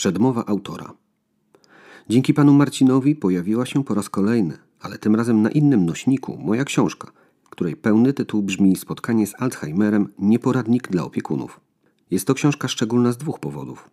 Przedmowa 0.00 0.44
autora. 0.46 0.92
Dzięki 2.08 2.34
panu 2.34 2.52
Marcinowi 2.52 3.16
pojawiła 3.16 3.66
się 3.66 3.84
po 3.84 3.94
raz 3.94 4.08
kolejny, 4.08 4.58
ale 4.80 4.98
tym 4.98 5.14
razem 5.14 5.42
na 5.42 5.50
innym 5.50 5.86
nośniku, 5.86 6.38
moja 6.38 6.64
książka, 6.64 7.12
której 7.50 7.76
pełny 7.76 8.12
tytuł 8.12 8.42
brzmi 8.42 8.76
Spotkanie 8.76 9.26
z 9.26 9.42
Alzheimerem 9.42 10.08
nieporadnik 10.18 10.88
dla 10.88 11.04
opiekunów. 11.04 11.60
Jest 12.10 12.26
to 12.26 12.34
książka 12.34 12.68
szczególna 12.68 13.12
z 13.12 13.16
dwóch 13.16 13.38
powodów. 13.38 13.90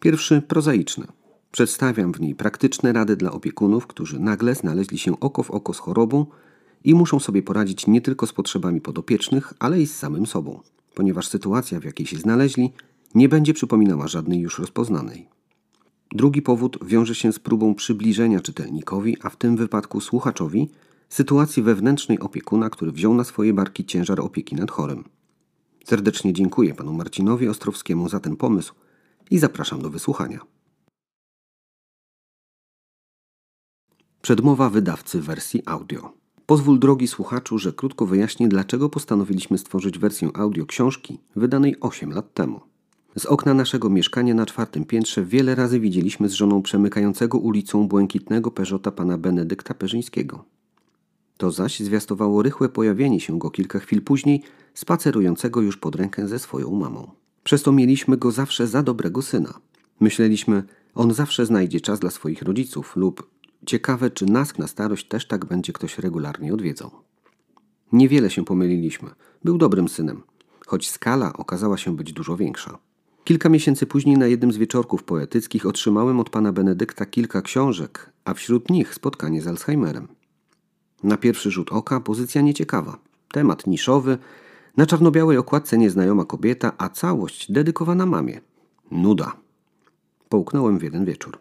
Pierwszy 0.00 0.42
prozaiczny. 0.42 1.06
Przedstawiam 1.50 2.12
w 2.12 2.20
niej 2.20 2.34
praktyczne 2.34 2.92
rady 2.92 3.16
dla 3.16 3.32
opiekunów, 3.32 3.86
którzy 3.86 4.20
nagle 4.20 4.54
znaleźli 4.54 4.98
się 4.98 5.20
oko 5.20 5.42
w 5.42 5.50
oko 5.50 5.74
z 5.74 5.78
chorobą 5.78 6.26
i 6.84 6.94
muszą 6.94 7.20
sobie 7.20 7.42
poradzić 7.42 7.86
nie 7.86 8.00
tylko 8.00 8.26
z 8.26 8.32
potrzebami 8.32 8.80
podopiecznych, 8.80 9.54
ale 9.58 9.80
i 9.80 9.86
z 9.86 9.96
samym 9.96 10.26
sobą, 10.26 10.60
ponieważ 10.94 11.28
sytuacja, 11.28 11.80
w 11.80 11.84
jakiej 11.84 12.06
się 12.06 12.18
znaleźli, 12.18 12.72
nie 13.14 13.28
będzie 13.28 13.54
przypominała 13.54 14.08
żadnej 14.08 14.40
już 14.40 14.58
rozpoznanej. 14.58 15.41
Drugi 16.14 16.42
powód 16.42 16.78
wiąże 16.84 17.14
się 17.14 17.32
z 17.32 17.38
próbą 17.38 17.74
przybliżenia 17.74 18.40
czytelnikowi, 18.40 19.16
a 19.22 19.30
w 19.30 19.36
tym 19.36 19.56
wypadku 19.56 20.00
słuchaczowi, 20.00 20.70
sytuacji 21.08 21.62
wewnętrznej 21.62 22.18
opiekuna, 22.20 22.70
który 22.70 22.92
wziął 22.92 23.14
na 23.14 23.24
swoje 23.24 23.52
barki 23.52 23.84
ciężar 23.84 24.20
opieki 24.20 24.56
nad 24.56 24.70
chorym. 24.70 25.04
Serdecznie 25.84 26.32
dziękuję 26.32 26.74
panu 26.74 26.92
Marcinowi 26.92 27.48
Ostrowskiemu 27.48 28.08
za 28.08 28.20
ten 28.20 28.36
pomysł 28.36 28.74
i 29.30 29.38
zapraszam 29.38 29.82
do 29.82 29.90
wysłuchania. 29.90 30.40
Przedmowa 34.22 34.70
wydawcy 34.70 35.20
wersji 35.20 35.62
audio. 35.66 36.12
Pozwól, 36.46 36.78
drogi 36.78 37.08
słuchaczu, 37.08 37.58
że 37.58 37.72
krótko 37.72 38.06
wyjaśnię, 38.06 38.48
dlaczego 38.48 38.88
postanowiliśmy 38.88 39.58
stworzyć 39.58 39.98
wersję 39.98 40.30
audio 40.34 40.66
książki 40.66 41.18
wydanej 41.36 41.76
8 41.80 42.12
lat 42.12 42.34
temu. 42.34 42.71
Z 43.16 43.26
okna 43.26 43.54
naszego 43.54 43.90
mieszkania 43.90 44.34
na 44.34 44.46
czwartym 44.46 44.84
piętrze 44.84 45.24
wiele 45.24 45.54
razy 45.54 45.80
widzieliśmy 45.80 46.28
z 46.28 46.32
żoną 46.32 46.62
przemykającego 46.62 47.38
ulicą 47.38 47.88
błękitnego 47.88 48.50
Peżota 48.50 48.90
pana 48.90 49.18
Benedykta 49.18 49.74
Perzyńskiego. 49.74 50.44
To 51.36 51.50
zaś 51.50 51.80
zwiastowało 51.80 52.42
rychłe 52.42 52.68
pojawienie 52.68 53.20
się 53.20 53.38
go 53.38 53.50
kilka 53.50 53.78
chwil 53.78 54.02
później, 54.02 54.42
spacerującego 54.74 55.60
już 55.60 55.76
pod 55.76 55.96
rękę 55.96 56.28
ze 56.28 56.38
swoją 56.38 56.70
mamą. 56.70 57.10
Przez 57.44 57.62
to 57.62 57.72
mieliśmy 57.72 58.16
go 58.16 58.30
zawsze 58.30 58.66
za 58.66 58.82
dobrego 58.82 59.22
syna. 59.22 59.54
Myśleliśmy, 60.00 60.62
on 60.94 61.14
zawsze 61.14 61.46
znajdzie 61.46 61.80
czas 61.80 62.00
dla 62.00 62.10
swoich 62.10 62.42
rodziców 62.42 62.96
lub 62.96 63.30
ciekawe, 63.66 64.10
czy 64.10 64.26
nas 64.26 64.58
na 64.58 64.66
starość 64.66 65.08
też 65.08 65.26
tak 65.26 65.44
będzie 65.44 65.72
ktoś 65.72 65.98
regularnie 65.98 66.54
odwiedzał. 66.54 66.90
Niewiele 67.92 68.30
się 68.30 68.44
pomyliliśmy. 68.44 69.10
Był 69.44 69.58
dobrym 69.58 69.88
synem, 69.88 70.22
choć 70.66 70.90
skala 70.90 71.32
okazała 71.32 71.76
się 71.76 71.96
być 71.96 72.12
dużo 72.12 72.36
większa. 72.36 72.78
Kilka 73.24 73.48
miesięcy 73.48 73.86
później 73.86 74.18
na 74.18 74.26
jednym 74.26 74.52
z 74.52 74.56
wieczorków 74.56 75.04
poetyckich 75.04 75.66
otrzymałem 75.66 76.20
od 76.20 76.30
pana 76.30 76.52
Benedykta 76.52 77.06
kilka 77.06 77.42
książek, 77.42 78.10
a 78.24 78.34
wśród 78.34 78.70
nich 78.70 78.94
spotkanie 78.94 79.42
z 79.42 79.46
Alzheimerem. 79.46 80.08
Na 81.02 81.16
pierwszy 81.16 81.50
rzut 81.50 81.72
oka 81.72 82.00
pozycja 82.00 82.40
nieciekawa. 82.40 82.98
Temat 83.32 83.66
niszowy, 83.66 84.18
na 84.76 84.86
czarno-białej 84.86 85.38
okładce 85.38 85.78
nieznajoma 85.78 86.24
kobieta, 86.24 86.72
a 86.78 86.88
całość 86.88 87.52
dedykowana 87.52 88.06
mamie. 88.06 88.40
Nuda. 88.90 89.36
Połknąłem 90.28 90.78
w 90.78 90.82
jeden 90.82 91.04
wieczór. 91.04 91.38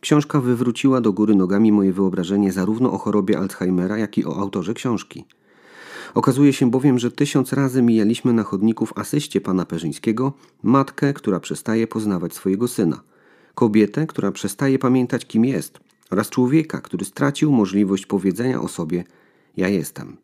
Książka 0.00 0.40
wywróciła 0.40 1.00
do 1.00 1.12
góry 1.12 1.34
nogami 1.34 1.72
moje 1.72 1.92
wyobrażenie 1.92 2.52
zarówno 2.52 2.92
o 2.92 2.98
chorobie 2.98 3.38
Alzheimera, 3.38 3.98
jak 3.98 4.18
i 4.18 4.24
o 4.24 4.36
autorze 4.36 4.74
książki. 4.74 5.24
Okazuje 6.16 6.52
się 6.52 6.70
bowiem, 6.70 6.98
że 6.98 7.10
tysiąc 7.10 7.52
razy 7.52 7.82
mijaliśmy 7.82 8.32
na 8.32 8.42
chodniku 8.42 8.86
w 8.86 8.98
asyście 8.98 9.40
pana 9.40 9.64
Perzyńskiego 9.64 10.32
matkę, 10.62 11.12
która 11.12 11.40
przestaje 11.40 11.86
poznawać 11.86 12.34
swojego 12.34 12.68
syna, 12.68 13.00
kobietę, 13.54 14.06
która 14.06 14.32
przestaje 14.32 14.78
pamiętać, 14.78 15.26
kim 15.26 15.44
jest, 15.44 15.80
oraz 16.10 16.30
człowieka, 16.30 16.80
który 16.80 17.04
stracił 17.04 17.52
możliwość 17.52 18.06
powiedzenia 18.06 18.60
o 18.60 18.68
sobie: 18.68 19.04
Ja 19.56 19.68
jestem. 19.68 20.16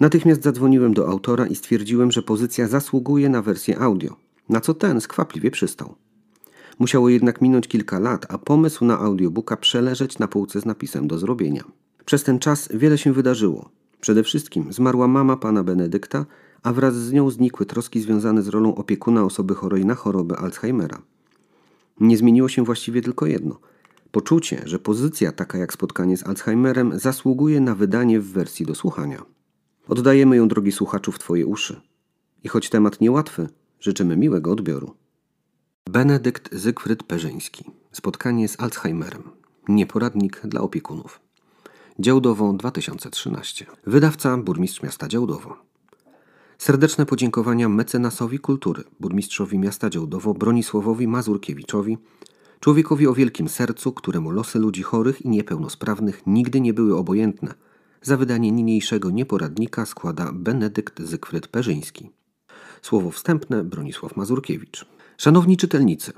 Natychmiast 0.00 0.42
zadzwoniłem 0.42 0.94
do 0.94 1.08
autora 1.08 1.46
i 1.46 1.54
stwierdziłem, 1.54 2.12
że 2.12 2.22
pozycja 2.22 2.68
zasługuje 2.68 3.28
na 3.28 3.42
wersję 3.42 3.78
audio, 3.78 4.16
na 4.48 4.60
co 4.60 4.74
ten 4.74 5.00
skwapliwie 5.00 5.50
przystał. 5.50 5.94
Musiało 6.78 7.08
jednak 7.08 7.40
minąć 7.40 7.68
kilka 7.68 7.98
lat, 7.98 8.26
a 8.28 8.38
pomysł 8.38 8.84
na 8.84 8.98
audiobooka 8.98 9.56
przeleżeć 9.56 10.18
na 10.18 10.28
półce 10.28 10.60
z 10.60 10.64
napisem 10.64 11.08
do 11.08 11.18
zrobienia. 11.18 11.64
Przez 12.04 12.24
ten 12.24 12.38
czas 12.38 12.68
wiele 12.74 12.98
się 12.98 13.12
wydarzyło. 13.12 13.70
Przede 14.06 14.22
wszystkim 14.22 14.72
zmarła 14.72 15.08
mama 15.08 15.36
pana 15.36 15.64
Benedykta, 15.64 16.26
a 16.62 16.72
wraz 16.72 16.94
z 16.94 17.12
nią 17.12 17.30
znikły 17.30 17.66
troski 17.66 18.00
związane 18.00 18.42
z 18.42 18.48
rolą 18.48 18.74
opiekuna 18.74 19.24
osoby 19.24 19.54
chorej 19.54 19.84
na 19.84 19.94
chorobę 19.94 20.36
Alzheimera. 20.36 21.02
Nie 22.00 22.16
zmieniło 22.16 22.48
się 22.48 22.64
właściwie 22.64 23.02
tylko 23.02 23.26
jedno. 23.26 23.58
Poczucie, 24.10 24.62
że 24.64 24.78
pozycja 24.78 25.32
taka 25.32 25.58
jak 25.58 25.72
spotkanie 25.72 26.16
z 26.16 26.26
Alzheimerem 26.26 26.98
zasługuje 26.98 27.60
na 27.60 27.74
wydanie 27.74 28.20
w 28.20 28.32
wersji 28.32 28.66
do 28.66 28.74
słuchania. 28.74 29.22
Oddajemy 29.88 30.36
ją, 30.36 30.48
drogi 30.48 30.72
słuchaczu, 30.72 31.12
w 31.12 31.18
Twoje 31.18 31.46
uszy. 31.46 31.80
I 32.44 32.48
choć 32.48 32.70
temat 32.70 33.00
niełatwy, 33.00 33.48
życzymy 33.80 34.16
miłego 34.16 34.52
odbioru. 34.52 34.94
Benedykt 35.90 36.54
Zygfryd 36.54 37.02
Perzyński. 37.02 37.64
Spotkanie 37.92 38.48
z 38.48 38.60
Alzheimerem. 38.60 39.22
Nieporadnik 39.68 40.40
dla 40.44 40.60
opiekunów. 40.60 41.25
Działdowo 41.98 42.52
2013. 42.52 43.66
Wydawca 43.86 44.36
burmistrz 44.36 44.82
miasta 44.82 45.08
Działdowo. 45.08 45.56
Serdeczne 46.58 47.06
podziękowania 47.06 47.68
mecenasowi 47.68 48.38
kultury, 48.38 48.84
burmistrzowi 49.00 49.58
miasta 49.58 49.90
Działdowo 49.90 50.34
Bronisławowi 50.34 51.08
Mazurkiewiczowi, 51.08 51.98
człowiekowi 52.60 53.06
o 53.06 53.14
wielkim 53.14 53.48
sercu, 53.48 53.92
któremu 53.92 54.30
losy 54.30 54.58
ludzi 54.58 54.82
chorych 54.82 55.22
i 55.22 55.28
niepełnosprawnych 55.28 56.22
nigdy 56.26 56.60
nie 56.60 56.74
były 56.74 56.96
obojętne. 56.96 57.54
Za 58.02 58.16
wydanie 58.16 58.52
niniejszego 58.52 59.10
nieporadnika 59.10 59.86
składa 59.86 60.30
Benedykt 60.32 61.02
Zygfryd 61.02 61.48
Perzyński. 61.48 62.10
Słowo 62.82 63.10
wstępne 63.10 63.64
Bronisław 63.64 64.16
Mazurkiewicz. 64.16 64.86
Szanowni 65.18 65.56
czytelnicy, 65.56 66.12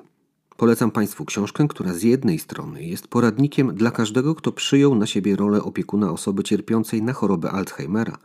polecam 0.58 0.90
Państwu 0.90 1.24
książkę, 1.24 1.68
która 1.68 1.94
z 1.94 2.02
jednej 2.02 2.38
strony 2.38 2.84
jest 2.84 3.08
poradnikiem 3.08 3.74
dla 3.74 3.90
każdego, 3.90 4.34
kto 4.34 4.52
przyjął 4.52 4.94
na 4.94 5.06
siebie 5.06 5.36
rolę 5.36 5.62
opiekuna 5.62 6.12
osoby 6.12 6.42
cierpiącej 6.42 7.02
na 7.02 7.12
chorobę 7.12 7.50
Alzheimera, 7.50 8.18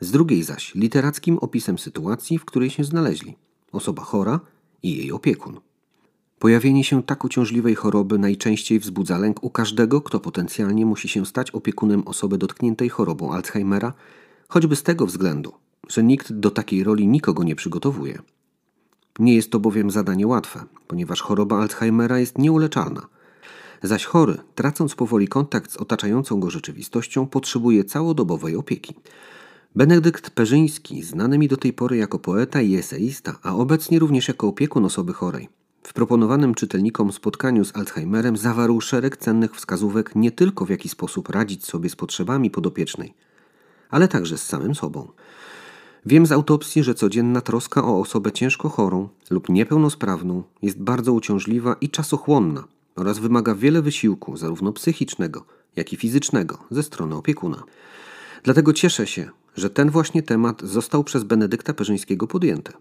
z 0.00 0.10
drugiej 0.10 0.42
zaś 0.42 0.74
literackim 0.74 1.38
opisem 1.38 1.78
sytuacji, 1.78 2.38
w 2.38 2.44
której 2.44 2.70
się 2.70 2.84
znaleźli 2.84 3.36
osoba 3.72 4.02
chora 4.02 4.40
i 4.82 4.96
jej 4.96 5.12
opiekun. 5.12 5.60
Pojawienie 6.38 6.84
się 6.84 7.02
tak 7.02 7.24
uciążliwej 7.24 7.74
choroby 7.74 8.18
najczęściej 8.18 8.78
wzbudza 8.78 9.18
lęk 9.18 9.44
u 9.44 9.50
każdego, 9.50 10.00
kto 10.00 10.20
potencjalnie 10.20 10.86
musi 10.86 11.08
się 11.08 11.26
stać 11.26 11.50
opiekunem 11.50 12.02
osoby 12.08 12.38
dotkniętej 12.38 12.88
chorobą 12.88 13.32
Alzheimera, 13.32 13.92
choćby 14.48 14.76
z 14.76 14.82
tego 14.82 15.06
względu, 15.06 15.52
że 15.88 16.02
nikt 16.02 16.32
do 16.32 16.50
takiej 16.50 16.84
roli 16.84 17.06
nikogo 17.06 17.44
nie 17.44 17.54
przygotowuje. 17.54 18.18
Nie 19.22 19.34
jest 19.34 19.50
to 19.50 19.60
bowiem 19.60 19.90
zadanie 19.90 20.26
łatwe, 20.26 20.64
ponieważ 20.86 21.20
choroba 21.20 21.58
Alzheimera 21.60 22.18
jest 22.18 22.38
nieuleczalna. 22.38 23.06
Zaś 23.82 24.04
chory, 24.04 24.38
tracąc 24.54 24.94
powoli 24.94 25.28
kontakt 25.28 25.72
z 25.72 25.76
otaczającą 25.76 26.40
go 26.40 26.50
rzeczywistością, 26.50 27.26
potrzebuje 27.26 27.84
całodobowej 27.84 28.56
opieki. 28.56 28.94
Benedykt 29.76 30.30
Perzyński, 30.30 31.02
znany 31.02 31.38
mi 31.38 31.48
do 31.48 31.56
tej 31.56 31.72
pory 31.72 31.96
jako 31.96 32.18
poeta 32.18 32.60
i 32.60 32.74
eseista, 32.74 33.38
a 33.42 33.54
obecnie 33.54 33.98
również 33.98 34.28
jako 34.28 34.48
opiekun 34.48 34.84
osoby 34.84 35.12
chorej, 35.12 35.48
w 35.82 35.92
proponowanym 35.92 36.54
czytelnikom 36.54 37.12
spotkaniu 37.12 37.64
z 37.64 37.76
Alzheimerem 37.76 38.36
zawarł 38.36 38.80
szereg 38.80 39.16
cennych 39.16 39.56
wskazówek 39.56 40.14
nie 40.14 40.30
tylko 40.30 40.64
w 40.64 40.70
jaki 40.70 40.88
sposób 40.88 41.28
radzić 41.28 41.64
sobie 41.64 41.90
z 41.90 41.96
potrzebami 41.96 42.50
podopiecznej, 42.50 43.14
ale 43.90 44.08
także 44.08 44.38
z 44.38 44.46
samym 44.46 44.74
sobą. 44.74 45.08
Wiem 46.06 46.26
z 46.26 46.32
autopsji, 46.32 46.82
że 46.82 46.94
codzienna 46.94 47.40
troska 47.40 47.84
o 47.84 48.00
osobę 48.00 48.32
ciężko 48.32 48.68
chorą 48.68 49.08
lub 49.30 49.48
niepełnosprawną 49.48 50.42
jest 50.62 50.82
bardzo 50.82 51.12
uciążliwa 51.12 51.76
i 51.80 51.88
czasochłonna 51.88 52.64
oraz 52.96 53.18
wymaga 53.18 53.54
wiele 53.54 53.82
wysiłku, 53.82 54.36
zarówno 54.36 54.72
psychicznego, 54.72 55.44
jak 55.76 55.92
i 55.92 55.96
fizycznego, 55.96 56.58
ze 56.70 56.82
strony 56.82 57.14
opiekuna. 57.14 57.62
Dlatego 58.42 58.72
cieszę 58.72 59.06
się, 59.06 59.30
że 59.56 59.70
ten 59.70 59.90
właśnie 59.90 60.22
temat 60.22 60.62
został 60.62 61.04
przez 61.04 61.24
Benedykta 61.24 61.74
Perzyńskiego 61.74 62.26
podjęty. 62.26 62.72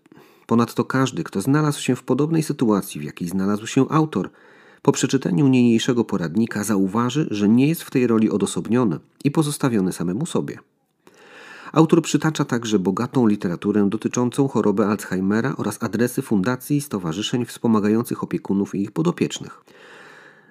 Ponadto 0.47 0.85
każdy, 0.85 1.23
kto 1.23 1.41
znalazł 1.41 1.81
się 1.81 1.95
w 1.95 2.03
podobnej 2.03 2.43
sytuacji, 2.43 3.01
w 3.01 3.03
jakiej 3.03 3.27
znalazł 3.27 3.67
się 3.67 3.89
autor, 3.89 4.29
po 4.81 4.91
przeczytaniu 4.91 5.47
niniejszego 5.47 6.05
poradnika 6.05 6.63
zauważy, 6.63 7.27
że 7.31 7.49
nie 7.49 7.67
jest 7.67 7.83
w 7.83 7.91
tej 7.91 8.07
roli 8.07 8.29
odosobniony 8.29 8.99
i 9.23 9.31
pozostawiony 9.31 9.93
samemu 9.93 10.25
sobie. 10.25 10.57
Autor 11.71 12.01
przytacza 12.01 12.45
także 12.45 12.79
bogatą 12.79 13.27
literaturę 13.27 13.89
dotyczącą 13.89 14.47
choroby 14.47 14.85
Alzheimera 14.85 15.55
oraz 15.57 15.83
adresy 15.83 16.21
fundacji 16.21 16.77
i 16.77 16.81
stowarzyszeń 16.81 17.45
wspomagających 17.45 18.23
opiekunów 18.23 18.75
i 18.75 18.81
ich 18.81 18.91
podopiecznych. 18.91 19.63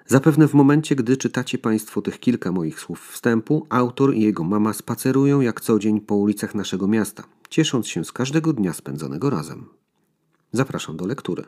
Zapewne 0.07 0.47
w 0.47 0.53
momencie, 0.53 0.95
gdy 0.95 1.17
czytacie 1.17 1.57
Państwo 1.57 2.01
tych 2.01 2.19
kilka 2.19 2.51
moich 2.51 2.79
słów 2.79 3.07
wstępu, 3.07 3.67
autor 3.69 4.15
i 4.15 4.21
jego 4.21 4.43
mama 4.43 4.73
spacerują 4.73 5.41
jak 5.41 5.61
co 5.61 5.79
dzień 5.79 6.01
po 6.01 6.15
ulicach 6.15 6.55
naszego 6.55 6.87
miasta, 6.87 7.23
ciesząc 7.49 7.87
się 7.87 8.05
z 8.05 8.11
każdego 8.11 8.53
dnia 8.53 8.73
spędzonego 8.73 9.29
razem. 9.29 9.65
Zapraszam 10.51 10.97
do 10.97 11.07
lektury. 11.07 11.43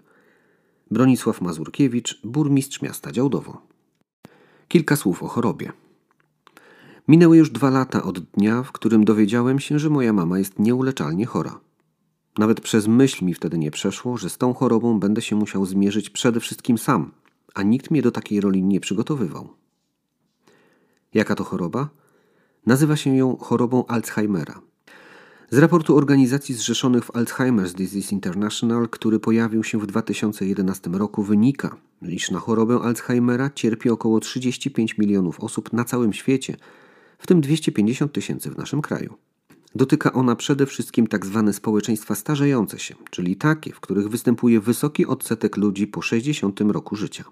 Bronisław 0.92 1.42
Mazurkiewicz, 1.42 2.20
burmistrz 2.24 2.82
miasta 2.82 3.12
Działdowo. 3.12 3.62
Kilka 4.68 4.96
słów 4.96 5.24
o 5.24 5.28
chorobie. 5.28 5.72
Minęły 7.08 7.38
już 7.38 7.50
dwa 7.50 7.70
lata 7.70 8.04
od 8.04 8.20
dnia, 8.20 8.64
w 8.64 8.72
którym 8.72 9.06
dowiedziałem 9.06 9.60
się, 9.60 9.80
że 9.80 9.90
moja 9.90 10.14
mama 10.14 10.40
jest 10.40 10.60
nieuleczalnie 10.60 11.26
chora. 11.26 11.60
Nawet 12.38 12.62
przez 12.62 12.88
myśl 12.88 13.26
mi 13.26 13.34
wtedy 13.34 13.58
nie 13.58 13.72
przeszło, 13.72 14.18
że 14.18 14.30
z 14.30 14.38
tą 14.38 14.54
chorobą 14.54 15.00
będę 15.00 15.22
się 15.22 15.36
musiał 15.36 15.66
zmierzyć 15.66 16.10
przede 16.10 16.40
wszystkim 16.40 16.78
sam, 16.78 17.12
a 17.54 17.64
nikt 17.64 17.92
mnie 17.92 18.02
do 18.02 18.12
takiej 18.12 18.42
roli 18.42 18.64
nie 18.64 18.80
przygotowywał. 18.80 19.50
Jaka 21.14 21.36
to 21.36 21.44
choroba? 21.44 21.90
Nazywa 22.66 22.96
się 22.96 23.16
ją 23.16 23.38
chorobą 23.38 23.86
Alzheimera. 23.86 24.62
Z 25.50 25.58
raportu 25.58 25.98
Organizacji 25.98 26.56
Zrzeszonych 26.56 27.06
w 27.06 27.12
Alzheimer's 27.12 27.74
Disease 27.74 28.12
International, 28.12 28.90
który 28.90 29.20
pojawił 29.20 29.64
się 29.64 29.80
w 29.80 29.86
2011 29.86 30.90
roku, 30.90 31.24
wynika, 31.24 31.78
iż 32.02 32.32
na 32.32 32.40
chorobę 32.40 32.80
Alzheimera 32.84 33.50
cierpi 33.50 33.90
około 33.90 34.20
35 34.20 34.98
milionów 34.98 35.40
osób 35.40 35.74
na 35.74 35.84
całym 35.84 36.14
świecie, 36.14 36.56
w 37.24 37.28
tym 37.28 37.42
250 37.42 38.14
tysięcy 38.14 38.50
w 38.50 38.58
naszym 38.58 38.82
kraju. 38.82 39.14
Dotyka 39.76 40.14
ona 40.14 40.36
przede 40.36 40.66
wszystkim 40.66 41.08
tzw. 41.08 41.44
Tak 41.46 41.56
społeczeństwa 41.56 42.16
starzejące 42.16 42.80
się, 42.80 42.96
czyli 43.10 43.36
takie, 43.36 43.74
w 43.74 43.80
których 43.80 44.10
występuje 44.10 44.60
wysoki 44.60 45.06
odsetek 45.06 45.58
ludzi 45.58 45.88
po 45.88 46.02
60 46.02 46.62
roku 46.62 46.96
życia. 46.96 47.24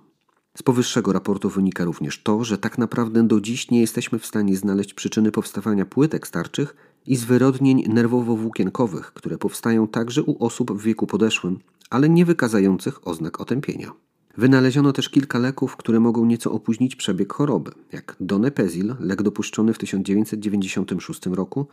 Z 0.57 0.63
powyższego 0.63 1.13
raportu 1.13 1.49
wynika 1.49 1.85
również 1.85 2.23
to, 2.23 2.43
że 2.43 2.57
tak 2.57 2.77
naprawdę 2.77 3.27
do 3.27 3.41
dziś 3.41 3.71
nie 3.71 3.81
jesteśmy 3.81 4.19
w 4.19 4.25
stanie 4.25 4.57
znaleźć 4.57 4.93
przyczyny 4.93 5.31
powstawania 5.31 5.85
płytek 5.85 6.27
starczych 6.27 6.75
i 7.07 7.15
zwyrodnień 7.15 7.83
nerwowo-włókienkowych, 7.87 9.13
które 9.13 9.37
powstają 9.37 9.87
także 9.87 10.23
u 10.23 10.45
osób 10.45 10.71
w 10.71 10.83
wieku 10.83 11.07
podeszłym, 11.07 11.59
ale 11.89 12.09
nie 12.09 12.25
wykazających 12.25 13.07
oznak 13.07 13.41
otępienia. 13.41 13.91
Wynaleziono 14.37 14.93
też 14.93 15.09
kilka 15.09 15.39
leków, 15.39 15.77
które 15.77 15.99
mogą 15.99 16.25
nieco 16.25 16.51
opóźnić 16.51 16.95
przebieg 16.95 17.33
choroby, 17.33 17.71
jak 17.91 18.15
donepezil, 18.19 18.95
lek 18.99 19.21
dopuszczony 19.21 19.73
w 19.73 19.77
1996 19.77 21.25
roku, 21.25 21.67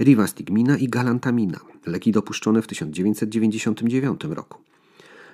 rivastigmina 0.00 0.76
i 0.76 0.88
galantamina, 0.88 1.60
leki 1.86 2.12
dopuszczone 2.12 2.62
w 2.62 2.66
1999 2.66 4.24
roku. 4.24 4.58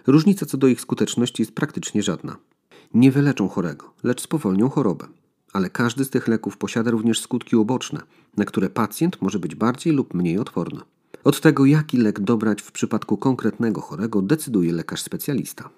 Różnica 0.06 0.46
co 0.46 0.58
do 0.58 0.66
ich 0.66 0.80
skuteczności 0.80 1.42
jest 1.42 1.52
praktycznie 1.52 2.02
żadna. 2.02 2.36
Nie 2.94 3.12
wyleczą 3.12 3.48
chorego, 3.48 3.92
lecz 4.02 4.20
spowolnią 4.20 4.68
chorobę. 4.68 5.06
Ale 5.52 5.70
każdy 5.70 6.04
z 6.04 6.10
tych 6.10 6.28
leków 6.28 6.56
posiada 6.56 6.90
również 6.90 7.20
skutki 7.20 7.56
uboczne, 7.56 8.02
na 8.36 8.44
które 8.44 8.70
pacjent 8.70 9.22
może 9.22 9.38
być 9.38 9.54
bardziej 9.54 9.92
lub 9.92 10.14
mniej 10.14 10.38
odporny. 10.38 10.80
Od 11.24 11.40
tego, 11.40 11.66
jaki 11.66 11.96
lek 11.96 12.20
dobrać 12.20 12.62
w 12.62 12.72
przypadku 12.72 13.16
konkretnego 13.16 13.80
chorego, 13.80 14.22
decyduje 14.22 14.72
lekarz 14.72 15.02
specjalista. 15.02 15.70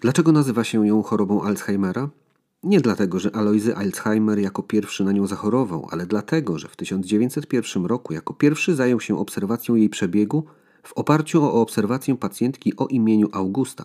Dlaczego 0.00 0.32
nazywa 0.32 0.64
się 0.64 0.86
ją 0.86 1.02
chorobą 1.02 1.42
Alzheimera? 1.42 2.08
Nie 2.62 2.80
dlatego, 2.80 3.18
że 3.18 3.36
Aloisy 3.36 3.76
Alzheimer 3.76 4.38
jako 4.38 4.62
pierwszy 4.62 5.04
na 5.04 5.12
nią 5.12 5.26
zachorował, 5.26 5.88
ale 5.90 6.06
dlatego, 6.06 6.58
że 6.58 6.68
w 6.68 6.76
1901 6.76 7.86
roku 7.86 8.12
jako 8.12 8.34
pierwszy 8.34 8.74
zajął 8.74 9.00
się 9.00 9.18
obserwacją 9.18 9.74
jej 9.74 9.88
przebiegu 9.88 10.44
w 10.82 10.92
oparciu 10.92 11.44
o 11.44 11.52
obserwację 11.52 12.16
pacjentki 12.16 12.76
o 12.76 12.86
imieniu 12.86 13.28
Augusta, 13.32 13.84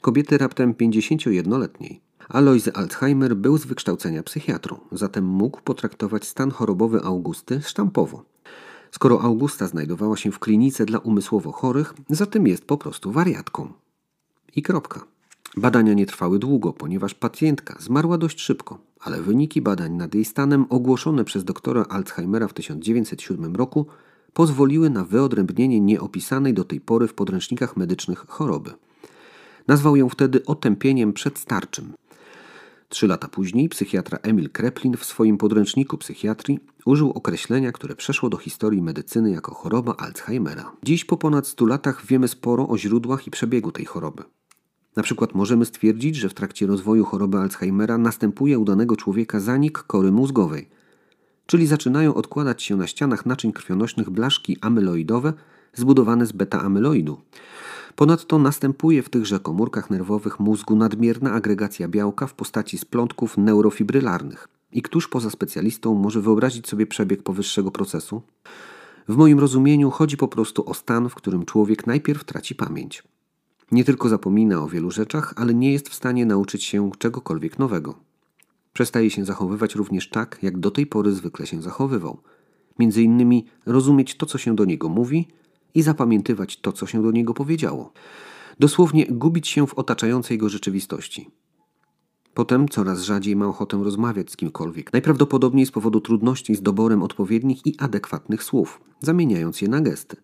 kobiety 0.00 0.38
raptem 0.38 0.74
51-letniej. 0.74 2.00
Alois 2.28 2.68
Alzheimer 2.74 3.36
był 3.36 3.58
z 3.58 3.66
wykształcenia 3.66 4.22
psychiatrą, 4.22 4.78
zatem 4.92 5.24
mógł 5.24 5.60
potraktować 5.60 6.26
stan 6.26 6.50
chorobowy 6.50 7.02
Augusty 7.02 7.62
sztampowo. 7.62 8.24
Skoro 8.90 9.22
Augusta 9.22 9.66
znajdowała 9.66 10.16
się 10.16 10.32
w 10.32 10.38
klinice 10.38 10.84
dla 10.84 10.98
umysłowo 10.98 11.52
chorych, 11.52 11.94
zatem 12.10 12.46
jest 12.46 12.64
po 12.64 12.78
prostu 12.78 13.12
wariatką. 13.12 13.72
I 14.56 14.62
kropka. 14.62 15.15
Badania 15.56 15.94
nie 15.94 16.06
trwały 16.06 16.38
długo, 16.38 16.72
ponieważ 16.72 17.14
pacjentka 17.14 17.76
zmarła 17.80 18.18
dość 18.18 18.40
szybko, 18.40 18.78
ale 19.00 19.22
wyniki 19.22 19.62
badań 19.62 19.92
nad 19.92 20.14
jej 20.14 20.24
stanem 20.24 20.66
ogłoszone 20.68 21.24
przez 21.24 21.44
doktora 21.44 21.82
Alzheimera 21.82 22.48
w 22.48 22.52
1907 22.52 23.56
roku 23.56 23.86
pozwoliły 24.32 24.90
na 24.90 25.04
wyodrębnienie 25.04 25.80
nieopisanej 25.80 26.54
do 26.54 26.64
tej 26.64 26.80
pory 26.80 27.08
w 27.08 27.14
podręcznikach 27.14 27.76
medycznych 27.76 28.18
choroby. 28.18 28.72
Nazwał 29.68 29.96
ją 29.96 30.08
wtedy 30.08 30.44
otępieniem 30.44 31.12
przedstarczym. 31.12 31.92
Trzy 32.88 33.06
lata 33.06 33.28
później 33.28 33.68
psychiatra 33.68 34.18
Emil 34.22 34.50
Kreplin 34.50 34.96
w 34.96 35.04
swoim 35.04 35.38
podręczniku 35.38 35.98
psychiatrii 35.98 36.58
użył 36.84 37.10
określenia, 37.10 37.72
które 37.72 37.94
przeszło 37.94 38.28
do 38.28 38.36
historii 38.36 38.82
medycyny 38.82 39.30
jako 39.30 39.54
choroba 39.54 39.94
Alzheimera. 39.98 40.72
Dziś 40.82 41.04
po 41.04 41.16
ponad 41.16 41.46
100 41.46 41.66
latach 41.66 42.06
wiemy 42.06 42.28
sporo 42.28 42.68
o 42.68 42.78
źródłach 42.78 43.26
i 43.26 43.30
przebiegu 43.30 43.72
tej 43.72 43.84
choroby. 43.84 44.24
Na 44.96 45.02
przykład 45.02 45.34
możemy 45.34 45.64
stwierdzić, 45.64 46.16
że 46.16 46.28
w 46.28 46.34
trakcie 46.34 46.66
rozwoju 46.66 47.04
choroby 47.04 47.38
Alzheimera 47.38 47.98
następuje 47.98 48.58
u 48.58 48.64
danego 48.64 48.96
człowieka 48.96 49.40
zanik 49.40 49.78
kory 49.78 50.12
mózgowej, 50.12 50.68
czyli 51.46 51.66
zaczynają 51.66 52.14
odkładać 52.14 52.62
się 52.62 52.76
na 52.76 52.86
ścianach 52.86 53.26
naczyń 53.26 53.52
krwionośnych 53.52 54.10
blaszki 54.10 54.56
amyloidowe 54.60 55.32
zbudowane 55.74 56.26
z 56.26 56.32
beta-amyloidu. 56.32 57.16
Ponadto 57.96 58.38
następuje 58.38 59.02
w 59.02 59.08
tychże 59.08 59.40
komórkach 59.40 59.90
nerwowych 59.90 60.40
mózgu 60.40 60.76
nadmierna 60.76 61.32
agregacja 61.32 61.88
białka 61.88 62.26
w 62.26 62.34
postaci 62.34 62.78
splątków 62.78 63.38
neurofibrylarnych. 63.38 64.48
I 64.72 64.82
któż 64.82 65.08
poza 65.08 65.30
specjalistą 65.30 65.94
może 65.94 66.20
wyobrazić 66.20 66.68
sobie 66.68 66.86
przebieg 66.86 67.22
powyższego 67.22 67.70
procesu? 67.70 68.22
W 69.08 69.16
moim 69.16 69.38
rozumieniu 69.38 69.90
chodzi 69.90 70.16
po 70.16 70.28
prostu 70.28 70.70
o 70.70 70.74
stan, 70.74 71.08
w 71.08 71.14
którym 71.14 71.44
człowiek 71.44 71.86
najpierw 71.86 72.24
traci 72.24 72.54
pamięć. 72.54 73.02
Nie 73.72 73.84
tylko 73.84 74.08
zapomina 74.08 74.62
o 74.62 74.68
wielu 74.68 74.90
rzeczach, 74.90 75.34
ale 75.36 75.54
nie 75.54 75.72
jest 75.72 75.88
w 75.88 75.94
stanie 75.94 76.26
nauczyć 76.26 76.64
się 76.64 76.90
czegokolwiek 76.98 77.58
nowego. 77.58 77.98
Przestaje 78.72 79.10
się 79.10 79.24
zachowywać 79.24 79.74
również 79.74 80.10
tak, 80.10 80.38
jak 80.42 80.58
do 80.58 80.70
tej 80.70 80.86
pory 80.86 81.12
zwykle 81.12 81.46
się 81.46 81.62
zachowywał. 81.62 82.18
Między 82.78 83.02
innymi 83.02 83.46
rozumieć 83.66 84.16
to, 84.16 84.26
co 84.26 84.38
się 84.38 84.56
do 84.56 84.64
niego 84.64 84.88
mówi 84.88 85.28
i 85.74 85.82
zapamiętywać 85.82 86.60
to, 86.60 86.72
co 86.72 86.86
się 86.86 87.02
do 87.02 87.10
niego 87.10 87.34
powiedziało. 87.34 87.92
Dosłownie 88.60 89.06
gubić 89.06 89.48
się 89.48 89.66
w 89.66 89.74
otaczającej 89.74 90.38
go 90.38 90.48
rzeczywistości. 90.48 91.30
Potem 92.34 92.68
coraz 92.68 93.02
rzadziej 93.02 93.36
ma 93.36 93.46
ochotę 93.46 93.84
rozmawiać 93.84 94.30
z 94.30 94.36
kimkolwiek, 94.36 94.92
najprawdopodobniej 94.92 95.66
z 95.66 95.70
powodu 95.70 96.00
trudności 96.00 96.54
z 96.54 96.62
doborem 96.62 97.02
odpowiednich 97.02 97.66
i 97.66 97.74
adekwatnych 97.78 98.42
słów, 98.44 98.80
zamieniając 99.00 99.60
je 99.62 99.68
na 99.68 99.80
gesty. 99.80 100.16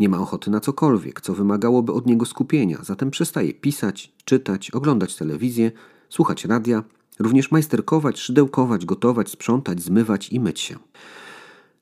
Nie 0.00 0.08
ma 0.08 0.18
ochoty 0.18 0.50
na 0.50 0.60
cokolwiek, 0.60 1.20
co 1.20 1.34
wymagałoby 1.34 1.92
od 1.92 2.06
niego 2.06 2.26
skupienia, 2.26 2.78
zatem 2.82 3.10
przestaje 3.10 3.54
pisać, 3.54 4.12
czytać, 4.24 4.70
oglądać 4.70 5.16
telewizję, 5.16 5.72
słuchać 6.08 6.44
radia, 6.44 6.84
również 7.18 7.50
majsterkować, 7.50 8.18
szydełkować, 8.18 8.86
gotować, 8.86 9.30
sprzątać, 9.30 9.82
zmywać 9.82 10.32
i 10.32 10.40
myć 10.40 10.60
się. 10.60 10.76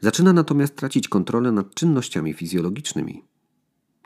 Zaczyna 0.01 0.33
natomiast 0.33 0.77
tracić 0.77 1.09
kontrolę 1.09 1.53
nad 1.53 1.75
czynnościami 1.75 2.33
fizjologicznymi. 2.33 3.25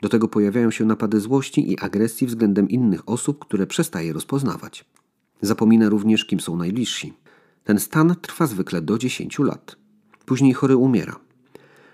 Do 0.01 0.09
tego 0.09 0.27
pojawiają 0.27 0.71
się 0.71 0.85
napady 0.85 1.19
złości 1.19 1.71
i 1.71 1.79
agresji 1.79 2.27
względem 2.27 2.69
innych 2.69 3.09
osób, 3.09 3.45
które 3.45 3.67
przestaje 3.67 4.13
rozpoznawać. 4.13 4.85
Zapomina 5.41 5.89
również, 5.89 6.25
kim 6.25 6.39
są 6.39 6.55
najbliżsi. 6.55 7.13
Ten 7.63 7.79
stan 7.79 8.15
trwa 8.21 8.47
zwykle 8.47 8.81
do 8.81 8.97
10 8.97 9.39
lat. 9.39 9.75
Później 10.25 10.53
chory 10.53 10.75
umiera. 10.75 11.19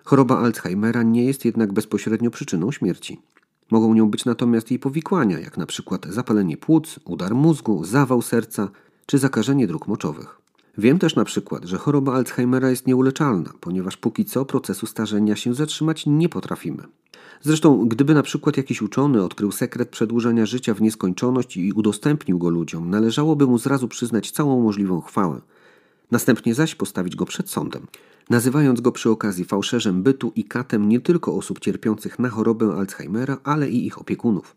Choroba 0.10 0.40
Alzheimera 0.40 1.04
nie 1.04 1.26
jest 1.26 1.46
jednak 1.46 1.74
bezpośrednio 1.74 2.32
przyczyną 2.32 2.72
śmierci. 2.72 3.22
Mogą 3.72 3.94
nią 3.94 4.10
być 4.10 4.26
natomiast 4.26 4.72
jej 4.72 4.80
powikłania, 4.80 5.40
jak 5.40 5.58
na 5.58 5.66
przykład 5.66 6.06
zapalenie 6.06 6.58
płuc, 6.58 7.00
udar 7.06 7.36
mózgu, 7.36 7.84
zawał 7.84 8.22
serca 8.22 8.70
czy 9.06 9.18
zakażenie 9.18 9.68
dróg 9.68 9.88
moczowych. 9.88 10.42
Wiem 10.78 11.00
też 11.00 11.16
na 11.16 11.26
przykład, 11.26 11.66
że 11.66 11.78
choroba 11.78 12.14
Alzheimera 12.14 12.70
jest 12.70 12.88
nieuleczalna, 12.88 13.54
ponieważ 13.60 13.98
póki 13.98 14.26
co 14.26 14.46
procesu 14.46 14.86
starzenia 14.86 15.36
się 15.36 15.54
zatrzymać 15.54 16.04
nie 16.08 16.30
potrafimy. 16.30 16.84
Zresztą, 17.42 17.88
gdyby 17.88 18.14
na 18.14 18.24
przykład 18.24 18.58
jakiś 18.58 18.82
uczony 18.82 19.24
odkrył 19.24 19.52
sekret 19.52 19.90
przedłużania 19.90 20.46
życia 20.46 20.74
w 20.74 20.82
nieskończoność 20.82 21.58
i 21.58 21.74
udostępnił 21.74 22.40
go 22.40 22.50
ludziom, 22.50 22.90
należałoby 22.90 23.48
mu 23.48 23.58
zrazu 23.58 23.88
przyznać 23.88 24.32
całą 24.32 24.62
możliwą 24.62 25.02
chwałę. 25.02 25.42
Następnie 26.12 26.56
zaś 26.56 26.76
postawić 26.76 27.16
go 27.16 27.26
przed 27.26 27.50
sądem, 27.50 27.88
nazywając 28.30 28.82
go 28.82 28.92
przy 28.92 29.10
okazji 29.10 29.46
fałszerzem 29.46 30.04
bytu 30.04 30.32
i 30.36 30.44
katem 30.44 30.90
nie 30.90 31.00
tylko 31.00 31.36
osób 31.36 31.60
cierpiących 31.60 32.20
na 32.20 32.30
chorobę 32.30 32.76
Alzheimera, 32.78 33.38
ale 33.44 33.70
i 33.70 33.86
ich 33.86 34.02
opiekunów, 34.02 34.56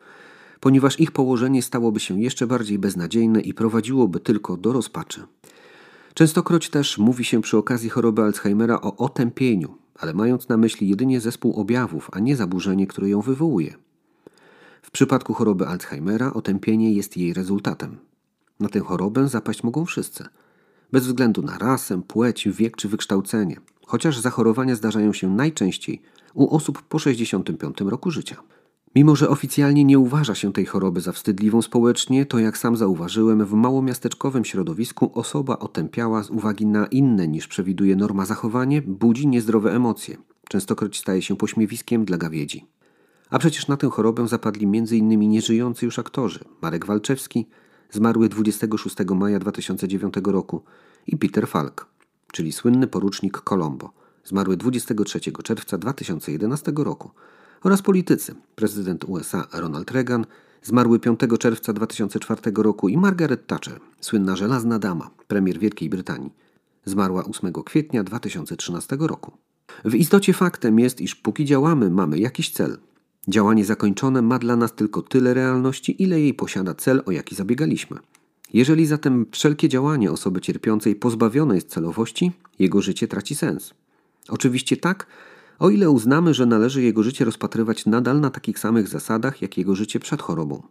ponieważ 0.61 1.01
ich 1.01 1.11
położenie 1.11 1.63
stałoby 1.63 2.01
się 2.01 2.21
jeszcze 2.21 2.47
bardziej 2.47 2.79
beznadziejne 2.79 3.41
i 3.41 3.55
prowadziłoby 3.55 4.21
tylko 4.21 4.57
do 4.57 4.73
rozpaczy. 4.73 5.23
Częstokroć 6.15 6.71
też 6.71 6.99
mówi 6.99 7.25
się 7.25 7.43
przy 7.43 7.57
okazji 7.57 7.91
choroby 7.91 8.23
Alzheimera 8.23 8.81
o 8.81 8.97
otępieniu, 8.97 9.75
ale 9.99 10.15
mając 10.15 10.49
na 10.49 10.57
myśli 10.57 10.89
jedynie 10.89 11.21
zespół 11.21 11.61
objawów, 11.61 12.11
a 12.13 12.19
nie 12.19 12.37
zaburzenie, 12.37 12.87
które 12.87 13.09
ją 13.09 13.21
wywołuje. 13.21 13.75
W 14.83 14.91
przypadku 14.91 15.35
choroby 15.35 15.67
Alzheimera 15.67 16.33
otępienie 16.33 16.93
jest 16.93 17.17
jej 17.17 17.35
rezultatem. 17.35 17.97
Na 18.61 18.69
tę 18.69 18.81
chorobę 18.81 19.29
zapaść 19.29 19.63
mogą 19.63 19.85
wszyscy, 19.85 20.25
bez 20.93 21.07
względu 21.07 21.43
na 21.43 21.59
rasę, 21.59 22.03
płeć, 22.03 22.49
wiek 22.49 22.77
czy 22.77 22.89
wykształcenie, 22.89 23.57
chociaż 23.87 24.19
zachorowania 24.19 24.75
zdarzają 24.75 25.13
się 25.13 25.35
najczęściej 25.35 26.03
u 26.35 26.57
osób 26.57 26.83
po 26.83 26.99
65 26.99 27.81
roku 27.81 28.11
życia. 28.11 28.37
Mimo, 28.95 29.17
że 29.17 29.29
oficjalnie 29.29 29.85
nie 29.85 29.99
uważa 29.99 30.35
się 30.35 30.53
tej 30.53 30.67
choroby 30.67 31.01
za 31.01 31.13
wstydliwą 31.13 31.63
społecznie, 31.63 32.27
to 32.27 32.39
jak 32.39 32.59
sam 32.59 32.77
zauważyłem, 32.77 33.45
w 33.45 33.53
małomiasteczkowym 33.53 34.45
środowisku 34.45 35.11
osoba 35.15 35.59
otępiała 35.59 36.23
z 36.23 36.31
uwagi 36.31 36.67
na 36.67 36.87
inne 36.87 37.29
niż 37.29 37.49
przewiduje 37.49 37.97
norma 37.97 38.27
zachowanie 38.27 38.83
budzi 38.83 39.27
niezdrowe 39.27 39.75
emocje. 39.75 40.17
Częstokroć 40.49 40.99
staje 40.99 41.23
się 41.23 41.37
pośmiewiskiem 41.37 42.05
dla 42.05 42.19
gawiedzi. 42.19 42.67
A 43.31 43.39
przecież 43.39 43.69
na 43.69 43.77
tę 43.77 43.91
chorobę 43.91 44.29
zapadli 44.29 44.67
m.in. 44.67 45.21
nieżyjący 45.31 45.85
już 45.85 45.99
aktorzy 45.99 46.45
Marek 46.63 46.87
Walczewski, 46.87 47.47
zmarły 47.93 48.29
26 48.29 48.97
maja 49.15 49.39
2009 49.39 50.15
roku 50.25 50.63
i 51.07 51.17
Peter 51.17 51.49
Falk, 51.49 51.87
czyli 52.33 52.53
słynny 52.53 52.87
porucznik 52.87 53.41
Colombo, 53.41 53.93
zmarły 54.25 54.57
23 54.57 55.21
czerwca 55.43 55.79
2011 55.79 56.73
roku 56.77 57.11
oraz 57.63 57.83
politycy, 57.83 58.35
prezydent 58.55 59.05
USA 59.05 59.47
Ronald 59.53 59.91
Reagan, 59.91 60.27
zmarły 60.63 60.99
5 60.99 61.21
czerwca 61.39 61.73
2004 61.73 62.41
roku 62.57 62.89
i 62.89 62.97
Margaret 62.97 63.47
Thatcher, 63.47 63.81
słynna 64.01 64.37
żelazna 64.37 64.79
dama, 64.79 65.11
premier 65.29 65.59
Wielkiej 65.59 65.91
Brytanii, 65.91 66.33
zmarła 66.85 67.25
8 67.25 67.53
kwietnia 67.53 68.05
2013 68.05 68.97
roku. 69.01 69.33
W 69.85 69.95
istocie 69.95 70.33
faktem 70.33 70.79
jest, 70.79 71.01
iż 71.01 71.15
póki 71.15 71.45
działamy, 71.45 71.91
mamy 71.91 72.19
jakiś 72.19 72.51
cel. 72.51 72.79
Działanie 73.29 73.65
zakończone 73.65 74.23
ma 74.23 74.39
dla 74.39 74.57
nas 74.57 74.75
tylko 74.75 75.03
tyle 75.03 75.35
realności, 75.35 76.03
ile 76.03 76.21
jej 76.21 76.35
posiada 76.35 76.75
cel, 76.75 77.03
o 77.07 77.11
jaki 77.11 77.35
zabiegaliśmy. 77.35 77.99
Jeżeli 78.53 78.87
zatem 78.87 79.27
wszelkie 79.33 79.69
działanie 79.69 80.13
osoby 80.13 80.41
cierpiącej 80.41 80.97
pozbawione 80.97 81.55
jest 81.55 81.69
celowości, 81.69 82.33
jego 82.59 82.83
życie 82.83 83.09
traci 83.09 83.35
sens. 83.35 83.75
Oczywiście 84.29 84.77
tak, 84.77 85.07
o 85.59 85.71
ile 85.71 85.91
uznamy, 85.91 86.35
że 86.35 86.47
należy 86.47 86.83
jego 86.83 87.03
życie 87.03 87.25
rozpatrywać 87.25 87.87
nadal 87.87 88.21
na 88.21 88.31
takich 88.31 88.59
samych 88.59 88.89
zasadach, 88.89 89.43
jak 89.43 89.59
jego 89.59 89.75
życie 89.75 90.01
przed 90.01 90.23
chorobą. 90.23 90.63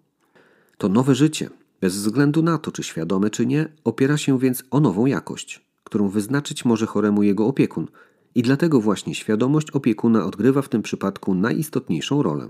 To 0.78 0.90
nowe 0.90 1.16
życie, 1.16 1.50
bez 1.82 1.96
względu 1.96 2.42
na 2.42 2.58
to, 2.58 2.72
czy 2.72 2.84
świadome, 2.84 3.30
czy 3.30 3.46
nie, 3.46 3.70
opiera 3.84 4.18
się 4.18 4.40
więc 4.40 4.64
o 4.72 4.80
nową 4.80 5.06
jakość, 5.06 5.66
którą 5.84 6.10
wyznaczyć 6.10 6.66
może 6.66 6.86
choremu 6.86 7.24
jego 7.24 7.48
opiekun, 7.48 7.88
i 8.36 8.42
dlatego 8.42 8.82
właśnie 8.82 9.16
świadomość 9.16 9.72
opiekuna 9.72 10.26
odgrywa 10.26 10.62
w 10.62 10.70
tym 10.70 10.82
przypadku 10.82 11.36
najistotniejszą 11.36 12.24
rolę. 12.24 12.50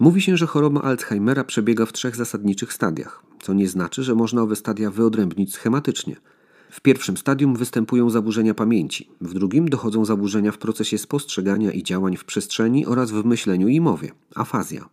Mówi 0.00 0.22
się, 0.22 0.36
że 0.36 0.46
choroba 0.46 0.82
Alzheimera 0.82 1.44
przebiega 1.44 1.86
w 1.86 1.92
trzech 1.92 2.16
zasadniczych 2.16 2.72
stadiach, 2.72 3.22
co 3.42 3.52
nie 3.52 3.68
znaczy, 3.68 4.02
że 4.02 4.14
można 4.14 4.42
owe 4.42 4.56
stadia 4.56 4.90
wyodrębnić 4.90 5.54
schematycznie– 5.54 6.16
w 6.72 6.80
pierwszym 6.80 7.16
stadium 7.16 7.56
występują 7.56 8.10
zaburzenia 8.10 8.54
pamięci, 8.54 9.10
w 9.20 9.34
drugim 9.34 9.68
dochodzą 9.68 10.04
zaburzenia 10.04 10.52
w 10.52 10.58
procesie 10.58 10.98
spostrzegania 10.98 11.72
i 11.72 11.82
działań 11.82 12.16
w 12.16 12.24
przestrzeni 12.24 12.86
oraz 12.86 13.10
w 13.10 13.24
myśleniu 13.24 13.68
i 13.68 13.80
mowie 13.80 14.12
afazja. 14.34 14.88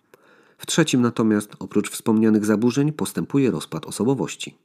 W 0.57 0.65
trzecim 0.65 1.01
natomiast, 1.01 1.51
oprócz 1.59 1.89
wspomnianych 1.89 2.45
zaburzeń, 2.45 2.91
postępuje 2.91 3.51
rozpad 3.51 3.85
osobowości. 3.85 4.55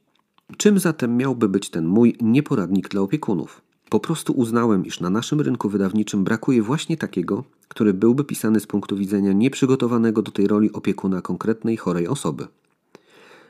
Czym 0.57 0.79
zatem 0.79 1.17
miałby 1.17 1.49
być 1.49 1.69
ten 1.69 1.85
mój 1.85 2.17
nieporadnik 2.21 2.89
dla 2.89 3.01
opiekunów? 3.01 3.61
Po 3.95 3.99
prostu 3.99 4.33
uznałem, 4.33 4.85
iż 4.85 4.99
na 4.99 5.09
naszym 5.09 5.41
rynku 5.41 5.69
wydawniczym 5.69 6.23
brakuje 6.23 6.61
właśnie 6.61 6.97
takiego, 6.97 7.43
który 7.67 7.93
byłby 7.93 8.23
pisany 8.23 8.59
z 8.59 8.67
punktu 8.67 8.97
widzenia 8.97 9.33
nieprzygotowanego 9.33 10.21
do 10.21 10.31
tej 10.31 10.47
roli 10.47 10.73
opiekuna 10.73 11.21
konkretnej 11.21 11.77
chorej 11.77 12.07
osoby. 12.07 12.47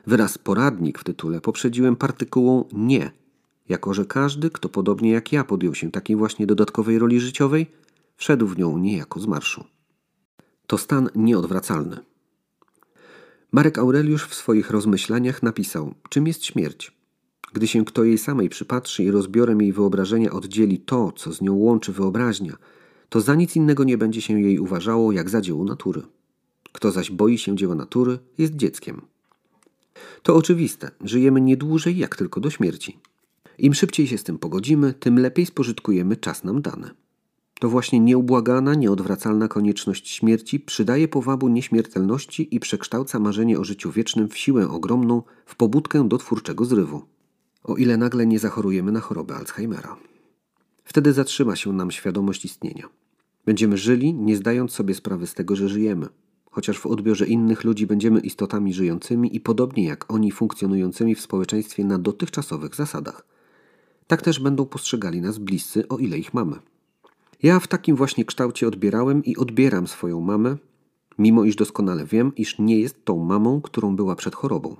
Wyraz 0.06 0.38
poradnik 0.38 0.98
w 0.98 1.04
tytule 1.04 1.40
poprzedziłem 1.40 1.96
partykułą 1.96 2.64
nie 2.72 3.10
jako 3.68 3.94
że 3.94 4.04
każdy, 4.04 4.50
kto 4.50 4.68
podobnie 4.68 5.10
jak 5.10 5.32
ja 5.32 5.44
podjął 5.44 5.74
się 5.74 5.90
takiej 5.90 6.16
właśnie 6.16 6.46
dodatkowej 6.46 6.98
roli 6.98 7.20
życiowej, 7.20 7.66
wszedł 8.16 8.46
w 8.46 8.58
nią 8.58 8.78
niejako 8.78 9.20
z 9.20 9.26
marszu. 9.26 9.64
To 10.66 10.78
stan 10.78 11.08
nieodwracalny. 11.14 11.96
Marek 13.52 13.78
Aureliusz 13.78 14.26
w 14.26 14.34
swoich 14.34 14.70
rozmyślaniach 14.70 15.42
napisał, 15.42 15.94
czym 16.08 16.26
jest 16.26 16.44
śmierć. 16.44 16.95
Gdy 17.56 17.66
się 17.66 17.84
kto 17.84 18.04
jej 18.04 18.18
samej 18.18 18.48
przypatrzy 18.48 19.04
i 19.04 19.10
rozbiorem 19.10 19.60
jej 19.60 19.72
wyobrażenia 19.72 20.32
oddzieli 20.32 20.78
to, 20.78 21.12
co 21.12 21.32
z 21.32 21.40
nią 21.40 21.54
łączy 21.54 21.92
wyobraźnia, 21.92 22.56
to 23.08 23.20
za 23.20 23.34
nic 23.34 23.56
innego 23.56 23.84
nie 23.84 23.98
będzie 23.98 24.20
się 24.20 24.40
jej 24.40 24.58
uważało 24.58 25.12
jak 25.12 25.30
za 25.30 25.40
dzieło 25.40 25.64
natury. 25.64 26.02
Kto 26.72 26.90
zaś 26.90 27.10
boi 27.10 27.38
się 27.38 27.56
dzieła 27.56 27.74
natury, 27.74 28.18
jest 28.38 28.56
dzieckiem. 28.56 29.00
To 30.22 30.36
oczywiste, 30.36 30.90
żyjemy 31.00 31.40
nie 31.40 31.56
dłużej 31.56 31.96
jak 31.98 32.16
tylko 32.16 32.40
do 32.40 32.50
śmierci. 32.50 32.98
Im 33.58 33.74
szybciej 33.74 34.06
się 34.06 34.18
z 34.18 34.24
tym 34.24 34.38
pogodzimy, 34.38 34.94
tym 34.94 35.18
lepiej 35.18 35.46
spożytkujemy 35.46 36.16
czas 36.16 36.44
nam 36.44 36.62
dany. 36.62 36.90
To 37.60 37.68
właśnie 37.68 38.00
nieubłagana, 38.00 38.74
nieodwracalna 38.74 39.48
konieczność 39.48 40.10
śmierci 40.10 40.60
przydaje 40.60 41.08
powabu 41.08 41.48
nieśmiertelności 41.48 42.54
i 42.54 42.60
przekształca 42.60 43.18
marzenie 43.18 43.58
o 43.58 43.64
życiu 43.64 43.90
wiecznym 43.90 44.28
w 44.28 44.38
siłę 44.38 44.68
ogromną, 44.68 45.22
w 45.46 45.56
pobudkę 45.56 46.08
do 46.08 46.18
twórczego 46.18 46.64
zrywu. 46.64 47.15
O 47.66 47.76
ile 47.76 47.96
nagle 47.96 48.26
nie 48.26 48.38
zachorujemy 48.38 48.92
na 48.92 49.00
chorobę 49.00 49.34
Alzheimera. 49.34 49.96
Wtedy 50.84 51.12
zatrzyma 51.12 51.56
się 51.56 51.72
nam 51.72 51.90
świadomość 51.90 52.44
istnienia. 52.44 52.88
Będziemy 53.44 53.76
żyli, 53.76 54.14
nie 54.14 54.36
zdając 54.36 54.72
sobie 54.72 54.94
sprawy 54.94 55.26
z 55.26 55.34
tego, 55.34 55.56
że 55.56 55.68
żyjemy. 55.68 56.08
Chociaż 56.50 56.78
w 56.78 56.86
odbiorze 56.86 57.26
innych 57.26 57.64
ludzi 57.64 57.86
będziemy 57.86 58.20
istotami 58.20 58.74
żyjącymi 58.74 59.36
i 59.36 59.40
podobnie 59.40 59.84
jak 59.84 60.12
oni 60.12 60.32
funkcjonującymi 60.32 61.14
w 61.14 61.20
społeczeństwie 61.20 61.84
na 61.84 61.98
dotychczasowych 61.98 62.74
zasadach. 62.74 63.26
Tak 64.06 64.22
też 64.22 64.40
będą 64.40 64.66
postrzegali 64.66 65.20
nas 65.20 65.38
bliscy, 65.38 65.88
o 65.88 65.98
ile 65.98 66.18
ich 66.18 66.34
mamy. 66.34 66.56
Ja 67.42 67.60
w 67.60 67.68
takim 67.68 67.96
właśnie 67.96 68.24
kształcie 68.24 68.68
odbierałem 68.68 69.24
i 69.24 69.36
odbieram 69.36 69.86
swoją 69.86 70.20
mamę, 70.20 70.56
mimo 71.18 71.44
iż 71.44 71.56
doskonale 71.56 72.04
wiem, 72.04 72.32
iż 72.36 72.58
nie 72.58 72.80
jest 72.80 73.04
tą 73.04 73.24
mamą, 73.24 73.60
którą 73.60 73.96
była 73.96 74.16
przed 74.16 74.34
chorobą. 74.34 74.76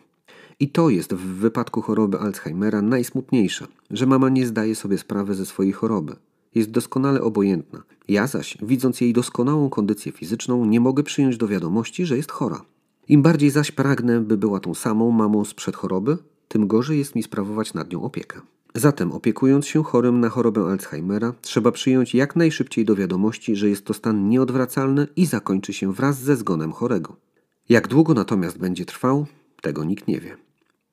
I 0.61 0.69
to 0.69 0.91
jest 0.91 1.15
w 1.15 1.27
wypadku 1.35 1.83
choroby 1.83 2.19
Alzheimera 2.19 2.83
najsmutniejsze, 2.83 3.67
że 3.91 4.07
mama 4.07 4.29
nie 4.29 4.47
zdaje 4.47 4.75
sobie 4.75 4.99
sprawy 4.99 5.35
ze 5.35 5.47
swojej 5.47 5.73
choroby. 5.73 6.17
Jest 6.55 6.71
doskonale 6.71 7.23
obojętna. 7.23 7.83
Ja 8.09 8.27
zaś, 8.27 8.59
widząc 8.63 9.01
jej 9.01 9.13
doskonałą 9.13 9.71
kondycję 9.71 10.13
fizyczną, 10.13 10.65
nie 10.65 10.81
mogę 10.81 11.03
przyjąć 11.03 11.37
do 11.37 11.49
wiadomości, 11.49 12.07
że 12.07 12.17
jest 12.17 12.31
chora. 12.31 12.65
Im 13.09 13.23
bardziej 13.23 13.51
zaś 13.51 13.71
pragnę, 13.71 14.21
by 14.21 14.37
była 14.37 14.61
tą 14.61 14.75
samą 14.75 15.11
mamą 15.11 15.45
sprzed 15.45 15.77
choroby, 15.77 16.19
tym 16.49 16.67
gorzej 16.67 16.99
jest 16.99 17.15
mi 17.15 17.23
sprawować 17.23 17.75
nad 17.75 17.93
nią 17.93 18.03
opiekę. 18.03 18.41
Zatem, 18.75 19.13
opiekując 19.13 19.67
się 19.67 19.85
chorym 19.85 20.21
na 20.21 20.29
chorobę 20.29 20.61
Alzheimera, 20.61 21.33
trzeba 21.41 21.73
przyjąć 21.73 22.15
jak 22.15 22.37
najszybciej 22.37 22.85
do 22.85 22.97
wiadomości, 22.97 23.57
że 23.57 23.69
jest 23.69 23.85
to 23.85 23.95
stan 23.95 24.29
nieodwracalny 24.29 25.07
i 25.17 25.27
zakończy 25.27 25.73
się 25.73 25.93
wraz 25.93 26.19
ze 26.19 26.37
zgonem 26.37 26.73
chorego. 26.73 27.17
Jak 27.69 27.89
długo 27.89 28.15
natomiast 28.15 28.59
będzie 28.59 28.85
trwał, 28.85 29.27
tego 29.63 29.85
nikt 29.85 30.09
nie 30.09 30.21
wie. 30.21 30.46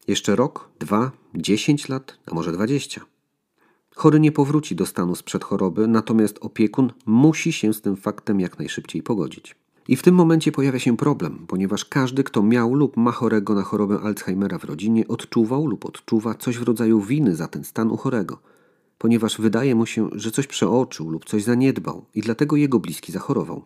Jeszcze 0.08 0.36
rok, 0.36 0.70
dwa, 0.80 1.12
dziesięć 1.36 1.90
lat, 1.90 2.18
a 2.26 2.36
może 2.36 2.52
dwadzieścia. 2.52 3.06
Chory 3.96 4.20
nie 4.20 4.32
powróci 4.32 4.76
do 4.76 4.86
stanu 4.86 5.16
sprzed 5.16 5.44
choroby, 5.44 5.88
natomiast 5.88 6.38
opiekun 6.42 6.92
musi 7.06 7.54
się 7.54 7.74
z 7.74 7.82
tym 7.82 7.96
faktem 7.96 8.40
jak 8.40 8.60
najszybciej 8.60 9.04
pogodzić. 9.04 9.56
I 9.88 9.96
w 9.96 10.04
tym 10.04 10.16
momencie 10.16 10.52
pojawia 10.52 10.80
się 10.80 10.98
problem, 10.98 11.46
ponieważ 11.48 11.86
każdy, 11.86 12.24
kto 12.24 12.44
miał 12.44 12.74
lub 12.74 12.98
ma 12.98 13.12
chorego 13.12 13.56
na 13.56 13.62
chorobę 13.62 14.00
Alzheimera 14.00 14.58
w 14.58 14.64
rodzinie, 14.64 15.08
odczuwał 15.08 15.68
lub 15.68 15.86
odczuwa 15.86 16.34
coś 16.34 16.58
w 16.58 16.64
rodzaju 16.64 17.02
winy 17.02 17.36
za 17.36 17.48
ten 17.48 17.64
stan 17.64 17.92
u 17.92 17.98
chorego, 17.98 18.40
ponieważ 18.98 19.42
wydaje 19.42 19.76
mu 19.76 19.86
się, 19.86 20.10
że 20.12 20.32
coś 20.32 20.48
przeoczył 20.48 21.10
lub 21.10 21.26
coś 21.26 21.44
zaniedbał 21.44 22.06
i 22.16 22.22
dlatego 22.22 22.56
jego 22.56 22.80
bliski 22.80 23.12
zachorował. 23.12 23.64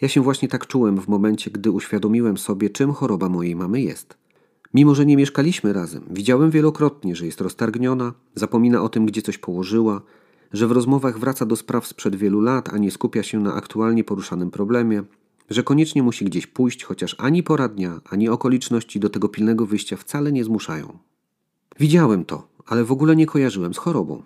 Ja 0.00 0.08
się 0.08 0.20
właśnie 0.20 0.48
tak 0.48 0.66
czułem 0.66 1.00
w 1.00 1.08
momencie, 1.08 1.50
gdy 1.50 1.70
uświadomiłem 1.70 2.38
sobie, 2.38 2.70
czym 2.70 2.92
choroba 2.92 3.28
mojej 3.28 3.56
mamy 3.56 3.80
jest. 3.80 4.25
Mimo, 4.74 4.94
że 4.94 5.06
nie 5.06 5.16
mieszkaliśmy 5.16 5.72
razem, 5.72 6.04
widziałem 6.10 6.50
wielokrotnie, 6.50 7.16
że 7.16 7.26
jest 7.26 7.40
roztargniona, 7.40 8.12
zapomina 8.34 8.82
o 8.82 8.88
tym, 8.88 9.06
gdzie 9.06 9.22
coś 9.22 9.38
położyła, 9.38 10.02
że 10.52 10.66
w 10.66 10.72
rozmowach 10.72 11.18
wraca 11.18 11.46
do 11.46 11.56
spraw 11.56 11.86
sprzed 11.86 12.16
wielu 12.16 12.40
lat, 12.40 12.74
a 12.74 12.78
nie 12.78 12.90
skupia 12.90 13.22
się 13.22 13.40
na 13.40 13.54
aktualnie 13.54 14.04
poruszanym 14.04 14.50
problemie, 14.50 15.02
że 15.50 15.62
koniecznie 15.62 16.02
musi 16.02 16.24
gdzieś 16.24 16.46
pójść, 16.46 16.84
chociaż 16.84 17.16
ani 17.18 17.42
pora 17.42 17.68
dnia, 17.68 18.00
ani 18.10 18.28
okoliczności 18.28 19.00
do 19.00 19.10
tego 19.10 19.28
pilnego 19.28 19.66
wyjścia 19.66 19.96
wcale 19.96 20.32
nie 20.32 20.44
zmuszają. 20.44 20.98
Widziałem 21.80 22.24
to, 22.24 22.48
ale 22.66 22.84
w 22.84 22.92
ogóle 22.92 23.16
nie 23.16 23.26
kojarzyłem 23.26 23.74
z 23.74 23.78
chorobą. 23.78 24.22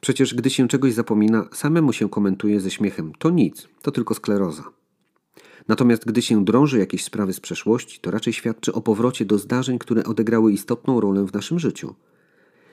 Przecież 0.00 0.34
gdy 0.34 0.50
się 0.50 0.68
czegoś 0.68 0.92
zapomina, 0.92 1.48
samemu 1.52 1.92
się 1.92 2.08
komentuje 2.08 2.60
ze 2.60 2.70
śmiechem: 2.70 3.12
to 3.18 3.30
nic, 3.30 3.68
to 3.82 3.90
tylko 3.90 4.14
skleroza. 4.14 4.64
Natomiast 5.68 6.04
gdy 6.04 6.22
się 6.22 6.44
drąży 6.44 6.78
jakieś 6.78 7.04
sprawy 7.04 7.32
z 7.32 7.40
przeszłości, 7.40 8.00
to 8.00 8.10
raczej 8.10 8.32
świadczy 8.32 8.72
o 8.72 8.80
powrocie 8.80 9.24
do 9.24 9.38
zdarzeń, 9.38 9.78
które 9.78 10.04
odegrały 10.04 10.52
istotną 10.52 11.00
rolę 11.00 11.26
w 11.26 11.32
naszym 11.34 11.58
życiu. 11.58 11.94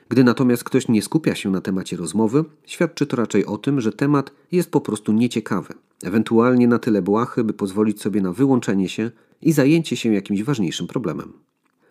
Gdy 0.08 0.24
natomiast 0.24 0.64
ktoś 0.64 0.88
nie 0.88 1.02
skupia 1.02 1.34
się 1.34 1.50
na 1.50 1.60
temacie 1.60 1.96
rozmowy, 1.96 2.44
świadczy 2.66 3.06
to 3.06 3.16
raczej 3.16 3.46
o 3.46 3.58
tym, 3.58 3.80
że 3.80 3.92
temat 3.92 4.32
jest 4.52 4.70
po 4.70 4.80
prostu 4.80 5.12
nieciekawy, 5.12 5.74
ewentualnie 6.02 6.68
na 6.68 6.78
tyle 6.78 7.02
błahy, 7.02 7.44
by 7.44 7.52
pozwolić 7.52 8.02
sobie 8.02 8.20
na 8.20 8.32
wyłączenie 8.32 8.88
się 8.88 9.10
i 9.42 9.52
zajęcie 9.52 9.96
się 9.96 10.14
jakimś 10.14 10.42
ważniejszym 10.42 10.86
problemem. 10.86 11.32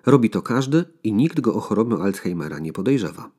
Robi 0.06 0.29
to 0.29 0.41
każdy 0.41 0.86
i 1.03 1.13
nikt 1.13 1.39
go 1.39 1.53
o 1.53 1.60
chorobę 1.60 1.96
Alzheimera 1.96 2.60
nie 2.60 2.74
podejrzewa. 2.74 3.32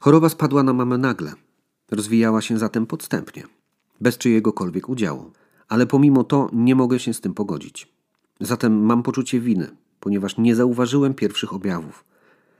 Choroba 0.00 0.28
spadła 0.28 0.62
na 0.62 0.72
mamę 0.72 0.98
nagle. 0.98 1.32
Rozwijała 1.90 2.40
się 2.40 2.58
zatem 2.58 2.86
podstępnie, 2.86 3.42
bez 4.00 4.18
czyjegokolwiek 4.18 4.88
udziału. 4.88 5.32
Ale 5.72 5.86
pomimo 5.86 6.24
to 6.24 6.48
nie 6.52 6.74
mogę 6.74 6.98
się 6.98 7.14
z 7.14 7.20
tym 7.20 7.34
pogodzić. 7.34 7.92
Zatem 8.40 8.84
mam 8.84 9.02
poczucie 9.02 9.40
winy, 9.40 9.76
ponieważ 10.00 10.38
nie 10.38 10.56
zauważyłem 10.56 11.14
pierwszych 11.14 11.54
objawów. 11.54 12.04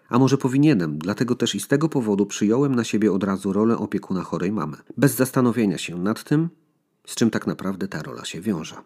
A 0.08 0.18
może 0.18 0.38
powinienem, 0.38 0.98
dlatego 0.98 1.34
też 1.34 1.54
i 1.54 1.60
z 1.60 1.68
tego 1.68 1.88
powodu 1.88 2.26
przyjąłem 2.26 2.74
na 2.74 2.84
siebie 2.84 3.12
od 3.12 3.24
razu 3.24 3.52
rolę 3.52 3.78
opiekuna 3.78 4.22
chorej 4.22 4.52
mamy, 4.52 4.76
bez 4.96 5.14
zastanowienia 5.14 5.78
się 5.78 5.98
nad 5.98 6.24
tym, 6.24 6.48
z 7.06 7.14
czym 7.14 7.30
tak 7.30 7.46
naprawdę 7.46 7.88
ta 7.88 8.02
rola 8.02 8.24
się 8.24 8.40
wiąże. 8.40 8.76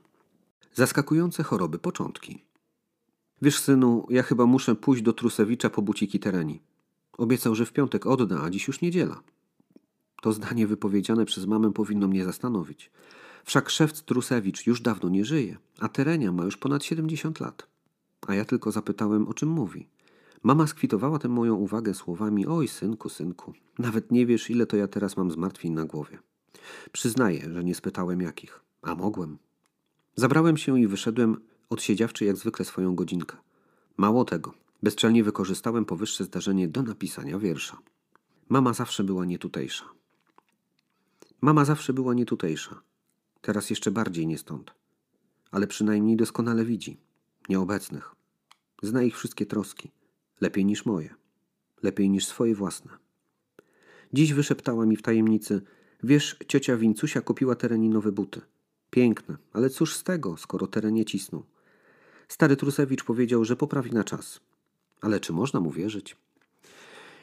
Zaskakujące 0.74 1.42
choroby 1.42 1.78
początki. 1.78 2.44
Wiesz, 3.42 3.58
synu, 3.58 4.06
ja 4.10 4.22
chyba 4.22 4.46
muszę 4.46 4.74
pójść 4.74 5.02
do 5.02 5.12
Trusewicza 5.12 5.70
po 5.70 5.82
buciki 5.82 6.18
tereni. 6.20 6.62
Obiecał, 7.18 7.54
że 7.54 7.66
w 7.66 7.72
piątek 7.72 8.06
odda, 8.06 8.42
a 8.42 8.50
dziś 8.50 8.66
już 8.68 8.80
niedziela. 8.80 9.20
To 10.22 10.32
zdanie 10.32 10.66
wypowiedziane 10.66 11.24
przez 11.24 11.46
mamę 11.46 11.72
powinno 11.72 12.08
mnie 12.08 12.24
zastanowić. 12.24 12.90
Wszak 13.46 13.70
szewc 13.70 14.02
Trusewicz 14.02 14.66
już 14.66 14.80
dawno 14.80 15.08
nie 15.08 15.24
żyje, 15.24 15.56
a 15.80 15.88
Terenia 15.88 16.32
ma 16.32 16.44
już 16.44 16.56
ponad 16.56 16.84
70 16.84 17.40
lat. 17.40 17.66
A 18.26 18.34
ja 18.34 18.44
tylko 18.44 18.72
zapytałem, 18.72 19.28
o 19.28 19.34
czym 19.34 19.48
mówi. 19.48 19.88
Mama 20.42 20.66
skwitowała 20.66 21.18
tę 21.18 21.28
moją 21.28 21.54
uwagę 21.54 21.94
słowami: 21.94 22.46
Oj, 22.46 22.68
synku, 22.68 23.08
synku, 23.08 23.52
nawet 23.78 24.12
nie 24.12 24.26
wiesz, 24.26 24.50
ile 24.50 24.66
to 24.66 24.76
ja 24.76 24.88
teraz 24.88 25.16
mam 25.16 25.30
zmartwień 25.30 25.72
na 25.72 25.84
głowie. 25.84 26.18
Przyznaję, 26.92 27.48
że 27.52 27.64
nie 27.64 27.74
spytałem 27.74 28.20
jakich, 28.20 28.60
a 28.82 28.94
mogłem. 28.94 29.38
Zabrałem 30.16 30.56
się 30.56 30.80
i 30.80 30.86
wyszedłem, 30.86 31.36
odsiedziawszy 31.70 32.24
jak 32.24 32.36
zwykle 32.36 32.64
swoją 32.64 32.94
godzinkę. 32.94 33.36
Mało 33.96 34.24
tego, 34.24 34.54
bezczelnie 34.82 35.24
wykorzystałem 35.24 35.84
powyższe 35.84 36.24
zdarzenie 36.24 36.68
do 36.68 36.82
napisania 36.82 37.38
wiersza. 37.38 37.78
Mama 38.48 38.72
zawsze 38.72 39.04
była 39.04 39.24
nietutejsza. 39.24 39.84
Mama 41.40 41.64
zawsze 41.64 41.92
była 41.92 42.14
nietutejsza. 42.14 42.85
Teraz 43.46 43.70
jeszcze 43.70 43.90
bardziej 43.90 44.26
nie 44.26 44.38
stąd. 44.38 44.74
Ale 45.50 45.66
przynajmniej 45.66 46.16
doskonale 46.16 46.64
widzi. 46.64 47.00
Nieobecnych. 47.48 48.14
Zna 48.82 49.02
ich 49.02 49.16
wszystkie 49.16 49.46
troski. 49.46 49.90
Lepiej 50.40 50.64
niż 50.64 50.86
moje. 50.86 51.14
Lepiej 51.82 52.10
niż 52.10 52.26
swoje 52.26 52.54
własne. 52.54 52.90
Dziś 54.12 54.32
wyszeptała 54.32 54.86
mi 54.86 54.96
w 54.96 55.02
tajemnicy 55.02 55.62
Wiesz, 56.02 56.36
ciocia 56.48 56.76
Wincusia 56.76 57.20
kupiła 57.20 57.54
tereni 57.54 57.88
nowe 57.88 58.12
buty. 58.12 58.40
Piękne, 58.90 59.36
ale 59.52 59.70
cóż 59.70 59.94
z 59.94 60.02
tego, 60.02 60.36
skoro 60.36 60.66
terenie 60.66 61.04
cisną. 61.04 61.42
Stary 62.28 62.56
Trusewicz 62.56 63.04
powiedział, 63.04 63.44
że 63.44 63.56
poprawi 63.56 63.92
na 63.92 64.04
czas. 64.04 64.40
Ale 65.00 65.20
czy 65.20 65.32
można 65.32 65.60
mu 65.60 65.70
wierzyć? 65.70 66.16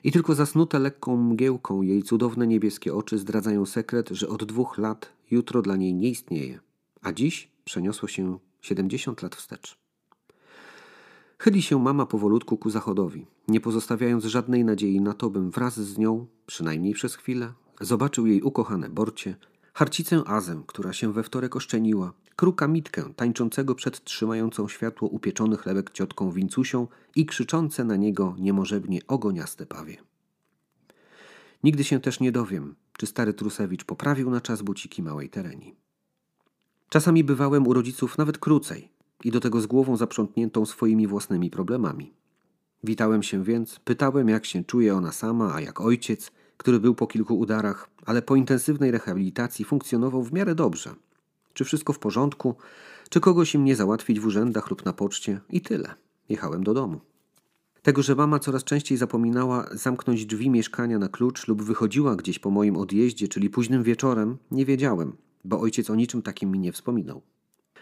I 0.04 0.12
tylko 0.12 0.36
zasnute 0.36 0.80
lekką 0.80 1.18
mgiełką 1.18 1.82
jej 1.82 2.04
cudowne 2.04 2.48
niebieskie 2.48 2.96
oczy 2.96 3.18
zdradzają 3.18 3.66
sekret, 3.66 4.10
że 4.10 4.28
od 4.28 4.44
dwóch 4.44 4.78
lat 4.78 5.13
jutro 5.32 5.62
dla 5.62 5.76
niej 5.76 5.94
nie 5.94 6.10
istnieje, 6.10 6.60
a 7.02 7.14
dziś 7.14 7.52
przeniosło 7.66 8.08
się 8.08 8.40
siedemdziesiąt 8.62 9.22
lat 9.22 9.36
wstecz. 9.36 9.78
Chyli 11.40 11.62
się 11.62 11.80
mama 11.80 12.06
powolutku 12.06 12.58
ku 12.58 12.70
zachodowi, 12.70 13.26
nie 13.48 13.60
pozostawiając 13.60 14.26
żadnej 14.26 14.66
nadziei 14.66 15.02
na 15.02 15.14
to, 15.14 15.30
bym 15.30 15.52
wraz 15.52 15.80
z 15.80 15.98
nią, 15.98 16.28
przynajmniej 16.46 16.94
przez 16.94 17.16
chwilę, 17.16 17.54
zobaczył 17.82 18.28
jej 18.28 18.42
ukochane 18.42 18.90
borcie, 18.90 19.36
harcicę 19.74 20.24
Azę, 20.26 20.64
która 20.68 20.94
się 20.94 21.14
we 21.14 21.24
wtorek 21.24 21.56
oszczeniła, 21.56 22.14
kruka 22.36 22.68
mitkę 22.68 23.14
tańczącego 23.16 23.76
przed 23.76 24.04
trzymającą 24.04 24.68
światło 24.68 25.08
upieczony 25.08 25.58
chlebek 25.58 25.92
ciotką 25.92 26.32
Wincusią 26.32 26.88
i 27.16 27.26
krzyczące 27.26 27.84
na 27.84 27.96
niego 27.96 28.36
niemożebnie 28.40 29.00
ogoniaste 29.08 29.66
pawie. 29.66 29.98
Nigdy 31.64 31.84
się 31.84 32.00
też 32.00 32.20
nie 32.20 32.32
dowiem, 32.32 32.76
czy 32.98 33.06
stary 33.06 33.34
Trusewicz 33.34 33.84
poprawił 33.84 34.30
na 34.30 34.42
czas 34.42 34.62
buciki 34.62 35.04
małej 35.04 35.30
tereni. 35.30 35.76
Czasami 36.90 37.24
bywałem 37.24 37.68
u 37.68 37.74
rodziców 37.74 38.18
nawet 38.18 38.38
krócej 38.38 38.90
i 39.24 39.32
do 39.32 39.40
tego 39.40 39.62
z 39.62 39.66
głową 39.66 39.98
zaprzątniętą 39.98 40.66
swoimi 40.66 41.08
własnymi 41.08 41.50
problemami. 41.50 42.14
Witałem 42.84 43.24
się 43.24 43.44
więc, 43.44 43.80
pytałem 43.80 44.30
jak 44.30 44.46
się 44.46 44.64
czuje 44.64 44.96
ona 44.96 45.12
sama, 45.12 45.54
a 45.54 45.62
jak 45.62 45.82
ojciec, 45.82 46.32
który 46.58 46.80
był 46.80 46.96
po 46.96 47.08
kilku 47.08 47.40
udarach, 47.40 47.90
ale 48.06 48.22
po 48.22 48.36
intensywnej 48.36 48.92
rehabilitacji 48.92 49.66
funkcjonował 49.66 50.24
w 50.24 50.34
miarę 50.34 50.56
dobrze. 50.56 50.96
Czy 51.54 51.64
wszystko 51.66 51.94
w 51.94 52.00
porządku, 52.00 52.56
czy 53.10 53.20
kogoś 53.20 53.56
im 53.56 53.64
nie 53.64 53.76
załatwić 53.76 54.20
w 54.20 54.26
urzędach 54.26 54.70
lub 54.70 54.86
na 54.86 54.94
poczcie 54.94 55.40
i 55.50 55.62
tyle. 55.62 55.94
Jechałem 56.30 56.64
do 56.64 56.74
domu. 56.74 57.00
Tego, 57.84 58.04
że 58.04 58.16
mama 58.16 58.40
coraz 58.40 58.64
częściej 58.64 58.98
zapominała 58.98 59.66
zamknąć 59.72 60.26
drzwi 60.26 60.50
mieszkania 60.50 61.00
na 61.00 61.10
klucz 61.10 61.48
lub 61.48 61.64
wychodziła 61.64 62.16
gdzieś 62.16 62.40
po 62.40 62.50
moim 62.50 62.78
odjeździe, 62.78 63.28
czyli 63.28 63.50
późnym 63.50 63.84
wieczorem, 63.84 64.38
nie 64.52 64.66
wiedziałem, 64.66 65.16
bo 65.44 65.60
ojciec 65.60 65.90
o 65.90 65.96
niczym 65.96 66.22
takim 66.22 66.52
mi 66.52 66.60
nie 66.60 66.72
wspominał. 66.72 67.22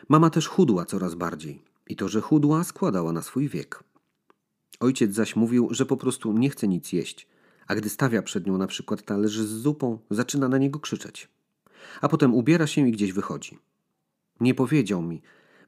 Mama 0.10 0.30
też 0.30 0.48
chudła 0.48 0.86
coraz 0.86 1.16
bardziej 1.16 1.64
i 1.88 1.96
to, 1.96 2.08
że 2.08 2.22
chudła, 2.22 2.64
składała 2.64 3.12
na 3.12 3.22
swój 3.22 3.50
wiek. 3.50 3.84
Ojciec 4.80 5.14
zaś 5.14 5.36
mówił, 5.36 5.68
że 5.72 5.86
po 5.86 5.98
prostu 5.98 6.34
nie 6.34 6.50
chce 6.50 6.68
nic 6.68 6.94
jeść, 6.94 7.28
a 7.68 7.76
gdy 7.76 7.90
stawia 7.90 8.22
przed 8.22 8.48
nią 8.48 8.58
na 8.58 8.68
przykład 8.68 9.02
talerz 9.02 9.40
z 9.40 9.62
zupą, 9.62 10.00
zaczyna 10.10 10.48
na 10.48 10.58
niego 10.58 10.80
krzyczeć. 10.80 11.30
A 12.02 12.10
potem 12.10 12.34
ubiera 12.34 12.68
się 12.68 12.88
i 12.88 12.92
gdzieś 12.92 13.14
wychodzi. 13.14 13.58
Nie 14.40 14.54
powiedział 14.54 15.02
mi, 15.02 15.22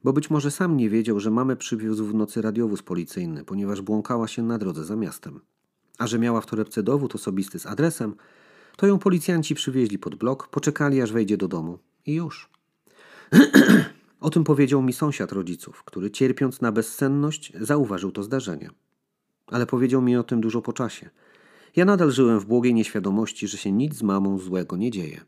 bo 0.04 0.12
być 0.12 0.30
może 0.30 0.50
sam 0.50 0.76
nie 0.76 0.90
wiedział, 0.90 1.20
że 1.20 1.30
mamę 1.30 1.56
przywiózł 1.56 2.04
w 2.04 2.14
nocy 2.14 2.42
radiowóz 2.42 2.82
policyjny, 2.82 3.44
ponieważ 3.44 3.82
błąkała 3.82 4.28
się 4.28 4.42
na 4.42 4.58
drodze 4.58 4.84
za 4.84 4.96
miastem. 4.96 5.40
A 5.98 6.06
że 6.06 6.18
miała 6.18 6.40
w 6.40 6.46
torebce 6.46 6.82
dowód 6.82 7.14
osobisty 7.14 7.58
z 7.58 7.66
adresem, 7.66 8.14
to 8.76 8.86
ją 8.86 8.98
policjanci 8.98 9.54
przywieźli 9.54 9.98
pod 9.98 10.14
blok, 10.14 10.48
poczekali 10.48 11.02
aż 11.02 11.12
wejdzie 11.12 11.36
do 11.36 11.48
domu 11.48 11.78
i 12.06 12.14
już. 12.14 12.50
o 14.20 14.30
tym 14.30 14.44
powiedział 14.44 14.82
mi 14.82 14.92
sąsiad 14.92 15.32
rodziców, 15.32 15.84
który 15.84 16.10
cierpiąc 16.10 16.60
na 16.60 16.72
bezsenność 16.72 17.52
zauważył 17.60 18.12
to 18.12 18.22
zdarzenie. 18.22 18.70
Ale 19.46 19.66
powiedział 19.66 20.02
mi 20.02 20.16
o 20.16 20.22
tym 20.22 20.40
dużo 20.40 20.62
po 20.62 20.72
czasie. 20.72 21.10
Ja 21.76 21.84
nadal 21.84 22.10
żyłem 22.10 22.40
w 22.40 22.46
błogiej 22.46 22.74
nieświadomości, 22.74 23.48
że 23.48 23.58
się 23.58 23.72
nic 23.72 23.94
z 23.94 24.02
mamą 24.02 24.38
złego 24.38 24.76
nie 24.76 24.90
dzieje. 24.90 25.20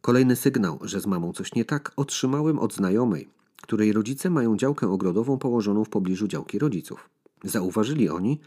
Kolejny 0.00 0.36
sygnał, 0.36 0.78
że 0.82 1.00
z 1.00 1.06
mamą 1.06 1.32
coś 1.32 1.54
nie 1.54 1.64
tak, 1.64 1.92
otrzymałem 1.96 2.58
od 2.58 2.74
znajomej, 2.74 3.28
której 3.62 3.92
rodzice 3.92 4.30
mają 4.30 4.56
działkę 4.56 4.88
ogrodową 4.88 5.38
położoną 5.38 5.84
w 5.84 5.88
pobliżu 5.88 6.28
działki 6.28 6.58
rodziców. 6.58 7.10
Zauważyli 7.44 8.08
oni, 8.08 8.40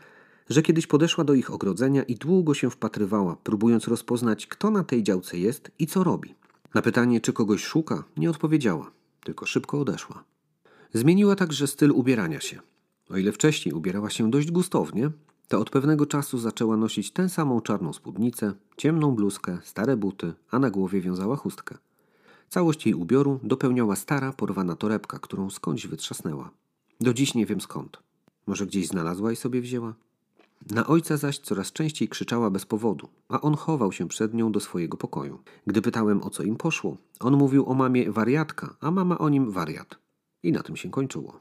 że 0.49 0.61
kiedyś 0.61 0.87
podeszła 0.87 1.23
do 1.23 1.33
ich 1.33 1.51
ogrodzenia 1.51 2.03
i 2.03 2.15
długo 2.15 2.53
się 2.53 2.69
wpatrywała, 2.69 3.35
próbując 3.35 3.87
rozpoznać, 3.87 4.47
kto 4.47 4.71
na 4.71 4.83
tej 4.83 5.03
działce 5.03 5.37
jest 5.37 5.71
i 5.79 5.87
co 5.87 6.03
robi. 6.03 6.35
Na 6.73 6.81
pytanie, 6.81 7.21
czy 7.21 7.33
kogoś 7.33 7.63
szuka, 7.63 8.03
nie 8.17 8.29
odpowiedziała, 8.29 8.91
tylko 9.23 9.45
szybko 9.45 9.79
odeszła. 9.79 10.23
Zmieniła 10.93 11.35
także 11.35 11.67
styl 11.67 11.91
ubierania 11.91 12.39
się. 12.39 12.59
O 13.09 13.17
ile 13.17 13.31
wcześniej 13.31 13.73
ubierała 13.73 14.09
się 14.09 14.31
dość 14.31 14.51
gustownie, 14.51 15.11
to 15.47 15.59
od 15.59 15.69
pewnego 15.69 16.05
czasu 16.05 16.37
zaczęła 16.37 16.77
nosić 16.77 17.11
tę 17.11 17.29
samą 17.29 17.61
czarną 17.61 17.93
spódnicę, 17.93 18.53
ciemną 18.77 19.15
bluzkę, 19.15 19.57
stare 19.63 19.97
buty, 19.97 20.33
a 20.51 20.59
na 20.59 20.69
głowie 20.69 21.01
wiązała 21.01 21.35
chustkę. 21.35 21.77
Całość 22.55 22.85
jej 22.85 22.95
ubioru 22.95 23.39
dopełniała 23.43 23.95
stara, 23.95 24.33
porwana 24.33 24.75
torebka, 24.75 25.19
którą 25.19 25.49
skądś 25.49 25.87
wytrzasnęła. 25.87 26.49
Do 27.01 27.13
dziś 27.13 27.33
nie 27.33 27.45
wiem 27.45 27.61
skąd. 27.61 27.99
Może 28.47 28.65
gdzieś 28.65 28.87
znalazła 28.87 29.31
i 29.31 29.35
sobie 29.35 29.61
wzięła? 29.61 29.93
Na 30.69 30.87
ojca 30.87 31.17
zaś 31.17 31.39
coraz 31.39 31.71
częściej 31.71 32.07
krzyczała 32.07 32.49
bez 32.49 32.65
powodu, 32.65 33.07
a 33.29 33.41
on 33.41 33.55
chował 33.55 33.91
się 33.91 34.07
przed 34.07 34.33
nią 34.33 34.51
do 34.51 34.59
swojego 34.59 34.97
pokoju. 34.97 35.39
Gdy 35.67 35.81
pytałem 35.81 36.23
o 36.23 36.29
co 36.29 36.43
im 36.43 36.55
poszło, 36.55 36.97
on 37.19 37.37
mówił 37.37 37.69
o 37.69 37.73
mamie 37.73 38.11
wariatka, 38.11 38.75
a 38.81 38.91
mama 38.91 39.17
o 39.17 39.29
nim 39.29 39.51
wariat. 39.51 39.97
I 40.43 40.51
na 40.51 40.63
tym 40.63 40.75
się 40.75 40.89
kończyło. 40.89 41.39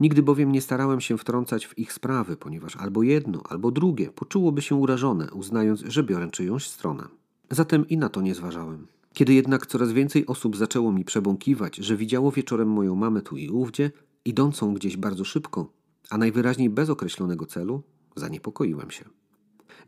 Nigdy 0.00 0.22
bowiem 0.22 0.52
nie 0.52 0.60
starałem 0.60 1.00
się 1.00 1.18
wtrącać 1.18 1.66
w 1.66 1.78
ich 1.78 1.92
sprawy, 1.92 2.36
ponieważ 2.36 2.76
albo 2.76 3.02
jedno, 3.02 3.42
albo 3.48 3.70
drugie 3.70 4.10
poczułoby 4.10 4.62
się 4.62 4.74
urażone, 4.74 5.32
uznając, 5.32 5.80
że 5.80 6.02
biorę 6.02 6.30
czyjąś 6.30 6.66
stronę. 6.70 7.08
Zatem 7.50 7.88
i 7.88 7.96
na 7.98 8.08
to 8.08 8.20
nie 8.20 8.34
zważałem. 8.34 8.86
Kiedy 9.14 9.34
jednak 9.34 9.66
coraz 9.66 9.92
więcej 9.92 10.26
osób 10.26 10.56
zaczęło 10.56 10.92
mi 10.92 11.04
przebąkiwać, 11.04 11.76
że 11.76 11.96
widziało 11.96 12.30
wieczorem 12.30 12.68
moją 12.68 12.94
mamę 12.94 13.22
tu 13.22 13.36
i 13.36 13.50
ówdzie, 13.50 13.90
idącą 14.24 14.74
gdzieś 14.74 14.96
bardzo 14.96 15.24
szybko, 15.24 15.72
a 16.10 16.18
najwyraźniej 16.18 16.70
bez 16.70 16.90
określonego 16.90 17.46
celu, 17.46 17.82
zaniepokoiłem 18.16 18.90
się. 18.90 19.04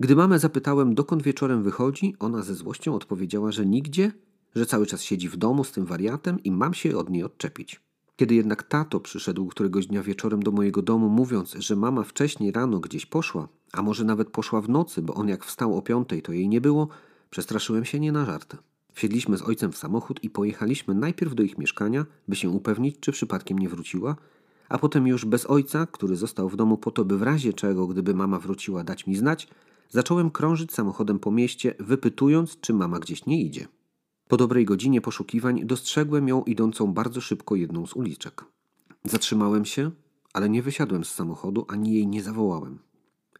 Gdy 0.00 0.16
mamę 0.16 0.38
zapytałem, 0.38 0.94
dokąd 0.94 1.22
wieczorem 1.22 1.62
wychodzi, 1.62 2.14
ona 2.18 2.42
ze 2.42 2.54
złością 2.54 2.94
odpowiedziała, 2.94 3.52
że 3.52 3.66
nigdzie, 3.66 4.12
że 4.54 4.66
cały 4.66 4.86
czas 4.86 5.02
siedzi 5.02 5.28
w 5.28 5.36
domu 5.36 5.64
z 5.64 5.72
tym 5.72 5.84
wariatem 5.84 6.42
i 6.42 6.50
mam 6.50 6.74
się 6.74 6.96
od 6.96 7.10
niej 7.10 7.24
odczepić. 7.24 7.80
Kiedy 8.16 8.34
jednak 8.34 8.62
tato 8.62 9.00
przyszedł 9.00 9.46
któregoś 9.46 9.86
dnia 9.86 10.02
wieczorem 10.02 10.42
do 10.42 10.50
mojego 10.50 10.82
domu, 10.82 11.08
mówiąc, 11.08 11.56
że 11.58 11.76
mama 11.76 12.02
wcześniej 12.02 12.52
rano 12.52 12.80
gdzieś 12.80 13.06
poszła, 13.06 13.48
a 13.72 13.82
może 13.82 14.04
nawet 14.04 14.30
poszła 14.30 14.60
w 14.60 14.68
nocy, 14.68 15.02
bo 15.02 15.14
on 15.14 15.28
jak 15.28 15.44
wstał 15.44 15.78
o 15.78 15.82
piątej, 15.82 16.22
to 16.22 16.32
jej 16.32 16.48
nie 16.48 16.60
było, 16.60 16.88
przestraszyłem 17.30 17.84
się 17.84 18.00
nie 18.00 18.12
na 18.12 18.24
żarty. 18.24 18.56
Wsiedliśmy 18.96 19.36
z 19.36 19.42
ojcem 19.42 19.72
w 19.72 19.78
samochód 19.78 20.24
i 20.24 20.30
pojechaliśmy 20.30 20.94
najpierw 20.94 21.34
do 21.34 21.42
ich 21.42 21.58
mieszkania, 21.58 22.06
by 22.28 22.36
się 22.36 22.50
upewnić, 22.50 22.96
czy 23.00 23.12
przypadkiem 23.12 23.58
nie 23.58 23.68
wróciła, 23.68 24.16
a 24.68 24.78
potem 24.78 25.06
już 25.06 25.24
bez 25.24 25.46
ojca, 25.46 25.86
który 25.86 26.16
został 26.16 26.48
w 26.48 26.56
domu 26.56 26.78
po 26.78 26.90
to, 26.90 27.04
by 27.04 27.18
w 27.18 27.22
razie 27.22 27.52
czego, 27.52 27.86
gdyby 27.86 28.14
mama 28.14 28.38
wróciła, 28.38 28.84
dać 28.84 29.06
mi 29.06 29.16
znać, 29.16 29.48
zacząłem 29.90 30.30
krążyć 30.30 30.72
samochodem 30.72 31.18
po 31.18 31.30
mieście, 31.30 31.74
wypytując, 31.78 32.60
czy 32.60 32.72
mama 32.72 32.98
gdzieś 32.98 33.26
nie 33.26 33.42
idzie. 33.42 33.68
Po 34.28 34.36
dobrej 34.36 34.64
godzinie 34.64 35.00
poszukiwań 35.00 35.66
dostrzegłem 35.66 36.28
ją 36.28 36.42
idącą 36.42 36.92
bardzo 36.92 37.20
szybko 37.20 37.54
jedną 37.54 37.86
z 37.86 37.96
uliczek. 37.96 38.44
Zatrzymałem 39.04 39.64
się, 39.64 39.90
ale 40.32 40.48
nie 40.48 40.62
wysiadłem 40.62 41.04
z 41.04 41.10
samochodu 41.10 41.64
ani 41.68 41.92
jej 41.92 42.06
nie 42.06 42.22
zawołałem. 42.22 42.78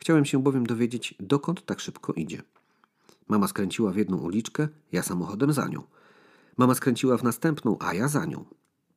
Chciałem 0.01 0.25
się 0.25 0.43
bowiem 0.43 0.67
dowiedzieć, 0.67 1.15
dokąd 1.21 1.67
tak 1.67 1.81
szybko 1.81 2.13
idzie. 2.13 2.43
Mama 3.29 3.49
skręciła 3.49 3.93
w 3.93 3.97
jedną 3.97 4.17
uliczkę, 4.17 4.69
ja 4.93 5.03
samochodem 5.03 5.53
za 5.53 5.69
nią. 5.69 5.83
Mama 6.57 6.75
skręciła 6.75 7.17
w 7.17 7.23
następną, 7.23 7.77
a 7.81 7.95
ja 7.95 8.09
za 8.09 8.25
nią. 8.25 8.45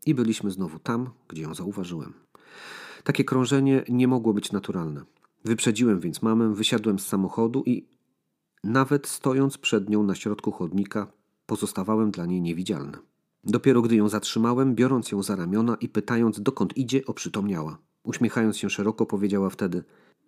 I 0.06 0.16
byliśmy 0.16 0.52
znowu 0.52 0.80
tam, 0.80 1.10
gdzie 1.28 1.42
ją 1.42 1.54
zauważyłem. 1.54 2.14
Takie 3.04 3.24
krążenie 3.24 3.84
nie 3.90 4.08
mogło 4.08 4.34
być 4.34 4.52
naturalne. 4.52 5.04
Wyprzedziłem 5.46 6.00
więc 6.00 6.22
mamę, 6.22 6.54
wysiadłem 6.54 7.00
z 7.00 7.08
samochodu 7.08 7.64
i 7.66 7.88
nawet 8.64 9.08
stojąc 9.08 9.58
przed 9.58 9.90
nią 9.90 10.04
na 10.04 10.16
środku 10.16 10.52
chodnika, 10.52 11.08
pozostawałem 11.46 12.12
dla 12.12 12.26
niej 12.26 12.42
niewidzialny. 12.42 12.98
Dopiero 13.44 13.82
gdy 13.82 13.96
ją 13.96 14.10
zatrzymałem, 14.10 14.76
biorąc 14.76 15.12
ją 15.12 15.24
za 15.24 15.36
ramiona 15.36 15.76
i 15.76 15.90
pytając 15.90 16.42
dokąd 16.42 16.78
idzie, 16.78 17.06
oprzytomniała. 17.06 17.78
Uśmiechając 18.04 18.58
się 18.58 18.70
szeroko, 18.70 19.06
powiedziała 19.06 19.50
wtedy: 19.50 19.84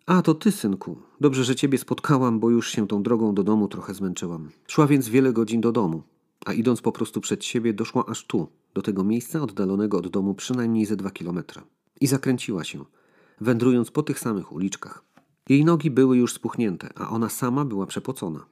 A 0.06 0.22
to 0.22 0.34
ty, 0.34 0.52
synku. 0.52 0.98
Dobrze, 1.22 1.44
że 1.44 1.56
ciebie 1.56 1.78
spotkałam, 1.78 2.40
bo 2.40 2.50
już 2.50 2.70
się 2.70 2.88
tą 2.88 3.04
drogą 3.04 3.36
do 3.36 3.44
domu 3.44 3.68
trochę 3.68 3.94
zmęczyłam. 3.94 4.50
Szła 4.68 4.88
więc 4.88 5.10
wiele 5.10 5.34
godzin 5.34 5.62
do 5.62 5.72
domu, 5.72 6.04
a 6.46 6.54
idąc 6.54 6.82
po 6.82 6.92
prostu 6.92 7.22
przed 7.22 7.46
siebie, 7.46 7.74
doszła 7.74 8.06
aż 8.06 8.26
tu, 8.26 8.48
do 8.74 8.82
tego 8.82 9.04
miejsca 9.04 9.42
oddalonego 9.42 9.98
od 9.98 10.08
domu 10.08 10.36
przynajmniej 10.36 10.86
ze 10.86 10.96
dwa 10.96 11.12
kilometra. 11.12 11.64
I 12.02 12.08
zakręciła 12.08 12.64
się, 12.64 12.86
wędrując 13.42 13.92
po 13.92 14.04
tych 14.04 14.20
samych 14.20 14.52
uliczkach. 14.52 15.04
Jej 15.50 15.66
nogi 15.66 15.92
były 15.92 16.18
już 16.18 16.34
spuchnięte, 16.34 16.90
a 16.96 17.10
ona 17.10 17.30
sama 17.30 17.66
była 17.66 17.86
przepocona. 17.86 18.46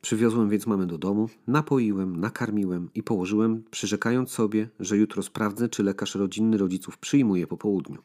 Przywiozłem 0.00 0.48
więc 0.48 0.66
mamy 0.66 0.86
do 0.86 0.98
domu, 0.98 1.28
napoiłem, 1.46 2.20
nakarmiłem 2.20 2.90
i 2.94 3.02
położyłem, 3.02 3.62
przyrzekając 3.70 4.30
sobie, 4.30 4.68
że 4.80 4.96
jutro 4.96 5.22
sprawdzę, 5.22 5.68
czy 5.68 5.82
lekarz 5.82 6.14
rodzinny 6.14 6.58
rodziców 6.58 6.98
przyjmuje 6.98 7.46
po 7.46 7.56
południu. 7.56 8.02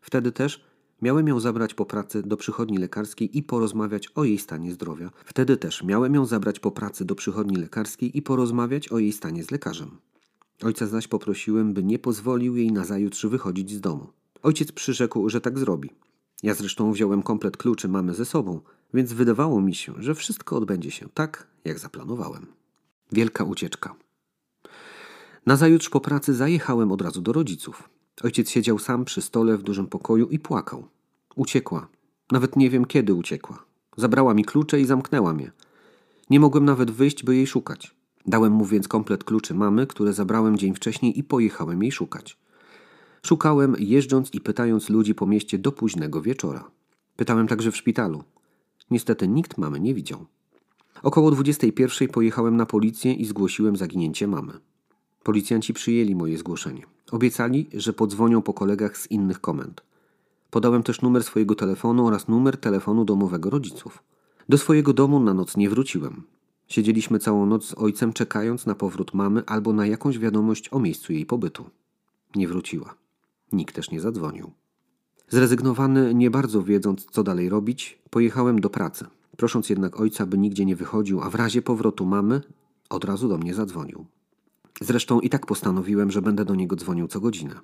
Wtedy 0.00 0.32
też 0.32 0.67
miałem 1.02 1.28
ją 1.28 1.40
zabrać 1.40 1.74
po 1.74 1.86
pracy 1.86 2.22
do 2.22 2.36
przychodni 2.36 2.78
lekarskiej 2.78 3.38
i 3.38 3.42
porozmawiać 3.42 4.08
o 4.14 4.24
jej 4.24 4.38
stanie 4.38 4.72
zdrowia. 4.72 5.10
Wtedy 5.24 5.56
też 5.56 5.82
miałem 5.82 6.14
ją 6.14 6.26
zabrać 6.26 6.60
po 6.60 6.70
pracy 6.70 7.04
do 7.04 7.14
przychodni 7.14 7.56
lekarskiej 7.56 8.18
i 8.18 8.22
porozmawiać 8.22 8.88
o 8.88 8.98
jej 8.98 9.12
stanie 9.12 9.44
z 9.44 9.50
lekarzem. 9.50 9.98
Ojca 10.62 10.86
zaś 10.86 11.08
poprosiłem, 11.08 11.74
by 11.74 11.84
nie 11.84 11.98
pozwolił 11.98 12.56
jej 12.56 12.72
nazajutrz 12.72 13.26
wychodzić 13.26 13.70
z 13.70 13.80
domu. 13.80 14.06
Ojciec 14.42 14.72
przyrzekł, 14.72 15.28
że 15.28 15.40
tak 15.40 15.58
zrobi. 15.58 15.90
Ja 16.42 16.54
zresztą 16.54 16.92
wziąłem 16.92 17.22
komplet 17.22 17.56
kluczy 17.56 17.88
mamy 17.88 18.14
ze 18.14 18.24
sobą, 18.24 18.60
więc 18.94 19.12
wydawało 19.12 19.60
mi 19.60 19.74
się, 19.74 19.94
że 19.98 20.14
wszystko 20.14 20.56
odbędzie 20.56 20.90
się 20.90 21.08
tak, 21.14 21.46
jak 21.64 21.78
zaplanowałem. 21.78 22.46
Wielka 23.12 23.44
ucieczka. 23.44 23.94
Nazajutrz 25.46 25.90
po 25.90 26.00
pracy 26.00 26.34
zajechałem 26.34 26.92
od 26.92 27.02
razu 27.02 27.22
do 27.22 27.32
rodziców. 27.32 27.88
Ojciec 28.22 28.50
siedział 28.50 28.78
sam 28.78 29.04
przy 29.04 29.22
stole 29.22 29.56
w 29.56 29.62
dużym 29.62 29.86
pokoju 29.86 30.28
i 30.28 30.38
płakał. 30.38 30.84
Uciekła. 31.36 31.88
Nawet 32.32 32.56
nie 32.56 32.70
wiem, 32.70 32.84
kiedy 32.84 33.14
uciekła. 33.14 33.64
Zabrała 33.96 34.34
mi 34.34 34.44
klucze 34.44 34.80
i 34.80 34.84
zamknęła 34.84 35.34
mnie. 35.34 35.52
Nie 36.30 36.40
mogłem 36.40 36.64
nawet 36.64 36.90
wyjść, 36.90 37.24
by 37.24 37.36
jej 37.36 37.46
szukać. 37.46 37.94
Dałem 38.26 38.52
mu 38.52 38.64
więc 38.64 38.88
komplet 38.88 39.24
kluczy 39.24 39.54
mamy, 39.54 39.86
które 39.86 40.12
zabrałem 40.12 40.58
dzień 40.58 40.74
wcześniej 40.74 41.18
i 41.18 41.24
pojechałem 41.24 41.82
jej 41.82 41.92
szukać. 41.92 42.38
Szukałem, 43.22 43.76
jeżdżąc 43.78 44.34
i 44.34 44.40
pytając 44.40 44.88
ludzi 44.88 45.14
po 45.14 45.26
mieście 45.26 45.58
do 45.58 45.72
późnego 45.72 46.22
wieczora. 46.22 46.70
Pytałem 47.16 47.48
także 47.48 47.72
w 47.72 47.76
szpitalu. 47.76 48.24
Niestety 48.90 49.28
nikt 49.28 49.58
mamy 49.58 49.80
nie 49.80 49.94
widział. 49.94 50.26
Około 51.02 51.30
21 51.30 52.08
pojechałem 52.08 52.56
na 52.56 52.66
policję 52.66 53.12
i 53.14 53.24
zgłosiłem 53.24 53.76
zaginięcie 53.76 54.26
mamy. 54.26 54.52
Policjanci 55.22 55.74
przyjęli 55.74 56.14
moje 56.14 56.38
zgłoszenie. 56.38 56.86
Obiecali, 57.10 57.66
że 57.74 57.92
podzwonią 57.92 58.42
po 58.42 58.54
kolegach 58.54 58.98
z 58.98 59.10
innych 59.10 59.40
komend. 59.40 59.82
Podałem 60.50 60.82
też 60.82 61.02
numer 61.02 61.24
swojego 61.24 61.54
telefonu 61.54 62.06
oraz 62.06 62.28
numer 62.28 62.56
telefonu 62.56 63.04
domowego 63.04 63.50
rodziców. 63.50 64.02
Do 64.48 64.58
swojego 64.58 64.92
domu 64.92 65.20
na 65.20 65.34
noc 65.34 65.56
nie 65.56 65.70
wróciłem. 65.70 66.22
Siedzieliśmy 66.68 67.18
całą 67.18 67.46
noc 67.46 67.66
z 67.66 67.74
ojcem, 67.74 68.12
czekając 68.12 68.66
na 68.66 68.74
powrót 68.74 69.14
mamy 69.14 69.42
albo 69.46 69.72
na 69.72 69.86
jakąś 69.86 70.18
wiadomość 70.18 70.68
o 70.72 70.80
miejscu 70.80 71.12
jej 71.12 71.26
pobytu. 71.26 71.64
Nie 72.36 72.48
wróciła. 72.48 72.94
Nikt 73.52 73.74
też 73.74 73.90
nie 73.90 74.00
zadzwonił. 74.00 74.50
Zrezygnowany, 75.28 76.14
nie 76.14 76.30
bardzo 76.30 76.62
wiedząc, 76.62 77.06
co 77.10 77.22
dalej 77.22 77.48
robić, 77.48 77.98
pojechałem 78.10 78.60
do 78.60 78.70
pracy, 78.70 79.06
prosząc 79.36 79.70
jednak 79.70 80.00
ojca, 80.00 80.26
by 80.26 80.38
nigdzie 80.38 80.64
nie 80.64 80.76
wychodził, 80.76 81.20
a 81.22 81.30
w 81.30 81.34
razie 81.34 81.62
powrotu 81.62 82.06
mamy 82.06 82.40
od 82.90 83.04
razu 83.04 83.28
do 83.28 83.38
mnie 83.38 83.54
zadzwonił. 83.54 84.06
Zresztą 84.80 85.20
i 85.20 85.28
tak 85.28 85.46
postanowiłem, 85.46 86.10
że 86.10 86.22
będę 86.22 86.44
do 86.44 86.54
niego 86.54 86.76
dzwonił 86.76 87.08
co 87.08 87.20
godzinę. 87.20 87.60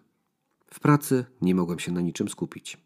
W 0.67 0.81
pracy 0.81 1.25
nie 1.43 1.55
mogłem 1.55 1.79
się 1.79 1.93
na 1.93 2.01
niczym 2.01 2.29
skupić. 2.29 2.79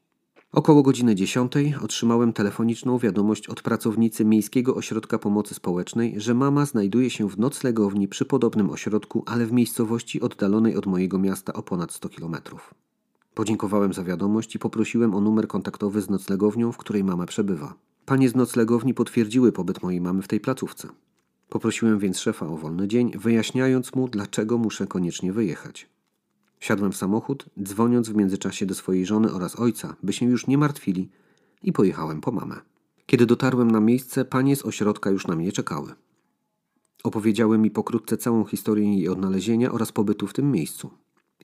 Około 0.53 0.83
godziny 0.83 1.15
dziesiątej 1.15 1.75
otrzymałem 1.83 2.33
telefoniczną 2.33 2.99
wiadomość 2.99 3.49
od 3.49 3.63
pracownicy 3.63 4.25
Miejskiego 4.25 4.75
Ośrodka 4.75 5.19
Pomocy 5.19 5.55
Społecznej, 5.55 6.15
że 6.17 6.35
mama 6.35 6.67
znajduje 6.67 7.11
się 7.11 7.29
w 7.29 7.39
noclegowni 7.39 8.09
przy 8.09 8.25
podobnym 8.25 8.71
ośrodku, 8.71 9.23
ale 9.27 9.47
w 9.47 9.53
miejscowości 9.53 10.21
oddalonej 10.21 10.77
od 10.77 10.87
mojego 10.87 11.19
miasta 11.19 11.53
o 11.53 11.63
ponad 11.63 11.93
100 11.93 12.09
kilometrów. 12.09 12.75
Podziękowałem 13.35 13.93
za 13.93 14.05
wiadomość 14.05 14.55
i 14.55 14.59
poprosiłem 14.59 15.15
o 15.15 15.21
numer 15.21 15.49
kontaktowy 15.49 16.01
z 16.01 16.11
noclegownią, 16.11 16.73
w 16.73 16.77
której 16.77 17.05
mama 17.05 17.27
przebywa. 17.27 17.75
Panie 18.07 18.29
z 18.29 18.35
noclegowni 18.35 18.95
potwierdziły 18.95 19.53
pobyt 19.53 19.83
mojej 19.83 20.01
mamy 20.01 20.23
w 20.23 20.29
tej 20.29 20.41
placówce. 20.41 20.89
Poprosiłem 21.49 21.99
więc 21.99 22.19
szefa 22.19 22.47
o 22.47 22.57
wolny 22.57 22.89
dzień, 22.89 23.13
wyjaśniając 23.19 23.95
mu, 23.95 24.09
dlaczego 24.09 24.59
muszę 24.59 24.87
koniecznie 24.87 25.33
wyjechać. 25.33 25.89
Wsiadłem 26.59 26.93
w 26.93 26.97
samochód, 26.97 27.47
dzwoniąc 27.63 28.09
w 28.09 28.15
międzyczasie 28.15 28.67
do 28.67 28.75
swojej 28.75 29.07
żony 29.07 29.33
oraz 29.33 29.61
ojca, 29.61 29.97
by 30.03 30.13
się 30.13 30.27
już 30.27 30.47
nie 30.47 30.59
martwili, 30.59 31.09
i 31.63 31.73
pojechałem 31.73 32.21
po 32.21 32.33
mamę. 32.33 32.61
Kiedy 33.07 33.27
dotarłem 33.27 33.71
na 33.71 33.81
miejsce, 33.81 34.25
panie 34.25 34.57
z 34.57 34.65
ośrodka 34.65 35.11
już 35.11 35.27
na 35.27 35.37
mnie 35.37 35.53
czekały. 35.53 35.95
Opowiedziały 37.05 37.59
mi 37.59 37.71
pokrótce 37.71 38.17
całą 38.17 38.45
historię 38.45 38.95
jej 38.95 39.09
odnalezienia 39.09 39.73
oraz 39.73 39.93
pobytu 39.93 40.27
w 40.27 40.33
tym 40.33 40.53
miejscu. 40.53 40.91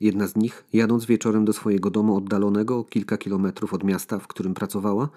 Jedna 0.01 0.27
z 0.27 0.35
nich, 0.35 0.65
jadąc 0.73 1.05
wieczorem 1.05 1.45
do 1.45 1.53
swojego 1.53 1.89
domu 1.89 2.17
oddalonego 2.17 2.79
o 2.79 2.83
kilka 2.83 3.17
kilometrów 3.17 3.73
od 3.73 3.83
miasta, 3.83 4.19
w 4.19 4.27
którym 4.27 4.53
pracowała, 4.53 5.09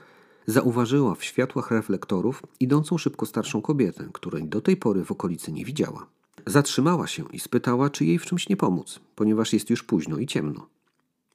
zauważyła 0.49 1.15
w 1.15 1.25
światłach 1.25 1.71
reflektorów 1.71 2.43
idącą 2.61 2.99
szybko 2.99 3.27
starszą 3.27 3.63
kobietę, 3.63 4.09
której 4.13 4.49
do 4.49 4.61
tej 4.61 4.77
pory 4.77 5.05
w 5.05 5.13
okolicy 5.13 5.53
nie 5.53 5.65
widziała. 5.65 6.07
Zatrzymała 6.47 7.07
się 7.07 7.25
i 7.33 7.39
spytała, 7.39 7.91
czy 7.91 8.05
jej 8.05 8.19
w 8.19 8.27
czymś 8.27 8.49
nie 8.49 8.57
pomóc, 8.57 9.01
ponieważ 9.17 9.53
jest 9.53 9.71
już 9.71 9.83
późno 9.83 10.19
i 10.19 10.27
ciemno. 10.27 10.67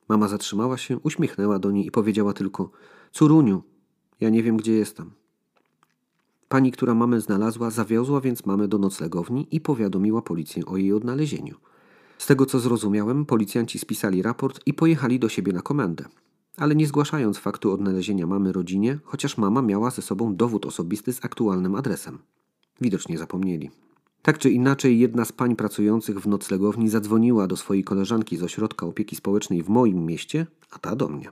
Mama 0.09 0.27
zatrzymała 0.27 0.77
się, 0.77 0.99
uśmiechnęła 0.99 1.59
do 1.59 1.71
niej 1.71 1.85
i 1.85 1.91
powiedziała 1.91 2.33
tylko: 2.33 2.69
Córuniu, 3.11 3.63
ja 4.21 4.29
nie 4.29 4.43
wiem, 4.43 4.57
gdzie 4.57 4.73
jestem. 4.73 5.11
Pani, 6.49 6.71
która 6.71 6.93
mamę 6.93 7.21
znalazła, 7.21 7.69
zawiozła 7.69 8.21
więc 8.21 8.45
mamę 8.45 8.67
do 8.67 8.77
noclegowni 8.77 9.47
i 9.51 9.61
powiadomiła 9.61 10.21
policję 10.21 10.65
o 10.65 10.77
jej 10.77 10.93
odnalezieniu. 10.93 11.55
Z 12.17 12.25
tego 12.25 12.45
co 12.45 12.59
zrozumiałem, 12.59 13.25
policjanci 13.25 13.79
spisali 13.79 14.21
raport 14.21 14.59
i 14.65 14.73
pojechali 14.73 15.19
do 15.19 15.29
siebie 15.29 15.53
na 15.53 15.61
komendę. 15.61 16.05
Ale 16.57 16.75
nie 16.75 16.87
zgłaszając 16.87 17.37
faktu 17.37 17.71
odnalezienia 17.71 18.27
mamy 18.27 18.51
rodzinie, 18.51 18.99
chociaż 19.03 19.37
mama 19.37 19.61
miała 19.61 19.91
ze 19.91 20.01
sobą 20.01 20.35
dowód 20.35 20.65
osobisty 20.65 21.13
z 21.13 21.25
aktualnym 21.25 21.75
adresem. 21.75 22.19
Widocznie 22.81 23.17
zapomnieli. 23.17 23.71
Tak 24.21 24.37
czy 24.37 24.51
inaczej, 24.51 24.99
jedna 24.99 25.25
z 25.25 25.31
pań 25.31 25.55
pracujących 25.55 26.19
w 26.19 26.27
noclegowni 26.27 26.89
zadzwoniła 26.89 27.47
do 27.47 27.57
swojej 27.57 27.83
koleżanki 27.83 28.37
z 28.37 28.43
ośrodka 28.43 28.85
opieki 28.85 29.15
społecznej 29.15 29.63
w 29.63 29.69
moim 29.69 30.05
mieście, 30.05 30.47
a 30.71 30.79
ta 30.79 30.95
do 30.95 31.09
mnie. 31.09 31.29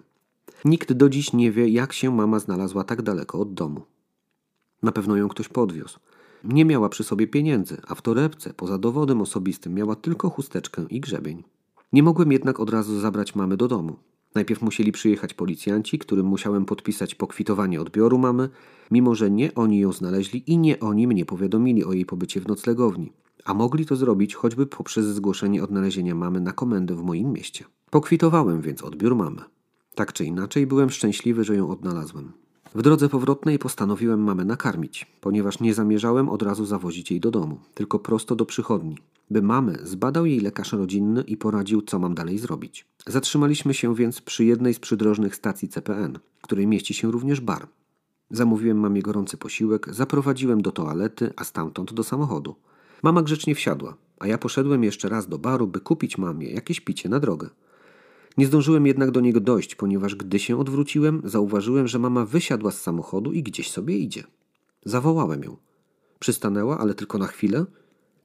Nikt 0.65 0.93
do 0.93 1.09
dziś 1.09 1.33
nie 1.33 1.51
wie, 1.51 1.69
jak 1.69 1.93
się 1.93 2.15
mama 2.15 2.39
znalazła 2.39 2.83
tak 2.83 3.01
daleko 3.01 3.39
od 3.39 3.53
domu. 3.53 3.81
Na 4.83 4.91
pewno 4.91 5.17
ją 5.17 5.29
ktoś 5.29 5.47
podwiózł. 5.47 5.99
Nie 6.43 6.65
miała 6.65 6.89
przy 6.89 7.03
sobie 7.03 7.27
pieniędzy, 7.27 7.77
a 7.87 7.95
w 7.95 8.01
torebce 8.01 8.53
poza 8.53 8.77
dowodem 8.77 9.21
osobistym 9.21 9.73
miała 9.73 9.95
tylko 9.95 10.29
chusteczkę 10.29 10.85
i 10.89 10.99
grzebień. 10.99 11.43
Nie 11.93 12.03
mogłem 12.03 12.31
jednak 12.31 12.59
od 12.59 12.69
razu 12.69 12.99
zabrać 12.99 13.35
mamy 13.35 13.57
do 13.57 13.67
domu. 13.67 13.95
Najpierw 14.35 14.61
musieli 14.61 14.91
przyjechać 14.91 15.33
policjanci, 15.33 15.99
którym 15.99 16.25
musiałem 16.25 16.65
podpisać 16.65 17.15
pokwitowanie 17.15 17.81
odbioru 17.81 18.17
mamy, 18.17 18.49
mimo 18.91 19.15
że 19.15 19.31
nie 19.31 19.55
oni 19.55 19.79
ją 19.79 19.91
znaleźli 19.91 20.43
i 20.51 20.57
nie 20.57 20.79
oni 20.79 21.07
mnie 21.07 21.25
powiadomili 21.25 21.85
o 21.85 21.93
jej 21.93 22.05
pobycie 22.05 22.41
w 22.41 22.47
noclegowni. 22.47 23.11
A 23.45 23.53
mogli 23.53 23.85
to 23.85 23.95
zrobić 23.95 24.35
choćby 24.35 24.65
poprzez 24.65 25.05
zgłoszenie 25.05 25.63
odnalezienia 25.63 26.15
mamy 26.15 26.41
na 26.41 26.51
komendę 26.51 26.95
w 26.95 27.03
moim 27.03 27.33
mieście. 27.33 27.65
Pokwitowałem 27.89 28.61
więc 28.61 28.83
odbiór 28.83 29.15
mamy. 29.15 29.41
Tak 29.95 30.13
czy 30.13 30.25
inaczej 30.25 30.67
byłem 30.67 30.89
szczęśliwy, 30.89 31.43
że 31.43 31.55
ją 31.55 31.69
odnalazłem. 31.69 32.31
W 32.75 32.81
drodze 32.81 33.09
powrotnej 33.09 33.59
postanowiłem 33.59 34.23
mamę 34.23 34.45
nakarmić, 34.45 35.07
ponieważ 35.21 35.59
nie 35.59 35.73
zamierzałem 35.73 36.29
od 36.29 36.41
razu 36.41 36.65
zawozić 36.65 37.11
jej 37.11 37.19
do 37.19 37.31
domu, 37.31 37.59
tylko 37.73 37.99
prosto 37.99 38.35
do 38.35 38.45
przychodni, 38.45 38.97
by 39.31 39.41
mamy 39.41 39.77
zbadał 39.83 40.25
jej 40.25 40.39
lekarz 40.39 40.73
rodzinny 40.73 41.21
i 41.21 41.37
poradził, 41.37 41.81
co 41.81 41.99
mam 41.99 42.15
dalej 42.15 42.37
zrobić. 42.37 42.85
Zatrzymaliśmy 43.07 43.73
się 43.73 43.95
więc 43.95 44.21
przy 44.21 44.45
jednej 44.45 44.73
z 44.73 44.79
przydrożnych 44.79 45.35
stacji 45.35 45.69
CPN, 45.69 46.19
w 46.39 46.41
której 46.41 46.67
mieści 46.67 46.93
się 46.93 47.11
również 47.11 47.41
bar. 47.41 47.67
Zamówiłem 48.31 48.79
mamie 48.79 49.01
gorący 49.01 49.37
posiłek, 49.37 49.93
zaprowadziłem 49.93 50.61
do 50.61 50.71
toalety, 50.71 51.33
a 51.35 51.43
stamtąd 51.43 51.93
do 51.93 52.03
samochodu. 52.03 52.55
Mama 53.03 53.21
grzecznie 53.21 53.55
wsiadła, 53.55 53.97
a 54.19 54.27
ja 54.27 54.37
poszedłem 54.37 54.83
jeszcze 54.83 55.09
raz 55.09 55.27
do 55.27 55.37
baru, 55.37 55.67
by 55.67 55.79
kupić 55.79 56.17
mamie 56.17 56.51
jakieś 56.51 56.79
picie 56.79 57.09
na 57.09 57.19
drogę. 57.19 57.49
Nie 58.37 58.45
zdążyłem 58.45 58.87
jednak 58.87 59.11
do 59.11 59.19
niego 59.21 59.39
dojść, 59.39 59.75
ponieważ 59.75 60.15
gdy 60.15 60.39
się 60.39 60.59
odwróciłem, 60.59 61.21
zauważyłem, 61.25 61.87
że 61.87 61.99
mama 61.99 62.25
wysiadła 62.25 62.71
z 62.71 62.81
samochodu 62.81 63.33
i 63.33 63.43
gdzieś 63.43 63.71
sobie 63.71 63.97
idzie. 63.97 64.23
Zawołałem 64.85 65.43
ją. 65.43 65.57
Przystanęła, 66.19 66.79
ale 66.79 66.93
tylko 66.93 67.17
na 67.17 67.27
chwilę 67.27 67.65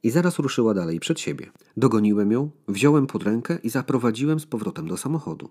i 0.03 0.11
zaraz 0.11 0.39
ruszyła 0.39 0.75
dalej 0.75 1.01
przed 1.01 1.21
siebie. 1.21 1.51
Dogoniłem 1.77 2.33
ją, 2.33 2.51
wziąłem 2.69 3.07
pod 3.07 3.23
rękę 3.23 3.59
i 3.63 3.71
zaprowadziłem 3.71 4.41
z 4.41 4.47
powrotem 4.47 4.89
do 4.89 4.97
samochodu. 4.97 5.49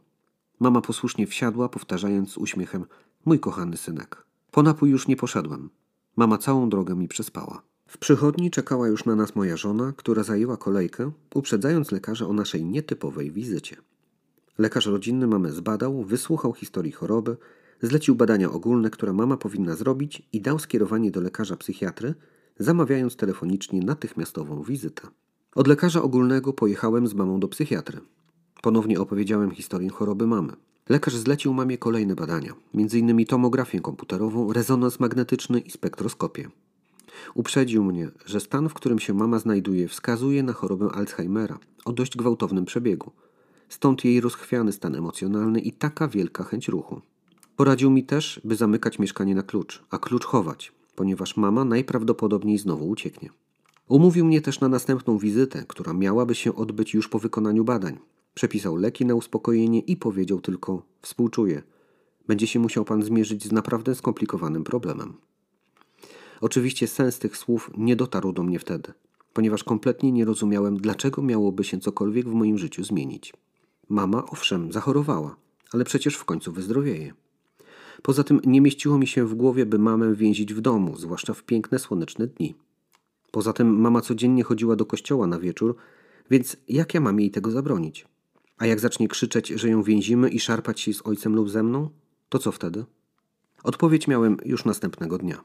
Mama 0.60 0.82
posłusznie 0.82 1.28
wsiadła, 1.28 1.70
powtarzając 1.70 2.32
z 2.32 2.38
uśmiechem: 2.38 2.86
Mój 3.26 3.40
kochany 3.40 3.78
synek. 3.78 4.26
Po 4.52 4.64
napój 4.64 4.90
już 4.90 5.08
nie 5.08 5.16
poszedłem. 5.16 5.70
Mama 6.16 6.38
całą 6.38 6.70
drogę 6.70 6.96
mi 6.96 7.08
przespała. 7.08 7.62
W 7.88 7.98
przychodni 7.98 8.52
czekała 8.52 8.88
już 8.88 9.06
na 9.06 9.16
nas 9.16 9.36
moja 9.36 9.58
żona, 9.58 9.94
która 9.98 10.24
zajęła 10.24 10.58
kolejkę, 10.58 11.12
uprzedzając 11.34 11.92
lekarza 11.92 12.28
o 12.28 12.34
naszej 12.34 12.66
nietypowej 12.66 13.32
wizycie. 13.32 13.76
Lekarz 14.58 14.86
rodzinny 14.86 15.28
mamę 15.28 15.52
zbadał, 15.52 16.04
wysłuchał 16.04 16.54
historii 16.54 16.92
choroby, 16.92 17.38
zlecił 17.82 18.16
badania 18.16 18.52
ogólne, 18.52 18.90
które 18.90 19.14
mama 19.14 19.38
powinna 19.38 19.76
zrobić 19.76 20.22
i 20.34 20.42
dał 20.42 20.60
skierowanie 20.60 21.12
do 21.12 21.22
lekarza 21.22 21.58
psychiatry, 21.58 22.14
zamawiając 22.60 23.16
telefonicznie 23.16 23.82
natychmiastową 23.82 24.64
wizytę. 24.64 25.08
Od 25.56 25.68
lekarza 25.68 26.02
ogólnego 26.02 26.54
pojechałem 26.54 27.08
z 27.08 27.14
mamą 27.14 27.40
do 27.40 27.48
psychiatry. 27.48 28.00
Ponownie 28.62 29.00
opowiedziałem 29.00 29.52
historię 29.52 29.90
choroby 29.90 30.28
mamy. 30.28 30.54
Lekarz 30.90 31.16
zlecił 31.16 31.54
mamie 31.54 31.78
kolejne 31.78 32.16
badania, 32.16 32.54
m.in. 32.74 33.26
tomografię 33.26 33.80
komputerową, 33.80 34.54
rezonans 34.54 35.00
magnetyczny 35.00 35.60
i 35.60 35.72
spektroskopię. 35.72 36.50
Uprzedził 37.34 37.84
mnie, 37.84 38.10
że 38.26 38.40
stan, 38.40 38.70
w 38.70 38.74
którym 38.74 39.00
się 39.00 39.14
mama 39.14 39.40
znajduje, 39.40 39.88
wskazuje 39.88 40.44
na 40.44 40.54
chorobę 40.54 40.90
Alzheimera 40.94 41.60
o 41.86 41.94
dość 41.94 42.18
gwałtownym 42.18 42.66
przebiegu. 42.66 43.12
Stąd 43.70 44.06
jej 44.06 44.22
rozchwiany 44.22 44.72
stan 44.72 44.96
emocjonalny 44.96 45.60
i 45.60 45.72
taka 45.72 46.08
wielka 46.08 46.44
chęć 46.44 46.68
ruchu. 46.68 47.02
Poradził 47.56 47.92
mi 47.92 48.04
też, 48.04 48.42
by 48.44 48.56
zamykać 48.56 49.00
mieszkanie 49.00 49.36
na 49.36 49.44
klucz, 49.44 49.84
a 49.90 49.98
klucz 49.98 50.26
chować, 50.26 50.72
ponieważ 50.96 51.38
mama 51.38 51.66
najprawdopodobniej 51.66 52.58
znowu 52.58 52.90
ucieknie. 52.90 53.30
Umówił 53.88 54.26
mnie 54.26 54.42
też 54.42 54.60
na 54.60 54.70
następną 54.70 55.18
wizytę, 55.18 55.66
która 55.68 55.94
miałaby 55.94 56.36
się 56.36 56.56
odbyć 56.56 56.94
już 56.94 57.08
po 57.10 57.20
wykonaniu 57.20 57.64
badań. 57.64 57.98
Przepisał 58.34 58.76
leki 58.76 59.06
na 59.06 59.16
uspokojenie 59.16 59.80
i 59.80 59.98
powiedział 59.98 60.42
tylko: 60.42 60.82
Współczuję. 61.02 61.64
Będzie 62.28 62.48
się 62.48 62.60
musiał 62.60 62.86
pan 62.86 63.04
zmierzyć 63.04 63.44
z 63.44 63.52
naprawdę 63.52 63.96
skomplikowanym 63.96 64.64
problemem. 64.64 65.14
Oczywiście 66.42 66.88
sens 66.88 67.20
tych 67.20 67.38
słów 67.38 67.72
nie 67.78 67.96
dotarł 67.96 68.32
do 68.32 68.44
mnie 68.44 68.60
wtedy, 68.60 68.94
ponieważ 69.34 69.64
kompletnie 69.64 70.12
nie 70.12 70.26
rozumiałem, 70.26 70.78
dlaczego 70.78 71.22
miałoby 71.22 71.64
się 71.64 71.80
cokolwiek 71.80 72.30
w 72.30 72.34
moim 72.34 72.58
życiu 72.58 72.84
zmienić. 72.84 73.34
Mama, 73.90 74.26
owszem, 74.26 74.72
zachorowała, 74.72 75.36
ale 75.72 75.84
przecież 75.84 76.16
w 76.16 76.26
końcu 76.26 76.52
wyzdrowieje. 76.52 77.14
Poza 78.06 78.24
tym 78.24 78.40
nie 78.46 78.62
mieściło 78.62 78.98
mi 78.98 79.08
się 79.08 79.26
w 79.26 79.36
głowie, 79.36 79.66
by 79.66 79.80
mamę 79.80 80.16
więzić 80.16 80.54
w 80.54 80.62
domu, 80.62 80.98
zwłaszcza 80.98 81.34
w 81.34 81.44
piękne 81.44 81.80
słoneczne 81.80 82.28
dni. 82.28 82.56
Poza 83.32 83.54
tym 83.54 83.80
mama 83.80 84.02
codziennie 84.02 84.44
chodziła 84.44 84.76
do 84.76 84.86
kościoła 84.86 85.28
na 85.28 85.40
wieczór, 85.40 85.76
więc 86.32 86.58
jak 86.68 86.94
ja 86.94 87.02
mam 87.02 87.20
jej 87.20 87.32
tego 87.32 87.52
zabronić? 87.52 88.06
A 88.58 88.66
jak 88.66 88.80
zacznie 88.80 89.08
krzyczeć, 89.08 89.48
że 89.48 89.70
ją 89.70 89.84
więzimy 89.84 90.30
i 90.30 90.40
szarpać 90.40 90.80
się 90.80 90.94
z 90.94 91.08
ojcem 91.08 91.36
lub 91.36 91.50
ze 91.50 91.64
mną, 91.64 91.90
to 92.30 92.40
co 92.40 92.52
wtedy? 92.52 92.86
Odpowiedź 93.64 94.08
miałem 94.08 94.38
już 94.46 94.66
następnego 94.66 95.18
dnia. 95.18 95.44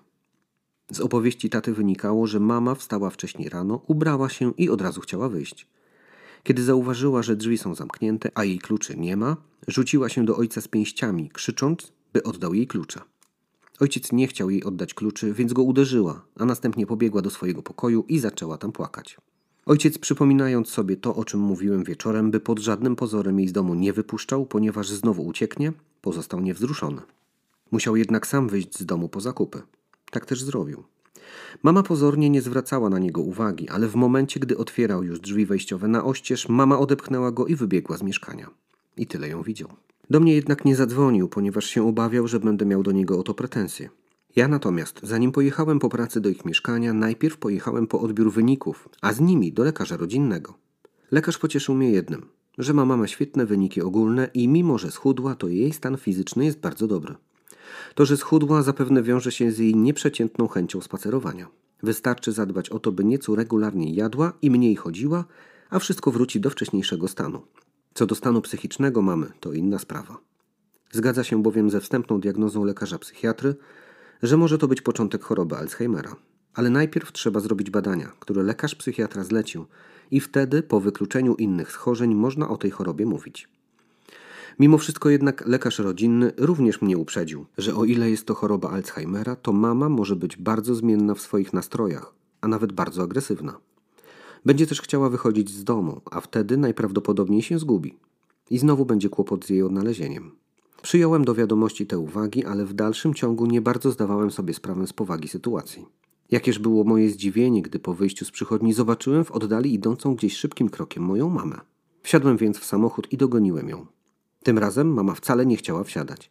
Z 0.91 1.01
opowieści 1.01 1.51
taty 1.51 1.75
wynikało, 1.75 2.27
że 2.27 2.41
mama 2.41 2.75
wstała 2.75 3.11
wcześniej 3.11 3.49
rano, 3.49 3.83
ubrała 3.87 4.29
się 4.29 4.53
i 4.59 4.71
od 4.71 4.81
razu 4.81 5.01
chciała 5.01 5.29
wyjść. 5.29 5.67
Kiedy 6.43 6.63
zauważyła, 6.63 7.23
że 7.23 7.37
drzwi 7.37 7.59
są 7.59 7.75
zamknięte, 7.75 8.31
a 8.35 8.45
jej 8.45 8.59
kluczy 8.59 8.97
nie 8.97 9.17
ma, 9.17 9.37
rzuciła 9.69 10.09
się 10.09 10.25
do 10.25 10.37
ojca 10.37 10.61
z 10.61 10.69
pięściami, 10.69 11.31
krzycząc, 11.31 11.93
by 12.13 12.23
oddał 12.23 12.55
jej 12.55 12.67
klucze. 12.67 13.01
Ojciec 13.81 14.13
nie 14.13 14.27
chciał 14.27 14.51
jej 14.51 14.65
oddać 14.65 14.95
kluczy, 14.95 15.33
więc 15.33 15.53
go 15.53 15.63
uderzyła, 15.63 16.25
a 16.37 16.45
następnie 16.45 16.87
pobiegła 16.87 17.23
do 17.23 17.31
swojego 17.31 17.63
pokoju 17.63 18.05
i 18.09 18.19
zaczęła 18.19 18.59
tam 18.59 18.73
płakać. 18.73 19.17
Ojciec, 19.67 19.99
przypominając 19.99 20.69
sobie 20.69 20.97
to, 20.97 21.17
o 21.17 21.25
czym 21.25 21.41
mówiłem 21.41 21.85
wieczorem, 21.85 22.31
by 22.31 22.41
pod 22.41 22.59
żadnym 22.59 22.97
pozorem 22.97 23.39
jej 23.39 23.49
z 23.49 23.53
domu 23.53 23.75
nie 23.75 23.93
wypuszczał, 23.93 24.47
ponieważ 24.47 24.89
znowu 24.89 25.27
ucieknie, 25.27 25.73
pozostał 26.01 26.41
niewzruszony. 26.41 27.03
Musiał 27.71 27.97
jednak 27.97 28.27
sam 28.27 28.49
wyjść 28.49 28.79
z 28.79 28.87
domu 28.87 29.09
po 29.09 29.21
zakupy. 29.21 29.63
Tak 30.11 30.27
też 30.27 30.43
zrobił. 30.43 30.85
Mama 31.63 31.83
pozornie 31.83 32.31
nie 32.31 32.43
zwracała 32.43 32.91
na 32.91 32.99
niego 32.99 33.21
uwagi, 33.21 33.69
ale 33.69 33.89
w 33.89 33.95
momencie, 33.95 34.41
gdy 34.41 34.57
otwierał 34.57 35.03
już 35.03 35.21
drzwi 35.21 35.47
wejściowe 35.47 35.89
na 35.89 36.05
oścież, 36.05 36.49
mama 36.49 36.79
odepchnęła 36.79 37.33
go 37.33 37.47
i 37.47 37.57
wybiegła 37.57 37.97
z 37.97 38.03
mieszkania. 38.03 38.51
I 38.97 39.07
tyle 39.07 39.29
ją 39.29 39.43
widział. 39.43 39.69
Do 40.11 40.21
mnie 40.21 40.35
jednak 40.35 40.65
nie 40.65 40.77
zadzwonił, 40.77 41.29
ponieważ 41.29 41.65
się 41.65 41.89
obawiał, 41.89 42.29
że 42.29 42.41
będę 42.41 42.67
miał 42.67 42.83
do 42.83 42.93
niego 42.93 43.19
o 43.19 43.23
to 43.23 43.35
pretensje. 43.35 43.91
Ja 44.37 44.49
natomiast, 44.49 45.01
zanim 45.03 45.33
pojechałem 45.33 45.79
po 45.79 45.89
pracy 45.89 46.21
do 46.21 46.29
ich 46.29 46.45
mieszkania, 46.45 46.93
najpierw 46.93 47.37
pojechałem 47.37 47.87
po 47.87 48.01
odbiór 48.01 48.33
wyników, 48.33 48.89
a 49.01 49.13
z 49.13 49.21
nimi 49.21 49.53
do 49.53 49.65
lekarza 49.65 49.97
rodzinnego. 49.97 50.55
Lekarz 51.11 51.39
pocieszył 51.39 51.75
mnie 51.75 51.91
jednym, 51.91 52.27
że 52.59 52.75
mama 52.75 52.97
ma 52.97 53.07
świetne 53.07 53.47
wyniki 53.47 53.83
ogólne 53.83 54.31
i 54.35 54.49
mimo, 54.49 54.79
że 54.79 54.91
schudła, 54.91 55.35
to 55.35 55.49
jej 55.49 55.73
stan 55.73 55.97
fizyczny 55.97 56.45
jest 56.45 56.61
bardzo 56.61 56.87
dobry. 56.87 57.15
To, 57.95 58.07
że 58.07 58.17
schudła, 58.17 58.63
zapewne 58.63 59.03
wiąże 59.03 59.33
się 59.33 59.53
z 59.53 59.59
jej 59.59 59.75
nieprzeciętną 59.75 60.49
chęcią 60.49 60.81
spacerowania. 60.81 61.49
Wystarczy 61.83 62.33
zadbać 62.33 62.71
o 62.71 62.79
to, 62.79 62.93
by 62.93 63.05
nieco 63.05 63.35
regularnie 63.35 63.95
jadła 63.95 64.33
i 64.43 64.51
mniej 64.51 64.77
chodziła, 64.77 65.25
a 65.71 65.79
wszystko 65.79 66.11
wróci 66.11 66.41
do 66.41 66.51
wcześniejszego 66.51 67.09
stanu. 67.09 67.43
Co 67.95 68.07
do 68.07 68.15
stanu 68.15 68.41
psychicznego 68.41 69.03
mamy, 69.03 69.27
to 69.41 69.53
inna 69.53 69.79
sprawa. 69.79 70.19
Zgadza 70.93 71.25
się 71.25 71.43
bowiem 71.43 71.71
ze 71.71 71.81
wstępną 71.81 72.21
diagnozą 72.21 72.65
lekarza 72.65 72.99
psychiatry, 72.99 73.55
że 74.23 74.37
może 74.37 74.59
to 74.59 74.69
być 74.69 74.81
początek 74.81 75.25
choroby 75.25 75.57
Alzheimera. 75.57 76.17
Ale 76.55 76.71
najpierw 76.71 77.13
trzeba 77.13 77.41
zrobić 77.41 77.71
badania, 77.71 78.13
które 78.21 78.43
lekarz 78.43 78.75
psychiatra 78.75 79.25
zlecił, 79.25 79.67
i 80.11 80.21
wtedy, 80.21 80.63
po 80.63 80.81
wykluczeniu 80.81 81.35
innych 81.35 81.73
schorzeń, 81.73 82.15
można 82.15 82.49
o 82.49 82.57
tej 82.57 82.71
chorobie 82.71 83.07
mówić. 83.07 83.49
Mimo 84.59 84.79
wszystko 84.79 85.11
jednak 85.11 85.47
lekarz 85.47 85.79
rodzinny 85.79 86.33
również 86.37 86.83
mnie 86.83 86.99
uprzedził, 86.99 87.47
że 87.59 87.75
o 87.75 87.85
ile 87.85 88.11
jest 88.11 88.27
to 88.27 88.35
choroba 88.35 88.71
Alzheimera, 88.71 89.37
to 89.37 89.53
mama 89.53 89.89
może 89.89 90.17
być 90.17 90.37
bardzo 90.37 90.75
zmienna 90.75 91.15
w 91.15 91.21
swoich 91.21 91.53
nastrojach, 91.53 92.13
a 92.41 92.49
nawet 92.49 92.73
bardzo 92.73 93.03
agresywna. 93.03 93.59
Będzie 94.45 94.67
też 94.67 94.83
chciała 94.83 95.11
wychodzić 95.11 95.51
z 95.51 95.65
domu, 95.65 96.01
a 96.11 96.21
wtedy 96.21 96.57
najprawdopodobniej 96.57 97.43
się 97.43 97.59
zgubi. 97.59 97.99
I 98.51 98.59
znowu 98.59 98.87
będzie 98.87 99.09
kłopot 99.09 99.45
z 99.45 99.51
jej 99.51 99.63
odnalezieniem. 99.63 100.31
Przyjąłem 100.83 101.25
do 101.25 101.35
wiadomości 101.35 101.87
te 101.87 101.99
uwagi, 101.99 102.45
ale 102.45 102.65
w 102.65 102.73
dalszym 102.73 103.15
ciągu 103.15 103.47
nie 103.47 103.61
bardzo 103.61 103.91
zdawałem 103.91 104.31
sobie 104.31 104.55
sprawę 104.55 104.87
z 104.87 104.93
powagi 104.93 105.29
sytuacji. 105.29 105.87
Jakież 106.31 106.59
było 106.59 106.85
moje 106.85 107.11
zdziwienie, 107.11 107.63
gdy 107.63 107.79
po 107.79 107.95
wyjściu 107.95 108.25
z 108.25 108.31
przychodni 108.31 108.73
zobaczyłem 108.73 109.25
w 109.25 109.31
oddali 109.31 109.75
idącą 109.75 110.15
gdzieś 110.15 110.37
szybkim 110.37 110.69
krokiem 110.69 111.03
moją 111.03 111.31
mamę. 111.31 111.61
Wsiadłem 112.03 112.37
więc 112.37 112.59
w 112.59 112.65
samochód 112.65 113.13
i 113.13 113.17
dogoniłem 113.17 113.69
ją. 113.69 113.87
Tym 114.43 114.59
razem 114.59 114.93
mama 114.93 115.15
wcale 115.15 115.47
nie 115.47 115.57
chciała 115.57 115.85
wsiadać. 115.85 116.31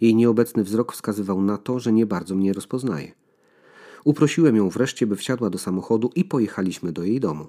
Jej 0.00 0.14
nieobecny 0.14 0.64
wzrok 0.64 0.92
wskazywał 0.92 1.42
na 1.42 1.58
to, 1.58 1.80
że 1.80 1.92
nie 1.92 2.06
bardzo 2.06 2.34
mnie 2.34 2.52
rozpoznaje. 2.52 3.12
Uprosiłem 4.06 4.56
ją 4.56 4.68
wreszcie, 4.68 5.06
by 5.06 5.16
wsiadła 5.16 5.50
do 5.50 5.58
samochodu 5.58 6.10
i 6.14 6.24
pojechaliśmy 6.24 6.92
do 6.92 7.04
jej 7.04 7.20
domu. 7.20 7.46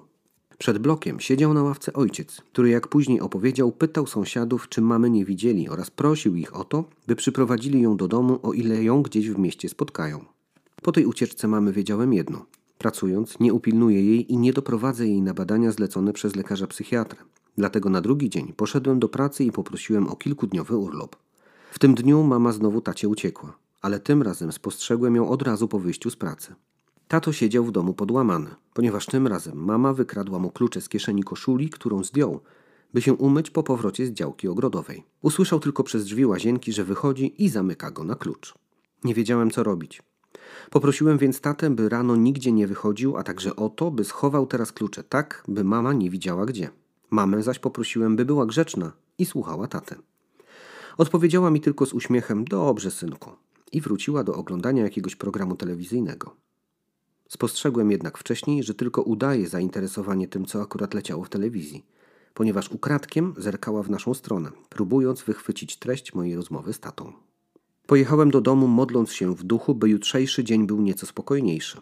Przed 0.58 0.78
blokiem 0.78 1.20
siedział 1.20 1.54
na 1.54 1.62
ławce 1.62 1.92
ojciec, 1.92 2.42
który 2.52 2.68
jak 2.68 2.88
później 2.88 3.20
opowiedział, 3.20 3.72
pytał 3.72 4.06
sąsiadów, 4.06 4.68
czy 4.68 4.80
mamy 4.80 5.10
nie 5.10 5.24
widzieli 5.24 5.68
oraz 5.68 5.90
prosił 5.90 6.36
ich 6.36 6.56
o 6.56 6.64
to, 6.64 6.84
by 7.06 7.16
przyprowadzili 7.16 7.82
ją 7.82 7.96
do 7.96 8.08
domu, 8.08 8.38
o 8.42 8.52
ile 8.52 8.82
ją 8.82 9.02
gdzieś 9.02 9.30
w 9.30 9.38
mieście 9.38 9.68
spotkają. 9.68 10.24
Po 10.82 10.92
tej 10.92 11.06
ucieczce 11.06 11.48
mamy 11.48 11.72
wiedziałem 11.72 12.12
jedno. 12.12 12.46
Pracując, 12.78 13.40
nie 13.40 13.52
upilnuję 13.52 14.04
jej 14.04 14.32
i 14.32 14.36
nie 14.36 14.52
doprowadzę 14.52 15.06
jej 15.06 15.22
na 15.22 15.34
badania 15.34 15.72
zlecone 15.72 16.12
przez 16.12 16.36
lekarza 16.36 16.66
psychiatrę. 16.66 17.18
Dlatego 17.58 17.90
na 17.90 18.00
drugi 18.00 18.30
dzień 18.30 18.52
poszedłem 18.56 18.98
do 18.98 19.08
pracy 19.08 19.44
i 19.44 19.52
poprosiłem 19.52 20.08
o 20.08 20.16
kilkudniowy 20.16 20.76
urlop. 20.76 21.16
W 21.70 21.78
tym 21.78 21.94
dniu 21.94 22.22
mama 22.22 22.52
znowu 22.52 22.80
tacie 22.80 23.08
uciekła, 23.08 23.58
ale 23.80 24.00
tym 24.00 24.22
razem 24.22 24.52
spostrzegłem 24.52 25.16
ją 25.16 25.28
od 25.28 25.42
razu 25.42 25.68
po 25.68 25.78
wyjściu 25.78 26.10
z 26.10 26.16
pracy. 26.16 26.54
Tato 27.08 27.32
siedział 27.32 27.64
w 27.64 27.72
domu 27.72 27.94
podłamany, 27.94 28.50
ponieważ 28.74 29.06
tym 29.06 29.26
razem 29.26 29.64
mama 29.64 29.92
wykradła 29.92 30.38
mu 30.38 30.50
klucze 30.50 30.80
z 30.80 30.88
kieszeni 30.88 31.22
koszuli, 31.22 31.70
którą 31.70 32.04
zdjął, 32.04 32.40
by 32.94 33.02
się 33.02 33.14
umyć 33.14 33.50
po 33.50 33.62
powrocie 33.62 34.06
z 34.06 34.10
działki 34.10 34.48
ogrodowej. 34.48 35.04
Usłyszał 35.22 35.60
tylko 35.60 35.84
przez 35.84 36.04
drzwi 36.04 36.26
łazienki, 36.26 36.72
że 36.72 36.84
wychodzi 36.84 37.44
i 37.44 37.48
zamyka 37.48 37.90
go 37.90 38.04
na 38.04 38.14
klucz. 38.14 38.54
Nie 39.04 39.14
wiedziałem, 39.14 39.50
co 39.50 39.62
robić. 39.62 40.02
Poprosiłem 40.70 41.18
więc 41.18 41.40
tatę, 41.40 41.70
by 41.70 41.88
rano 41.88 42.16
nigdzie 42.16 42.52
nie 42.52 42.66
wychodził, 42.66 43.16
a 43.16 43.22
także 43.22 43.56
o 43.56 43.68
to, 43.68 43.90
by 43.90 44.04
schował 44.04 44.46
teraz 44.46 44.72
klucze 44.72 45.04
tak, 45.04 45.44
by 45.48 45.64
mama 45.64 45.92
nie 45.92 46.10
widziała 46.10 46.46
gdzie. 46.46 46.70
Mamę 47.10 47.42
zaś 47.42 47.58
poprosiłem, 47.58 48.16
by 48.16 48.24
była 48.24 48.46
grzeczna 48.46 48.92
i 49.18 49.26
słuchała 49.26 49.66
tatę. 49.66 49.96
Odpowiedziała 50.98 51.50
mi 51.50 51.60
tylko 51.60 51.86
z 51.86 51.92
uśmiechem: 51.92 52.44
Dobrze, 52.44 52.90
synku, 52.90 53.30
i 53.72 53.80
wróciła 53.80 54.24
do 54.24 54.34
oglądania 54.34 54.82
jakiegoś 54.82 55.16
programu 55.16 55.56
telewizyjnego. 55.56 56.36
Spostrzegłem 57.28 57.90
jednak 57.90 58.18
wcześniej, 58.18 58.62
że 58.62 58.74
tylko 58.74 59.02
udaje 59.02 59.48
zainteresowanie 59.48 60.28
tym, 60.28 60.44
co 60.44 60.62
akurat 60.62 60.94
leciało 60.94 61.24
w 61.24 61.28
telewizji, 61.28 61.84
ponieważ 62.34 62.68
ukradkiem 62.68 63.34
zerkała 63.36 63.82
w 63.82 63.90
naszą 63.90 64.14
stronę, 64.14 64.50
próbując 64.68 65.22
wychwycić 65.22 65.76
treść 65.76 66.14
mojej 66.14 66.36
rozmowy 66.36 66.72
z 66.72 66.80
tatą. 66.80 67.12
Pojechałem 67.86 68.30
do 68.30 68.40
domu, 68.40 68.68
modląc 68.68 69.12
się 69.12 69.34
w 69.34 69.44
duchu, 69.44 69.74
by 69.74 69.88
jutrzejszy 69.88 70.44
dzień 70.44 70.66
był 70.66 70.80
nieco 70.80 71.06
spokojniejszy. 71.06 71.80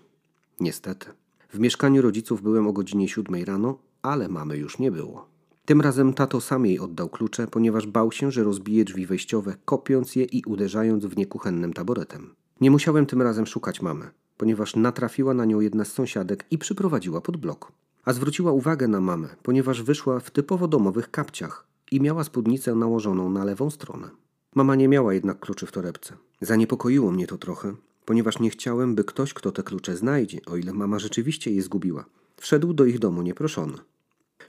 Niestety. 0.61 1.07
W 1.49 1.59
mieszkaniu 1.59 2.03
rodziców 2.03 2.43
byłem 2.43 2.67
o 2.67 2.73
godzinie 2.73 3.09
siódmej 3.09 3.45
rano, 3.45 3.79
ale 4.03 4.29
mamy 4.29 4.57
już 4.57 4.79
nie 4.79 4.91
było. 4.91 5.36
Tym 5.67 5.81
razem 5.81 6.13
tato 6.13 6.41
sam 6.41 6.67
jej 6.67 6.79
oddał 6.79 7.09
klucze, 7.09 7.47
ponieważ 7.47 7.87
bał 7.87 8.13
się, 8.13 8.33
że 8.33 8.45
rozbije 8.45 8.85
drzwi 8.85 9.07
wejściowe, 9.07 9.57
kopiąc 9.65 10.17
je 10.17 10.25
i 10.25 10.43
uderzając 10.47 11.07
w 11.07 11.17
nie 11.17 11.27
kuchennym 11.27 11.73
taboretem. 11.73 12.35
Nie 12.61 12.71
musiałem 12.71 13.07
tym 13.07 13.23
razem 13.23 13.47
szukać 13.47 13.83
mamy, 13.83 14.11
ponieważ 14.37 14.77
natrafiła 14.77 15.35
na 15.35 15.45
nią 15.45 15.61
jedna 15.61 15.85
z 15.85 15.93
sąsiadek 15.93 16.45
i 16.51 16.59
przyprowadziła 16.59 17.21
pod 17.21 17.37
blok. 17.37 17.73
A 18.05 18.13
zwróciła 18.13 18.53
uwagę 18.53 18.89
na 18.89 19.01
mamę, 19.01 19.29
ponieważ 19.43 19.83
wyszła 19.83 20.21
w 20.21 20.31
typowo 20.31 20.69
domowych 20.69 21.11
kapciach 21.11 21.67
i 21.91 22.01
miała 22.01 22.25
spódnicę 22.25 22.75
nałożoną 22.75 23.31
na 23.31 23.45
lewą 23.45 23.71
stronę. 23.71 24.11
Mama 24.55 24.75
nie 24.75 24.89
miała 24.89 25.15
jednak 25.15 25.41
kluczy 25.41 25.67
w 25.67 25.73
torebce. 25.73 26.17
Zaniepokoiło 26.41 27.13
mnie 27.13 27.27
to 27.27 27.39
trochę, 27.39 27.75
ponieważ 28.05 28.39
nie 28.39 28.51
chciałem, 28.51 28.95
by 28.95 29.05
ktoś, 29.05 29.35
kto 29.35 29.53
te 29.53 29.63
klucze 29.63 29.97
znajdzie, 29.97 30.39
o 30.47 30.57
ile 30.57 30.73
mama 30.73 30.99
rzeczywiście 30.99 31.51
je 31.51 31.63
zgubiła, 31.63 32.05
wszedł 32.37 32.73
do 32.73 32.85
ich 32.85 32.99
domu 32.99 33.23
nieproszony. 33.23 33.79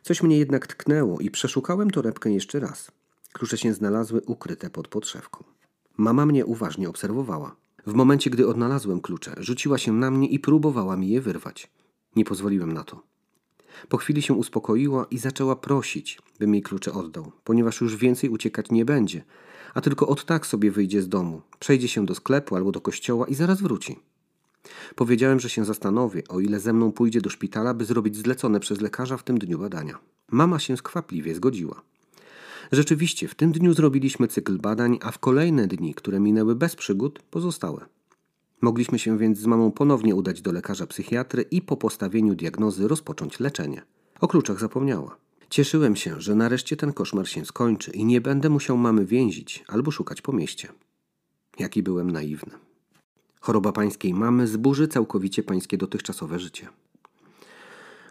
Coś 0.08 0.24
mnie 0.24 0.38
jednak 0.38 0.68
tknęło 0.68 1.20
i 1.20 1.32
przeszukałem 1.32 1.92
torebkę 1.92 2.32
jeszcze 2.32 2.60
raz. 2.60 2.92
Klucze 3.34 3.58
się 3.58 3.74
znalazły 3.74 4.22
ukryte 4.22 4.70
pod 4.70 4.88
podszewką. 4.88 5.44
Mama 5.98 6.26
mnie 6.26 6.46
uważnie 6.46 6.90
obserwowała. 6.90 7.56
W 7.88 7.94
momencie, 7.94 8.30
gdy 8.30 8.48
odnalazłem 8.48 9.02
klucze, 9.02 9.36
rzuciła 9.38 9.78
się 9.78 9.94
na 9.94 10.12
mnie 10.12 10.28
i 10.28 10.40
próbowała 10.40 10.98
mi 10.98 11.10
je 11.10 11.22
wyrwać. 11.22 11.72
Nie 12.16 12.26
pozwoliłem 12.26 12.72
na 12.74 12.84
to. 12.84 13.04
Po 13.90 13.98
chwili 13.98 14.22
się 14.22 14.34
uspokoiła 14.34 15.06
i 15.12 15.18
zaczęła 15.18 15.56
prosić, 15.56 16.20
bym 16.40 16.54
jej 16.54 16.64
klucze 16.64 16.94
oddał, 16.94 17.32
ponieważ 17.44 17.82
już 17.82 17.96
więcej 17.96 18.30
uciekać 18.30 18.72
nie 18.72 18.86
będzie, 18.86 19.24
a 19.74 19.82
tylko 19.82 20.08
od 20.08 20.26
tak 20.26 20.46
sobie 20.48 20.72
wyjdzie 20.72 21.02
z 21.02 21.10
domu, 21.10 21.42
przejdzie 21.60 21.88
się 21.88 22.06
do 22.06 22.16
sklepu 22.16 22.56
albo 22.56 22.72
do 22.72 22.82
kościoła 22.82 23.28
i 23.28 23.36
zaraz 23.36 23.62
wróci. 23.62 24.00
Powiedziałem, 24.96 25.40
że 25.40 25.50
się 25.50 25.66
zastanowię, 25.66 26.24
o 26.30 26.40
ile 26.40 26.60
ze 26.60 26.74
mną 26.74 26.92
pójdzie 26.92 27.22
do 27.22 27.30
szpitala, 27.30 27.74
by 27.74 27.86
zrobić 27.86 28.18
zlecone 28.18 28.60
przez 28.60 28.82
lekarza 28.82 29.18
w 29.18 29.24
tym 29.24 29.38
dniu 29.38 29.60
badania. 29.60 30.00
Mama 30.32 30.60
się 30.60 30.78
skwapliwie 30.78 31.36
zgodziła. 31.36 31.82
Rzeczywiście, 32.72 33.28
w 33.28 33.36
tym 33.36 33.52
dniu 33.52 33.74
zrobiliśmy 33.74 34.28
cykl 34.28 34.58
badań, 34.58 35.00
a 35.02 35.12
w 35.12 35.20
kolejne 35.20 35.68
dni, 35.68 35.94
które 35.94 36.20
minęły 36.20 36.56
bez 36.56 36.76
przygód, 36.76 37.20
pozostałe. 37.32 37.86
Mogliśmy 38.62 39.00
się 39.00 39.18
więc 39.18 39.40
z 39.40 39.46
mamą 39.46 39.72
ponownie 39.72 40.16
udać 40.16 40.42
do 40.42 40.52
lekarza 40.52 40.88
psychiatry 40.88 41.42
i 41.42 41.62
po 41.62 41.78
postawieniu 41.78 42.36
diagnozy 42.36 42.88
rozpocząć 42.88 43.40
leczenie. 43.40 43.82
O 44.20 44.28
kluczach 44.28 44.60
zapomniała. 44.60 45.18
Cieszyłem 45.50 45.96
się, 45.96 46.22
że 46.22 46.36
nareszcie 46.36 46.78
ten 46.78 46.94
koszmar 46.94 47.28
się 47.28 47.46
skończy 47.46 47.92
i 47.92 48.06
nie 48.06 48.22
będę 48.22 48.50
musiał 48.50 48.78
mamy 48.78 49.06
więzić 49.06 49.64
albo 49.68 49.92
szukać 49.92 50.22
po 50.22 50.34
mieście. 50.34 50.68
Jaki 51.60 51.84
byłem 51.84 52.12
naiwny. 52.12 52.67
Choroba 53.40 53.72
pańskiej 53.72 54.14
mamy 54.14 54.48
zburzy 54.48 54.88
całkowicie 54.88 55.44
pańskie 55.44 55.78
dotychczasowe 55.78 56.40
życie. 56.40 56.68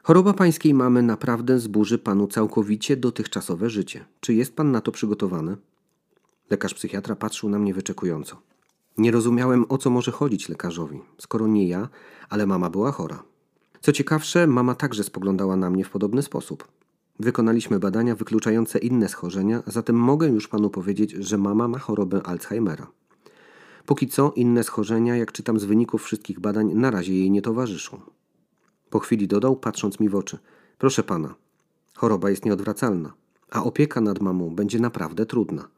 Choroba 0.02 0.32
pańskiej 0.32 0.74
mamy 0.74 1.02
naprawdę 1.02 1.60
zburzy 1.60 1.98
panu 1.98 2.26
całkowicie 2.26 2.96
dotychczasowe 2.96 3.70
życie. 3.70 4.04
Czy 4.20 4.34
jest 4.34 4.56
pan 4.56 4.70
na 4.70 4.80
to 4.80 4.92
przygotowany? 4.92 5.56
Lekarz 6.50 6.74
psychiatra 6.74 7.16
patrzył 7.16 7.48
na 7.48 7.58
mnie 7.58 7.74
wyczekująco. 7.74 8.42
Nie 8.98 9.10
rozumiałem, 9.10 9.64
o 9.68 9.78
co 9.78 9.90
może 9.90 10.12
chodzić 10.12 10.48
lekarzowi, 10.48 11.00
skoro 11.18 11.46
nie 11.46 11.68
ja, 11.68 11.88
ale 12.28 12.46
mama 12.46 12.70
była 12.70 12.92
chora. 12.92 13.22
Co 13.80 13.92
ciekawsze, 13.92 14.46
mama 14.46 14.74
także 14.74 15.04
spoglądała 15.04 15.56
na 15.56 15.70
mnie 15.70 15.84
w 15.84 15.90
podobny 15.90 16.22
sposób. 16.22 16.68
Wykonaliśmy 17.20 17.78
badania 17.78 18.14
wykluczające 18.14 18.78
inne 18.78 19.08
schorzenia, 19.08 19.62
zatem 19.66 19.96
mogę 19.96 20.28
już 20.28 20.48
panu 20.48 20.70
powiedzieć, 20.70 21.10
że 21.10 21.38
mama 21.38 21.68
ma 21.68 21.78
chorobę 21.78 22.22
Alzheimera. 22.22 22.86
Póki 23.86 24.08
co 24.08 24.32
inne 24.36 24.64
schorzenia, 24.64 25.16
jak 25.16 25.32
czytam 25.32 25.60
z 25.60 25.64
wyników 25.64 26.04
wszystkich 26.04 26.40
badań, 26.40 26.74
na 26.74 26.90
razie 26.90 27.14
jej 27.14 27.30
nie 27.30 27.42
towarzyszą. 27.42 28.00
Po 28.90 28.98
chwili 28.98 29.28
dodał, 29.28 29.56
patrząc 29.56 30.00
mi 30.00 30.08
w 30.08 30.14
oczy: 30.14 30.38
Proszę 30.78 31.02
pana, 31.02 31.34
choroba 31.94 32.30
jest 32.30 32.44
nieodwracalna, 32.44 33.12
a 33.50 33.64
opieka 33.64 34.00
nad 34.00 34.20
mamą 34.20 34.50
będzie 34.50 34.78
naprawdę 34.80 35.26
trudna. 35.26 35.68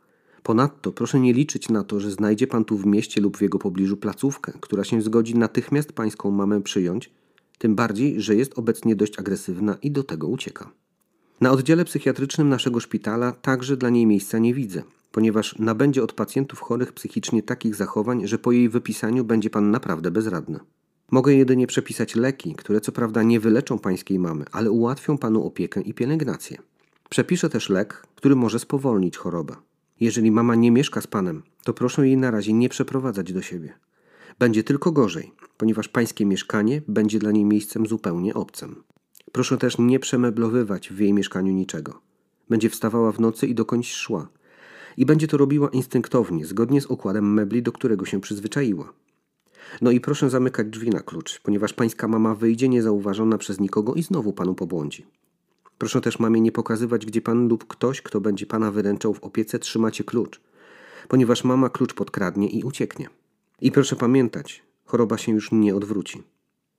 Ponadto 0.42 0.92
proszę 0.92 1.20
nie 1.20 1.32
liczyć 1.32 1.68
na 1.68 1.84
to, 1.84 2.00
że 2.00 2.10
znajdzie 2.10 2.46
pan 2.46 2.64
tu 2.64 2.78
w 2.78 2.86
mieście 2.86 3.20
lub 3.20 3.36
w 3.36 3.42
jego 3.42 3.58
pobliżu 3.58 3.96
placówkę, 3.96 4.52
która 4.60 4.84
się 4.84 5.02
zgodzi 5.02 5.34
natychmiast 5.34 5.92
pańską 5.92 6.30
mamę 6.30 6.62
przyjąć, 6.62 7.10
tym 7.58 7.74
bardziej, 7.74 8.20
że 8.20 8.34
jest 8.34 8.58
obecnie 8.58 8.96
dość 8.96 9.18
agresywna 9.18 9.78
i 9.82 9.90
do 9.90 10.02
tego 10.04 10.28
ucieka. 10.28 10.72
Na 11.40 11.50
oddziale 11.50 11.84
psychiatrycznym 11.84 12.48
naszego 12.48 12.80
szpitala 12.80 13.32
także 13.32 13.76
dla 13.76 13.90
niej 13.90 14.06
miejsca 14.06 14.38
nie 14.38 14.54
widzę, 14.54 14.82
ponieważ 15.12 15.58
nabędzie 15.58 16.02
od 16.02 16.12
pacjentów 16.12 16.60
chorych 16.60 16.92
psychicznie 16.92 17.42
takich 17.42 17.74
zachowań, 17.74 18.26
że 18.26 18.38
po 18.38 18.52
jej 18.52 18.68
wypisaniu 18.68 19.24
będzie 19.24 19.50
pan 19.50 19.70
naprawdę 19.70 20.10
bezradny. 20.10 20.58
Mogę 21.10 21.34
jedynie 21.34 21.66
przepisać 21.66 22.14
leki, 22.14 22.54
które 22.54 22.80
co 22.80 22.92
prawda 22.92 23.22
nie 23.22 23.40
wyleczą 23.40 23.78
pańskiej 23.78 24.18
mamy, 24.18 24.44
ale 24.52 24.70
ułatwią 24.70 25.18
panu 25.18 25.46
opiekę 25.46 25.80
i 25.80 25.94
pielęgnację. 25.94 26.58
Przepiszę 27.10 27.48
też 27.48 27.68
lek, 27.68 28.06
który 28.14 28.36
może 28.36 28.58
spowolnić 28.58 29.16
chorobę. 29.16 29.56
Jeżeli 30.00 30.30
mama 30.30 30.54
nie 30.54 30.70
mieszka 30.70 31.00
z 31.00 31.06
panem, 31.06 31.42
to 31.64 31.74
proszę 31.74 32.06
jej 32.06 32.16
na 32.16 32.30
razie 32.30 32.52
nie 32.52 32.68
przeprowadzać 32.68 33.32
do 33.32 33.42
siebie. 33.42 33.74
Będzie 34.38 34.64
tylko 34.64 34.92
gorzej, 34.92 35.32
ponieważ 35.56 35.88
pańskie 35.88 36.26
mieszkanie 36.26 36.82
będzie 36.88 37.18
dla 37.18 37.32
niej 37.32 37.44
miejscem 37.44 37.86
zupełnie 37.86 38.34
obcym. 38.34 38.82
Proszę 39.32 39.58
też 39.58 39.78
nie 39.78 39.98
przemeblowywać 39.98 40.90
w 40.90 40.98
jej 40.98 41.12
mieszkaniu 41.12 41.52
niczego. 41.52 42.00
Będzie 42.50 42.70
wstawała 42.70 43.12
w 43.12 43.20
nocy 43.20 43.46
i 43.46 43.54
dokądś 43.54 43.92
szła. 43.92 44.28
I 44.96 45.06
będzie 45.06 45.28
to 45.28 45.36
robiła 45.36 45.68
instynktownie, 45.68 46.46
zgodnie 46.46 46.80
z 46.80 46.86
układem 46.86 47.34
mebli, 47.34 47.62
do 47.62 47.72
którego 47.72 48.04
się 48.04 48.20
przyzwyczaiła. 48.20 48.92
No 49.80 49.90
i 49.90 50.00
proszę 50.00 50.30
zamykać 50.30 50.66
drzwi 50.66 50.90
na 50.90 51.00
klucz, 51.00 51.40
ponieważ 51.40 51.72
pańska 51.72 52.08
mama 52.08 52.34
wyjdzie 52.34 52.68
niezauważona 52.68 53.38
przez 53.38 53.60
nikogo 53.60 53.94
i 53.94 54.02
znowu 54.02 54.32
panu 54.32 54.54
pobłądzi. 54.54 55.06
Proszę 55.78 56.00
też 56.00 56.18
mamie 56.18 56.40
nie 56.40 56.52
pokazywać, 56.52 57.06
gdzie 57.06 57.20
pan 57.20 57.48
lub 57.48 57.66
ktoś, 57.66 58.02
kto 58.02 58.20
będzie 58.20 58.46
pana 58.46 58.70
wyręczał 58.70 59.14
w 59.14 59.24
opiece, 59.24 59.58
trzymacie 59.58 60.04
klucz, 60.04 60.40
ponieważ 61.08 61.44
mama 61.44 61.68
klucz 61.70 61.94
podkradnie 61.94 62.48
i 62.48 62.62
ucieknie. 62.62 63.08
I 63.60 63.72
proszę 63.72 63.96
pamiętać, 63.96 64.62
choroba 64.84 65.18
się 65.18 65.32
już 65.32 65.52
nie 65.52 65.76
odwróci. 65.76 66.22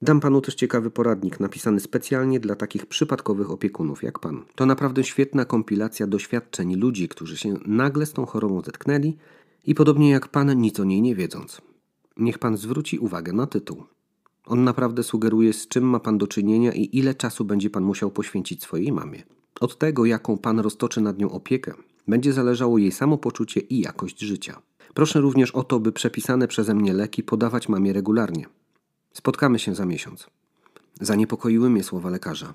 Dam 0.01 0.19
panu 0.19 0.41
też 0.41 0.55
ciekawy 0.55 0.91
poradnik 0.91 1.39
napisany 1.39 1.79
specjalnie 1.79 2.39
dla 2.39 2.55
takich 2.55 2.85
przypadkowych 2.85 3.51
opiekunów 3.51 4.03
jak 4.03 4.19
pan. 4.19 4.45
To 4.55 4.65
naprawdę 4.65 5.03
świetna 5.03 5.45
kompilacja 5.45 6.07
doświadczeń 6.07 6.75
ludzi, 6.75 7.09
którzy 7.09 7.37
się 7.37 7.53
nagle 7.65 8.05
z 8.05 8.13
tą 8.13 8.25
chorobą 8.25 8.61
zetknęli 8.61 9.17
i 9.65 9.75
podobnie 9.75 10.09
jak 10.09 10.27
pan 10.27 10.61
nic 10.61 10.79
o 10.79 10.83
niej 10.83 11.01
nie 11.01 11.15
wiedząc. 11.15 11.61
Niech 12.17 12.39
pan 12.39 12.57
zwróci 12.57 12.99
uwagę 12.99 13.33
na 13.33 13.47
tytuł. 13.47 13.83
On 14.45 14.63
naprawdę 14.63 15.03
sugeruje, 15.03 15.53
z 15.53 15.67
czym 15.67 15.83
ma 15.83 15.99
pan 15.99 16.17
do 16.17 16.27
czynienia 16.27 16.73
i 16.73 16.97
ile 16.97 17.15
czasu 17.15 17.45
będzie 17.45 17.69
pan 17.69 17.83
musiał 17.83 18.11
poświęcić 18.11 18.63
swojej 18.63 18.91
mamie. 18.91 19.23
Od 19.59 19.77
tego, 19.77 20.05
jaką 20.05 20.37
pan 20.37 20.59
roztoczy 20.59 21.01
nad 21.01 21.19
nią 21.19 21.31
opiekę, 21.31 21.73
będzie 22.07 22.33
zależało 22.33 22.77
jej 22.77 22.91
samopoczucie 22.91 23.59
i 23.59 23.79
jakość 23.79 24.19
życia. 24.19 24.61
Proszę 24.93 25.21
również 25.21 25.51
o 25.51 25.63
to, 25.63 25.79
by 25.79 25.91
przepisane 25.91 26.47
przeze 26.47 26.75
mnie 26.75 26.93
leki 26.93 27.23
podawać 27.23 27.69
mamie 27.69 27.93
regularnie. 27.93 28.45
Spotkamy 29.13 29.59
się 29.59 29.75
za 29.75 29.85
miesiąc. 29.85 30.27
Zaniepokoiły 31.01 31.69
mnie 31.69 31.83
słowa 31.83 32.09
lekarza. 32.09 32.53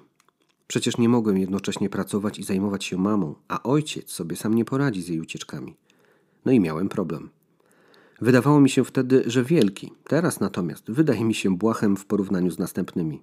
Przecież 0.66 0.98
nie 0.98 1.08
mogłem 1.08 1.38
jednocześnie 1.38 1.90
pracować 1.90 2.38
i 2.38 2.44
zajmować 2.44 2.84
się 2.84 2.96
mamą, 2.96 3.34
a 3.48 3.62
ojciec 3.62 4.10
sobie 4.10 4.36
sam 4.36 4.54
nie 4.54 4.64
poradzi 4.64 5.02
z 5.02 5.08
jej 5.08 5.20
ucieczkami. 5.20 5.76
No 6.44 6.52
i 6.52 6.60
miałem 6.60 6.88
problem. 6.88 7.30
Wydawało 8.20 8.60
mi 8.60 8.70
się 8.70 8.84
wtedy, 8.84 9.22
że 9.26 9.44
wielki, 9.44 9.92
teraz 10.04 10.40
natomiast 10.40 10.90
wydaje 10.90 11.24
mi 11.24 11.34
się 11.34 11.56
błachem 11.56 11.96
w 11.96 12.06
porównaniu 12.06 12.50
z 12.50 12.58
następnymi. 12.58 13.22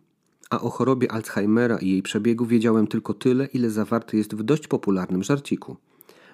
A 0.49 0.61
o 0.61 0.69
chorobie 0.69 1.11
Alzheimera 1.11 1.77
i 1.77 1.89
jej 1.89 2.01
przebiegu 2.01 2.45
wiedziałem 2.45 2.87
tylko 2.87 3.13
tyle, 3.13 3.45
ile 3.45 3.69
zawarte 3.69 4.17
jest 4.17 4.35
w 4.35 4.43
dość 4.43 4.67
popularnym 4.67 5.23
żarciku. 5.23 5.77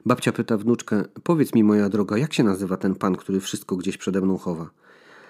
Babcia 0.05 0.31
pyta 0.31 0.57
wnuczkę: 0.57 1.03
Powiedz 1.23 1.53
mi, 1.53 1.63
moja 1.63 1.89
droga, 1.89 2.17
jak 2.17 2.33
się 2.33 2.43
nazywa 2.43 2.77
ten 2.77 2.95
pan, 2.95 3.15
który 3.15 3.39
wszystko 3.39 3.75
gdzieś 3.75 3.97
przede 3.97 4.21
mną 4.21 4.37
chowa? 4.37 4.69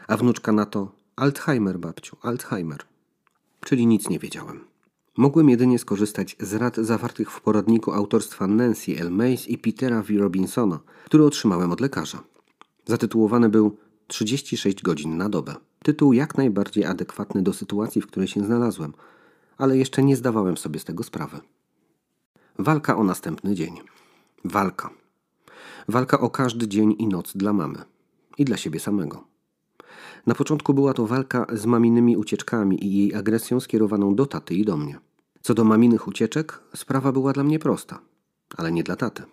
A 0.07 0.17
wnuczka 0.17 0.51
na 0.51 0.65
to: 0.65 0.91
Alzheimer, 1.17 1.79
babciu, 1.79 2.17
Alzheimer. 2.21 2.83
Czyli 3.59 3.87
nic 3.87 4.09
nie 4.09 4.19
wiedziałem. 4.19 4.59
Mogłem 5.17 5.49
jedynie 5.49 5.79
skorzystać 5.79 6.35
z 6.39 6.53
rad 6.53 6.75
zawartych 6.75 7.31
w 7.31 7.41
poradniku 7.41 7.91
autorstwa 7.91 8.47
Nancy 8.47 8.99
L. 8.99 9.11
Mace 9.11 9.49
i 9.49 9.57
Petera 9.57 10.01
V. 10.01 10.17
Robinsona, 10.17 10.79
który 11.05 11.25
otrzymałem 11.25 11.71
od 11.71 11.81
lekarza. 11.81 12.23
Zatytułowany 12.85 13.49
był 13.49 13.77
36 14.07 14.83
godzin 14.83 15.17
na 15.17 15.29
dobę. 15.29 15.55
Tytuł 15.83 16.13
jak 16.13 16.37
najbardziej 16.37 16.85
adekwatny 16.85 17.43
do 17.43 17.53
sytuacji, 17.53 18.01
w 18.01 18.07
której 18.07 18.27
się 18.27 18.45
znalazłem, 18.45 18.93
ale 19.57 19.77
jeszcze 19.77 20.03
nie 20.03 20.15
zdawałem 20.15 20.57
sobie 20.57 20.79
z 20.79 20.85
tego 20.85 21.03
sprawy. 21.03 21.39
Walka 22.59 22.97
o 22.97 23.03
następny 23.03 23.55
dzień. 23.55 23.79
Walka. 24.45 24.89
Walka 25.87 26.19
o 26.19 26.29
każdy 26.29 26.67
dzień 26.67 26.95
i 26.99 27.07
noc 27.07 27.37
dla 27.37 27.53
mamy 27.53 27.83
i 28.37 28.45
dla 28.45 28.57
siebie 28.57 28.79
samego. 28.79 29.26
Na 30.27 30.35
początku 30.35 30.73
była 30.73 30.93
to 30.93 31.07
walka 31.07 31.45
z 31.53 31.65
mamininymi 31.65 32.17
ucieczkami 32.17 32.85
i 32.85 32.97
jej 32.97 33.15
agresją 33.15 33.59
skierowaną 33.59 34.15
do 34.15 34.25
taty 34.25 34.55
i 34.55 34.65
do 34.65 34.77
mnie. 34.77 34.99
Co 35.41 35.53
do 35.53 35.63
maminych 35.63 36.07
ucieczek, 36.07 36.59
sprawa 36.75 37.11
była 37.11 37.33
dla 37.33 37.43
mnie 37.43 37.59
prosta, 37.59 37.99
ale 38.57 38.71
nie 38.71 38.83
dla 38.83 38.95
taty. 38.95 39.23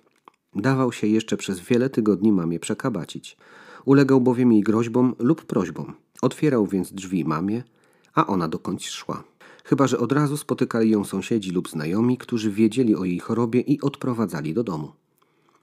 Dawał 0.55 0.93
się 0.93 1.07
jeszcze 1.07 1.37
przez 1.37 1.61
wiele 1.61 1.91
tygodni 1.91 2.33
mamie 2.33 2.61
przekabacić. 2.61 3.37
Ulegał 3.85 4.21
bowiem 4.21 4.53
jej 4.53 4.63
groźbom 4.63 5.15
lub 5.19 5.45
prośbom. 5.45 5.95
Otwierał 6.23 6.67
więc 6.67 6.93
drzwi 6.93 7.25
mamie, 7.25 7.63
a 8.15 8.27
ona 8.27 8.49
dokądś 8.49 8.89
szła. 8.89 9.25
Chyba, 9.65 9.87
że 9.87 9.99
od 9.99 10.13
razu 10.13 10.37
spotykali 10.37 10.91
ją 10.91 11.05
sąsiedzi 11.05 11.51
lub 11.51 11.69
znajomi, 11.69 12.19
którzy 12.19 12.51
wiedzieli 12.51 12.97
o 12.97 13.05
jej 13.05 13.19
chorobie 13.19 13.61
i 13.61 13.81
odprowadzali 13.81 14.55
do 14.55 14.65
domu. 14.65 14.93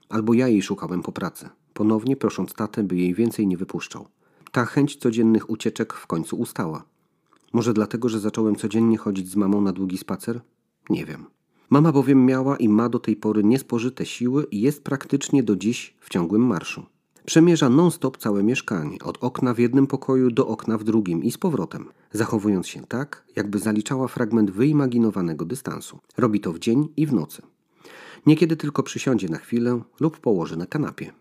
Albo 0.08 0.34
ja 0.34 0.48
jej 0.48 0.62
szukałem 0.62 1.02
po 1.02 1.12
pracy, 1.12 1.48
ponownie 1.74 2.16
prosząc 2.16 2.54
tatę, 2.54 2.82
by 2.82 2.96
jej 2.96 3.14
więcej 3.14 3.46
nie 3.46 3.56
wypuszczał. 3.56 4.08
Ta 4.52 4.64
chęć 4.64 4.96
codziennych 4.96 5.50
ucieczek 5.50 5.92
w 5.92 6.06
końcu 6.06 6.36
ustała. 6.36 6.84
Może 7.52 7.74
dlatego, 7.74 8.08
że 8.08 8.20
zacząłem 8.20 8.56
codziennie 8.56 8.98
chodzić 8.98 9.28
z 9.28 9.36
mamą 9.36 9.60
na 9.60 9.72
długi 9.72 9.98
spacer? 9.98 10.40
Nie 10.90 11.06
wiem. 11.06 11.26
Mama 11.70 11.92
bowiem 11.92 12.26
miała 12.26 12.56
i 12.56 12.68
ma 12.68 12.88
do 12.88 12.98
tej 12.98 13.16
pory 13.16 13.44
niespożyte 13.44 14.06
siły 14.06 14.46
i 14.50 14.60
jest 14.60 14.84
praktycznie 14.84 15.42
do 15.42 15.56
dziś 15.56 15.94
w 16.00 16.10
ciągłym 16.10 16.46
marszu. 16.46 16.86
Przemierza 17.24 17.68
non-stop 17.68 18.16
całe 18.16 18.42
mieszkanie, 18.42 18.98
od 19.04 19.18
okna 19.20 19.54
w 19.54 19.58
jednym 19.58 19.86
pokoju 19.86 20.30
do 20.30 20.48
okna 20.48 20.78
w 20.78 20.84
drugim 20.84 21.24
i 21.24 21.30
z 21.30 21.38
powrotem, 21.38 21.88
zachowując 22.12 22.66
się 22.66 22.86
tak, 22.86 23.24
jakby 23.36 23.58
zaliczała 23.58 24.08
fragment 24.08 24.50
wyimaginowanego 24.50 25.44
dystansu. 25.44 25.98
Robi 26.16 26.40
to 26.40 26.52
w 26.52 26.58
dzień 26.58 26.88
i 26.96 27.06
w 27.06 27.12
nocy. 27.12 27.42
Niekiedy 28.26 28.56
tylko 28.56 28.82
przysiądzie 28.82 29.28
na 29.28 29.38
chwilę 29.38 29.80
lub 30.00 30.20
położy 30.20 30.56
na 30.56 30.66
kanapie. 30.66 31.12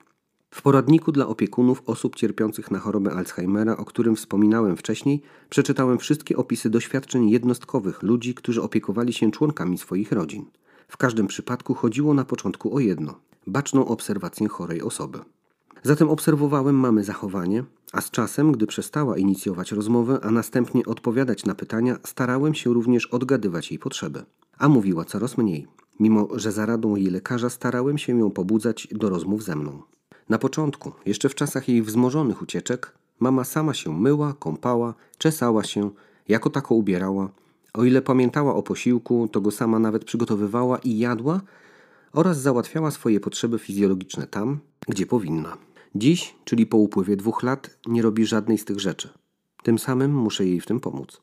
W 0.52 0.62
poradniku 0.62 1.12
dla 1.12 1.28
opiekunów 1.28 1.84
osób 1.86 2.16
cierpiących 2.16 2.72
na 2.72 2.80
chorobę 2.80 3.12
Alzheimera, 3.12 3.78
o 3.78 3.86
którym 3.86 4.16
wspominałem 4.16 4.78
wcześniej, 4.78 5.22
przeczytałem 5.50 5.98
wszystkie 5.98 6.38
opisy 6.38 6.70
doświadczeń 6.70 7.30
jednostkowych 7.30 8.04
ludzi, 8.04 8.34
którzy 8.34 8.62
opiekowali 8.62 9.14
się 9.14 9.32
członkami 9.32 9.78
swoich 9.78 10.12
rodzin. 10.12 10.46
W 10.88 10.98
każdym 10.98 11.28
przypadku 11.28 11.74
chodziło 11.74 12.14
na 12.14 12.26
początku 12.26 12.76
o 12.76 12.80
jedno 12.80 13.20
baczną 13.48 13.88
obserwację 13.88 14.48
chorej 14.48 14.82
osoby. 14.82 15.20
Zatem 15.84 16.10
obserwowałem 16.10 16.76
mamy 16.76 17.04
zachowanie, 17.04 17.64
a 17.94 18.02
z 18.02 18.12
czasem, 18.12 18.52
gdy 18.52 18.68
przestała 18.68 19.18
inicjować 19.18 19.72
rozmowę, 19.72 20.20
a 20.24 20.32
następnie 20.32 20.86
odpowiadać 20.86 21.46
na 21.46 21.56
pytania, 21.56 21.98
starałem 22.06 22.54
się 22.54 22.74
również 22.74 23.06
odgadywać 23.06 23.72
jej 23.72 23.80
potrzeby. 23.80 24.26
A 24.58 24.70
mówiła 24.70 25.06
coraz 25.06 25.38
mniej, 25.38 25.68
mimo 26.00 26.28
że 26.36 26.52
za 26.52 26.66
radą 26.66 26.96
jej 26.96 27.10
lekarza 27.10 27.50
starałem 27.50 27.98
się 27.98 28.20
ją 28.20 28.32
pobudzać 28.32 28.88
do 28.92 29.10
rozmów 29.10 29.44
ze 29.44 29.56
mną. 29.56 29.82
Na 30.32 30.38
początku, 30.38 30.92
jeszcze 31.06 31.30
w 31.30 31.36
czasach 31.36 31.70
jej 31.70 31.82
wzmożonych 31.82 32.42
ucieczek, 32.42 32.94
mama 33.20 33.44
sama 33.44 33.74
się 33.74 34.00
myła, 34.00 34.34
kąpała, 34.34 34.94
czesała 35.18 35.64
się, 35.64 35.90
jako 36.28 36.50
tako 36.50 36.76
ubierała. 36.76 37.30
O 37.74 37.84
ile 37.84 38.02
pamiętała 38.02 38.56
o 38.56 38.64
posiłku, 38.64 39.28
to 39.32 39.42
go 39.42 39.52
sama 39.52 39.80
nawet 39.80 40.06
przygotowywała 40.06 40.78
i 40.78 40.98
jadła 40.98 41.42
oraz 42.14 42.42
załatwiała 42.42 42.92
swoje 42.92 43.20
potrzeby 43.20 43.60
fizjologiczne 43.60 44.28
tam, 44.28 44.60
gdzie 44.88 45.06
powinna. 45.06 45.58
Dziś, 45.96 46.36
czyli 46.46 46.66
po 46.66 46.78
upływie 46.78 47.16
dwóch 47.16 47.44
lat, 47.44 47.78
nie 47.88 48.02
robi 48.02 48.26
żadnej 48.26 48.58
z 48.58 48.66
tych 48.66 48.80
rzeczy. 48.80 49.10
Tym 49.64 49.80
samym 49.80 50.16
muszę 50.16 50.46
jej 50.46 50.62
w 50.62 50.66
tym 50.66 50.80
pomóc. 50.80 51.22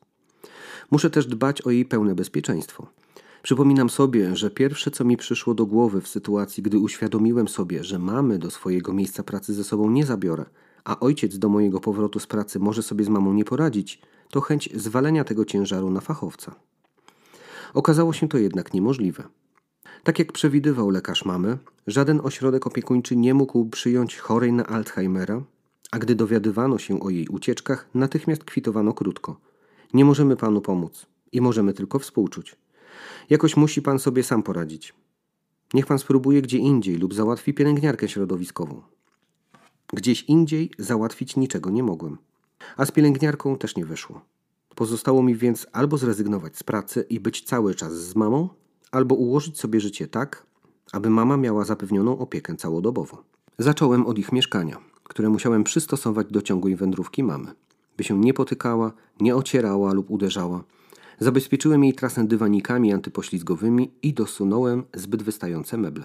Muszę 0.91 1.09
też 1.09 1.27
dbać 1.27 1.61
o 1.61 1.71
jej 1.71 1.85
pełne 1.85 2.15
bezpieczeństwo. 2.15 2.87
Przypominam 3.43 3.89
sobie, 3.89 4.35
że 4.35 4.49
pierwsze 4.49 4.91
co 4.91 5.05
mi 5.05 5.17
przyszło 5.17 5.53
do 5.53 5.65
głowy 5.65 6.01
w 6.01 6.07
sytuacji, 6.07 6.63
gdy 6.63 6.79
uświadomiłem 6.79 7.47
sobie, 7.47 7.83
że 7.83 7.99
mamy 7.99 8.39
do 8.39 8.51
swojego 8.51 8.93
miejsca 8.93 9.23
pracy 9.23 9.53
ze 9.53 9.63
sobą 9.63 9.89
nie 9.89 10.05
zabiorę, 10.05 10.45
a 10.83 10.99
ojciec 10.99 11.37
do 11.37 11.49
mojego 11.49 11.79
powrotu 11.79 12.19
z 12.19 12.27
pracy 12.27 12.59
może 12.59 12.83
sobie 12.83 13.05
z 13.05 13.09
mamą 13.09 13.33
nie 13.33 13.45
poradzić, 13.45 14.01
to 14.29 14.41
chęć 14.41 14.69
zwalenia 14.75 15.23
tego 15.23 15.45
ciężaru 15.45 15.91
na 15.91 16.01
fachowca. 16.01 16.55
Okazało 17.73 18.13
się 18.13 18.29
to 18.29 18.37
jednak 18.37 18.73
niemożliwe. 18.73 19.23
Tak 20.03 20.19
jak 20.19 20.31
przewidywał 20.31 20.89
lekarz 20.89 21.25
mamy, 21.25 21.57
żaden 21.87 22.21
ośrodek 22.23 22.67
opiekuńczy 22.67 23.15
nie 23.15 23.33
mógł 23.33 23.65
przyjąć 23.65 24.17
chorej 24.17 24.53
na 24.53 24.65
Alzheimera, 24.65 25.41
a 25.91 25.99
gdy 25.99 26.15
dowiadywano 26.15 26.77
się 26.77 26.99
o 26.99 27.09
jej 27.09 27.27
ucieczkach, 27.27 27.89
natychmiast 27.93 28.43
kwitowano 28.43 28.93
krótko. 28.93 29.39
Nie 29.93 30.05
możemy 30.05 30.35
panu 30.35 30.61
pomóc 30.61 31.05
i 31.31 31.41
możemy 31.41 31.73
tylko 31.73 31.99
współczuć. 31.99 32.55
Jakoś 33.29 33.57
musi 33.57 33.81
pan 33.81 33.99
sobie 33.99 34.23
sam 34.23 34.43
poradzić. 34.43 34.93
Niech 35.73 35.85
pan 35.85 35.99
spróbuje 35.99 36.41
gdzie 36.41 36.57
indziej 36.57 36.95
lub 36.95 37.13
załatwi 37.13 37.53
pielęgniarkę 37.53 38.09
środowiskową. 38.09 38.81
Gdzieś 39.93 40.23
indziej 40.23 40.71
załatwić 40.77 41.35
niczego 41.35 41.69
nie 41.69 41.83
mogłem. 41.83 42.17
A 42.77 42.85
z 42.85 42.91
pielęgniarką 42.91 43.57
też 43.57 43.75
nie 43.75 43.85
wyszło. 43.85 44.21
Pozostało 44.75 45.23
mi 45.23 45.35
więc 45.35 45.67
albo 45.71 45.97
zrezygnować 45.97 46.57
z 46.57 46.63
pracy 46.63 47.05
i 47.09 47.19
być 47.19 47.41
cały 47.41 47.75
czas 47.75 47.93
z 47.93 48.15
mamą, 48.15 48.49
albo 48.91 49.15
ułożyć 49.15 49.59
sobie 49.59 49.79
życie 49.79 50.07
tak, 50.07 50.45
aby 50.91 51.09
mama 51.09 51.37
miała 51.37 51.65
zapewnioną 51.65 52.17
opiekę 52.17 52.55
całodobową. 52.55 53.17
Zacząłem 53.57 54.05
od 54.05 54.19
ich 54.19 54.31
mieszkania, 54.31 54.77
które 55.03 55.29
musiałem 55.29 55.63
przystosować 55.63 56.27
do 56.31 56.41
ciągłej 56.41 56.75
wędrówki 56.75 57.23
mamy, 57.23 57.47
by 57.97 58.03
się 58.03 58.19
nie 58.19 58.33
potykała, 58.33 58.91
nie 59.19 59.35
ocierała 59.35 59.93
lub 59.93 60.11
uderzała. 60.11 60.63
Zabezpieczyłem 61.19 61.83
jej 61.83 61.93
trasę 61.93 62.27
dywanikami 62.27 62.93
antypoślizgowymi 62.93 63.91
i 64.01 64.13
dosunąłem 64.13 64.83
zbyt 64.93 65.23
wystające 65.23 65.77
meble. 65.77 66.03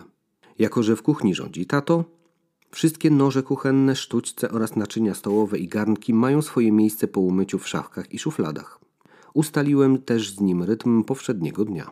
Jako, 0.59 0.83
że 0.83 0.97
w 0.97 1.03
kuchni 1.03 1.35
rządzi 1.35 1.67
tato, 1.67 2.05
wszystkie 2.71 3.11
noże 3.11 3.43
kuchenne, 3.43 3.97
sztućce 3.97 4.51
oraz 4.51 4.77
naczynia 4.77 5.15
stołowe 5.15 5.59
i 5.59 5.69
garnki 5.69 6.15
mają 6.15 6.43
swoje 6.43 6.73
miejsce 6.73 7.09
po 7.09 7.21
umyciu 7.21 7.59
w 7.59 7.69
szafkach 7.69 8.13
i 8.13 8.19
szufladach. 8.19 8.81
Ustaliłem 9.35 9.99
też 9.99 10.31
z 10.31 10.41
nim 10.41 10.63
rytm 10.63 11.05
powszedniego 11.05 11.65
dnia. 11.65 11.91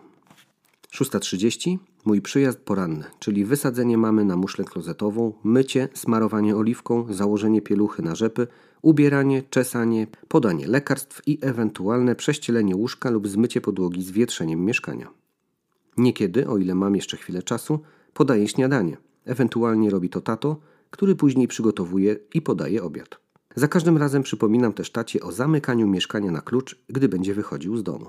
6.30 0.92 1.78
mój 2.04 2.22
przyjazd 2.22 2.58
poranny, 2.58 3.04
czyli 3.18 3.44
wysadzenie 3.44 3.98
mamy 3.98 4.24
na 4.24 4.36
muszlę 4.36 4.64
klozetową, 4.64 5.32
mycie, 5.44 5.88
smarowanie 5.94 6.56
oliwką, 6.56 7.06
założenie 7.10 7.62
pieluchy 7.62 8.02
na 8.02 8.14
rzepy, 8.14 8.46
ubieranie, 8.82 9.42
czesanie, 9.50 10.06
podanie 10.28 10.66
lekarstw 10.66 11.22
i 11.26 11.38
ewentualne 11.42 12.14
prześcielenie 12.14 12.76
łóżka 12.76 13.10
lub 13.10 13.28
zmycie 13.28 13.60
podłogi 13.60 14.02
z 14.02 14.10
wietrzeniem 14.10 14.64
mieszkania. 14.64 15.10
Niekiedy, 15.96 16.48
o 16.48 16.58
ile 16.58 16.74
mam 16.74 16.96
jeszcze 16.96 17.16
chwilę 17.16 17.42
czasu, 17.42 17.80
podaję 18.14 18.48
śniadanie. 18.48 18.96
Ewentualnie 19.24 19.90
robi 19.90 20.08
to 20.08 20.20
tato, 20.20 20.56
który 20.90 21.14
później 21.14 21.48
przygotowuje 21.48 22.16
i 22.34 22.42
podaje 22.42 22.82
obiad. 22.82 23.20
Za 23.56 23.68
każdym 23.68 23.96
razem 23.96 24.22
przypominam 24.22 24.72
też 24.72 24.90
tacie 24.90 25.20
o 25.20 25.32
zamykaniu 25.32 25.86
mieszkania 25.86 26.30
na 26.30 26.40
klucz, 26.40 26.78
gdy 26.88 27.08
będzie 27.08 27.34
wychodził 27.34 27.76
z 27.76 27.82
domu. 27.82 28.06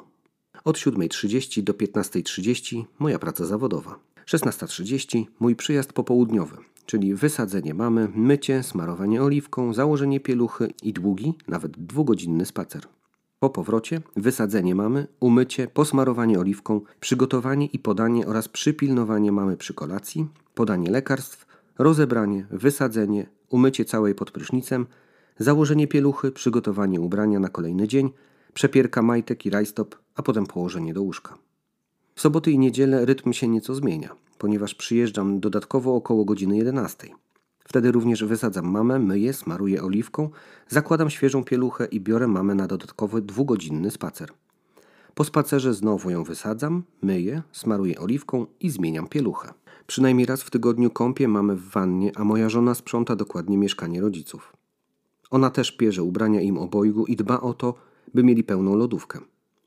Od 0.64 0.78
7.30 0.78 1.64
do 1.64 1.74
15.30 1.74 2.84
moja 3.00 3.20
praca 3.20 3.46
zawodowa. 3.46 4.00
16.30 4.26 5.26
mój 5.40 5.56
przyjazd 5.56 5.94
popołudniowy, 5.94 6.58
czyli 6.86 7.16
wysadzenie 7.16 7.74
mamy, 7.74 8.08
mycie, 8.16 8.64
smarowanie 8.64 9.24
oliwką, 9.24 9.74
założenie 9.74 10.20
pieluchy 10.20 10.74
i 10.84 10.94
długi, 10.94 11.34
nawet 11.48 11.72
dwugodzinny 11.72 12.46
spacer. 12.46 12.88
Po 13.40 13.50
powrocie 13.50 14.02
wysadzenie 14.16 14.76
mamy, 14.76 15.08
umycie, 15.20 15.68
posmarowanie 15.68 16.40
oliwką, 16.40 16.82
przygotowanie 17.00 17.66
i 17.66 17.80
podanie 17.80 18.28
oraz 18.28 18.50
przypilnowanie 18.50 19.32
mamy 19.32 19.58
przy 19.58 19.74
kolacji, 19.74 20.28
podanie 20.56 20.92
lekarstw, 20.92 21.46
rozebranie, 21.78 22.46
wysadzenie, 22.52 23.30
umycie 23.50 23.86
całej 23.86 24.16
pod 24.16 24.32
prysznicem, 24.32 24.86
założenie 25.40 25.88
pieluchy, 25.88 26.32
przygotowanie 26.32 27.02
ubrania 27.02 27.40
na 27.40 27.50
kolejny 27.50 27.88
dzień, 27.88 28.10
przepierka 28.54 29.02
majtek 29.02 29.46
i 29.46 29.50
rajstop, 29.50 29.96
a 30.16 30.22
potem 30.22 30.46
położenie 30.46 30.94
do 30.94 31.02
łóżka. 31.02 31.38
W 32.16 32.22
soboty 32.22 32.52
i 32.52 32.60
niedzielę 32.60 33.06
rytm 33.06 33.34
się 33.34 33.48
nieco 33.48 33.76
zmienia, 33.76 34.16
ponieważ 34.38 34.76
przyjeżdżam 34.76 35.40
dodatkowo 35.40 35.96
około 35.96 36.26
godziny 36.26 36.58
11. 36.58 37.08
Wtedy 37.60 37.92
również 37.92 38.24
wysadzam 38.24 38.66
mamę, 38.66 39.00
myję, 39.00 39.34
smaruję 39.34 39.84
oliwką, 39.84 40.30
zakładam 40.68 41.10
świeżą 41.10 41.44
pieluchę 41.44 41.86
i 41.86 42.00
biorę 42.02 42.28
mamę 42.28 42.56
na 42.56 42.68
dodatkowy 42.68 43.22
dwugodzinny 43.22 43.92
spacer. 43.92 44.30
Po 45.14 45.24
spacerze 45.24 45.74
znowu 45.74 46.10
ją 46.10 46.24
wysadzam, 46.24 46.84
myję, 47.02 47.42
smaruję 47.52 48.00
oliwką 48.00 48.46
i 48.60 48.70
zmieniam 48.70 49.08
pieluchę. 49.08 49.54
Przynajmniej 49.88 50.26
raz 50.26 50.44
w 50.44 50.50
tygodniu 50.50 50.90
kąpię 50.90 51.28
mamę 51.28 51.56
w 51.56 51.70
wannie, 51.70 52.12
a 52.16 52.24
moja 52.24 52.50
żona 52.50 52.76
sprząta 52.76 53.16
dokładnie 53.16 53.58
mieszkanie 53.58 54.02
rodziców. 54.02 54.54
Ona 55.32 55.50
też 55.50 55.72
pierze 55.72 56.04
ubrania 56.04 56.42
im 56.42 56.58
obojgu 56.58 57.06
i 57.06 57.16
dba 57.16 57.42
o 57.42 57.54
to, 57.54 57.74
by 58.14 58.24
mieli 58.24 58.44
pełną 58.44 58.76
lodówkę. 58.76 59.20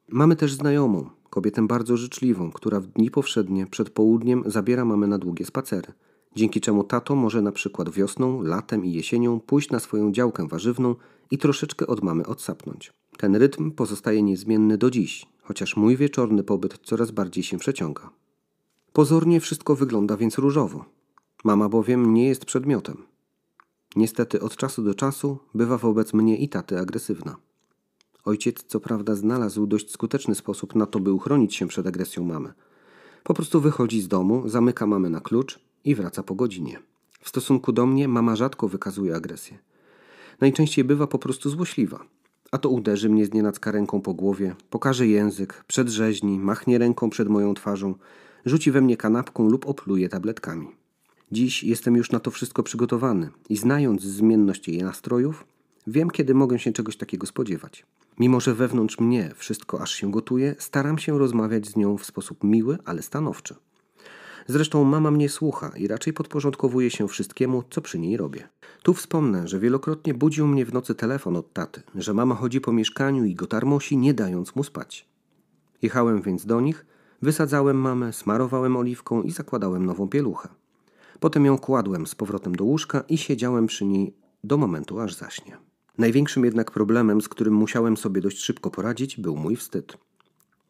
Mamy 0.08 0.36
też 0.36 0.54
znajomą, 0.54 1.10
kobietę 1.36 1.66
bardzo 1.66 1.96
życzliwą, 1.96 2.50
która 2.50 2.80
w 2.80 2.86
dni 2.86 3.10
powszednie 3.10 3.66
przed 3.66 3.90
południem 3.90 4.42
zabiera 4.46 4.84
mamy 4.84 5.06
na 5.06 5.18
długie 5.18 5.44
spacery, 5.44 5.92
dzięki 6.36 6.60
czemu 6.60 6.84
tato 6.84 7.14
może 7.14 7.42
na 7.42 7.52
przykład 7.52 7.90
wiosną, 7.90 8.42
latem 8.42 8.84
i 8.84 8.92
jesienią 8.92 9.40
pójść 9.40 9.70
na 9.70 9.80
swoją 9.80 10.12
działkę 10.12 10.48
warzywną 10.48 10.94
i 11.30 11.38
troszeczkę 11.38 11.86
od 11.86 12.02
mamy 12.02 12.26
odsapnąć. 12.26 12.92
Ten 13.18 13.36
rytm 13.36 13.70
pozostaje 13.70 14.22
niezmienny 14.22 14.78
do 14.78 14.90
dziś, 14.90 15.26
chociaż 15.42 15.76
mój 15.76 15.96
wieczorny 15.96 16.42
pobyt 16.44 16.78
coraz 16.82 17.10
bardziej 17.10 17.44
się 17.44 17.58
przeciąga. 17.58 18.10
Pozornie 18.92 19.40
wszystko 19.40 19.76
wygląda 19.76 20.16
więc 20.16 20.38
różowo. 20.38 20.84
Mama 21.44 21.68
bowiem 21.68 22.14
nie 22.14 22.26
jest 22.26 22.44
przedmiotem. 22.44 22.96
Niestety 23.96 24.40
od 24.40 24.56
czasu 24.56 24.82
do 24.82 24.94
czasu 24.94 25.38
bywa 25.54 25.78
wobec 25.78 26.12
mnie 26.12 26.36
i 26.36 26.48
taty 26.48 26.78
agresywna. 26.78 27.36
Ojciec, 28.26 28.64
co 28.68 28.80
prawda, 28.80 29.14
znalazł 29.14 29.66
dość 29.66 29.90
skuteczny 29.90 30.34
sposób 30.34 30.74
na 30.74 30.86
to, 30.86 31.00
by 31.00 31.12
uchronić 31.12 31.54
się 31.54 31.68
przed 31.68 31.86
agresją 31.86 32.24
mamy. 32.24 32.52
Po 33.22 33.34
prostu 33.34 33.60
wychodzi 33.60 34.00
z 34.00 34.08
domu, 34.08 34.48
zamyka 34.48 34.86
mamę 34.86 35.10
na 35.10 35.20
klucz 35.20 35.60
i 35.84 35.94
wraca 35.94 36.22
po 36.22 36.34
godzinie. 36.34 36.78
W 37.20 37.28
stosunku 37.28 37.72
do 37.72 37.86
mnie 37.86 38.08
mama 38.08 38.36
rzadko 38.36 38.68
wykazuje 38.68 39.16
agresję. 39.16 39.58
Najczęściej 40.40 40.84
bywa 40.84 41.06
po 41.06 41.18
prostu 41.18 41.50
złośliwa. 41.50 42.04
A 42.50 42.58
to 42.58 42.68
uderzy 42.68 43.08
mnie 43.08 43.26
znienacka 43.26 43.72
ręką 43.72 44.00
po 44.00 44.14
głowie, 44.14 44.54
pokaże 44.70 45.06
język, 45.06 45.64
przedrzeźni, 45.66 46.38
machnie 46.38 46.78
ręką 46.78 47.10
przed 47.10 47.28
moją 47.28 47.54
twarzą, 47.54 47.94
rzuci 48.44 48.70
we 48.70 48.80
mnie 48.80 48.96
kanapką 48.96 49.48
lub 49.48 49.66
opluje 49.66 50.08
tabletkami. 50.08 50.68
Dziś 51.32 51.64
jestem 51.64 51.96
już 51.96 52.10
na 52.10 52.20
to 52.20 52.30
wszystko 52.30 52.62
przygotowany 52.62 53.30
i 53.48 53.56
znając 53.56 54.02
zmienność 54.02 54.68
jej 54.68 54.82
nastrojów, 54.82 55.44
wiem, 55.86 56.10
kiedy 56.10 56.34
mogę 56.34 56.58
się 56.58 56.72
czegoś 56.72 56.96
takiego 56.96 57.26
spodziewać. 57.26 57.86
Mimo, 58.18 58.40
że 58.40 58.54
wewnątrz 58.54 58.98
mnie 58.98 59.30
wszystko 59.36 59.80
aż 59.80 59.92
się 59.92 60.10
gotuje, 60.10 60.54
staram 60.58 60.98
się 60.98 61.18
rozmawiać 61.18 61.66
z 61.66 61.76
nią 61.76 61.98
w 61.98 62.06
sposób 62.06 62.44
miły, 62.44 62.78
ale 62.84 63.02
stanowczy. 63.02 63.54
Zresztą 64.46 64.84
mama 64.84 65.10
mnie 65.10 65.28
słucha 65.28 65.72
i 65.76 65.86
raczej 65.88 66.12
podporządkowuje 66.12 66.90
się 66.90 67.08
wszystkiemu, 67.08 67.62
co 67.70 67.80
przy 67.80 67.98
niej 67.98 68.16
robię. 68.16 68.48
Tu 68.82 68.94
wspomnę, 68.94 69.48
że 69.48 69.58
wielokrotnie 69.58 70.14
budził 70.14 70.46
mnie 70.46 70.66
w 70.66 70.72
nocy 70.72 70.94
telefon 70.94 71.36
od 71.36 71.52
taty, 71.52 71.82
że 71.94 72.14
mama 72.14 72.34
chodzi 72.34 72.60
po 72.60 72.72
mieszkaniu 72.72 73.24
i 73.24 73.34
go 73.34 73.46
tarmosi, 73.46 73.96
nie 73.96 74.14
dając 74.14 74.56
mu 74.56 74.64
spać. 74.64 75.08
Jechałem 75.82 76.22
więc 76.22 76.46
do 76.46 76.60
nich, 76.60 76.86
wysadzałem 77.22 77.76
mamę, 77.76 78.12
smarowałem 78.12 78.76
oliwką 78.76 79.22
i 79.22 79.30
zakładałem 79.30 79.86
nową 79.86 80.08
pieluchę. 80.08 80.48
Potem 81.20 81.44
ją 81.44 81.58
kładłem 81.58 82.06
z 82.06 82.14
powrotem 82.14 82.54
do 82.54 82.64
łóżka 82.64 83.04
i 83.08 83.18
siedziałem 83.18 83.66
przy 83.66 83.84
niej 83.84 84.14
do 84.44 84.56
momentu, 84.56 85.00
aż 85.00 85.14
zaśnie. 85.14 85.65
Największym 85.98 86.44
jednak 86.44 86.70
problemem, 86.70 87.20
z 87.20 87.28
którym 87.28 87.54
musiałem 87.54 87.96
sobie 87.96 88.20
dość 88.20 88.38
szybko 88.38 88.70
poradzić, 88.70 89.16
był 89.16 89.36
mój 89.36 89.56
wstyd. 89.56 89.98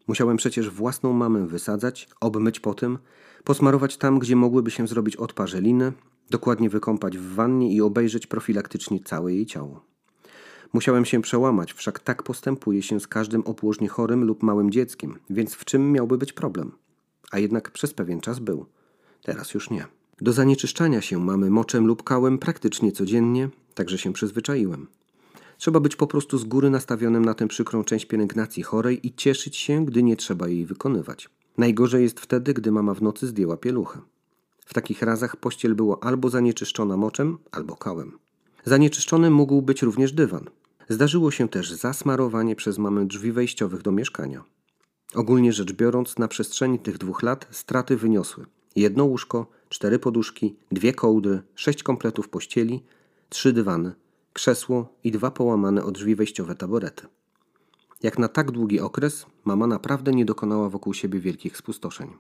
Musiałem 0.07 0.37
przecież 0.37 0.71
własną 0.71 1.13
mamę 1.13 1.47
wysadzać, 1.47 2.09
obmyć 2.21 2.61
po 2.61 2.75
tym, 2.75 2.99
posmarować 3.45 3.97
tam, 3.97 4.19
gdzie 4.19 4.37
mogłyby 4.37 4.71
się 4.71 4.87
zrobić 4.87 5.17
odparzeliny, 5.17 5.93
dokładnie 6.31 6.71
wykąpać 6.71 7.19
w 7.19 7.35
wannie 7.35 7.73
i 7.73 7.81
obejrzeć 7.81 8.27
profilaktycznie 8.27 9.01
całe 9.01 9.35
jej 9.35 9.47
ciało. 9.47 9.85
Musiałem 10.73 11.05
się 11.05 11.23
przełamać, 11.23 11.73
wszak 11.73 12.01
tak 12.01 12.23
postępuje 12.23 12.83
się 12.83 13.01
z 13.01 13.07
każdym 13.07 13.43
opłożnie 13.43 13.89
chorym 13.89 14.25
lub 14.25 14.43
małym 14.43 14.71
dzieckiem, 14.71 15.19
więc 15.31 15.55
w 15.55 15.65
czym 15.65 15.93
miałby 15.93 16.19
być 16.19 16.33
problem? 16.33 16.73
A 17.31 17.39
jednak 17.39 17.71
przez 17.71 17.95
pewien 17.95 18.21
czas 18.21 18.39
był. 18.39 18.67
Teraz 19.23 19.55
już 19.55 19.71
nie. 19.71 19.87
Do 20.21 20.33
zanieczyszczania 20.33 21.01
się 21.01 21.19
mamy 21.19 21.51
moczem 21.51 21.87
lub 21.87 22.03
kałem 22.03 22.39
praktycznie 22.39 22.93
codziennie, 22.93 23.49
także 23.75 23.99
się 23.99 24.13
przyzwyczaiłem. 24.13 24.87
Trzeba 25.59 25.81
być 25.81 25.97
po 25.97 26.07
prostu 26.07 26.39
z 26.39 26.45
góry 26.45 26.71
nastawionym 26.71 27.25
na 27.25 27.35
tę 27.35 27.49
przykrą 27.49 27.85
część 27.85 28.07
pielęgnacji 28.07 28.63
chorej 28.63 29.07
i 29.07 29.15
cieszyć 29.15 29.57
się, 29.57 29.85
gdy 29.85 30.03
nie 30.03 30.17
trzeba 30.17 30.49
jej 30.49 30.67
wykonywać. 30.67 31.29
Najgorzej 31.59 32.03
jest 32.03 32.21
wtedy, 32.21 32.55
gdy 32.55 32.73
mama 32.73 32.95
w 32.95 33.03
nocy 33.03 33.27
zdjęła 33.27 33.57
pieluchę. 33.57 34.01
W 34.67 34.75
takich 34.75 35.03
razach 35.03 35.37
pościel 35.37 35.75
było 35.75 36.05
albo 36.05 36.31
zanieczyszczona 36.31 36.97
moczem, 36.97 37.39
albo 37.53 37.77
kałem. 37.77 38.19
Zanieczyszczony 38.65 39.31
mógł 39.31 39.63
być 39.63 39.83
również 39.83 40.13
dywan. 40.13 40.45
Zdarzyło 40.89 41.31
się 41.31 41.49
też 41.49 41.73
zasmarowanie 41.73 42.57
przez 42.57 42.79
mamę 42.79 43.07
drzwi 43.07 43.33
wejściowych 43.33 43.83
do 43.83 43.93
mieszkania. 43.93 44.45
Ogólnie 45.15 45.53
rzecz 45.53 45.73
biorąc, 45.73 46.19
na 46.19 46.29
przestrzeni 46.29 46.79
tych 46.79 46.99
dwóch 46.99 47.23
lat 47.23 47.47
straty 47.51 47.97
wyniosły 47.97 48.47
jedno 48.77 49.05
łóżko, 49.05 49.47
cztery 49.69 49.99
poduszki, 49.99 50.57
dwie 50.73 50.93
kołdry, 50.93 51.43
sześć 51.55 51.83
kompletów 51.83 52.29
pościeli, 52.29 52.83
trzy 53.29 53.53
dywany, 53.53 53.93
krzesło 54.37 54.89
i 55.05 55.11
dwa 55.11 55.31
połamane 55.31 55.85
od 55.85 55.95
drzwi 55.95 56.15
wejściowe 56.15 56.55
taborety. 56.55 57.07
Jak 58.03 58.19
na 58.19 58.29
tak 58.29 58.51
długi 58.51 58.81
okres, 58.81 59.27
mama 59.45 59.67
naprawdę 59.67 60.13
nie 60.13 60.25
dokonała 60.25 60.69
wokół 60.69 60.95
siebie 60.95 61.21
wielkich 61.21 61.57
spustoszeń. 61.57 62.11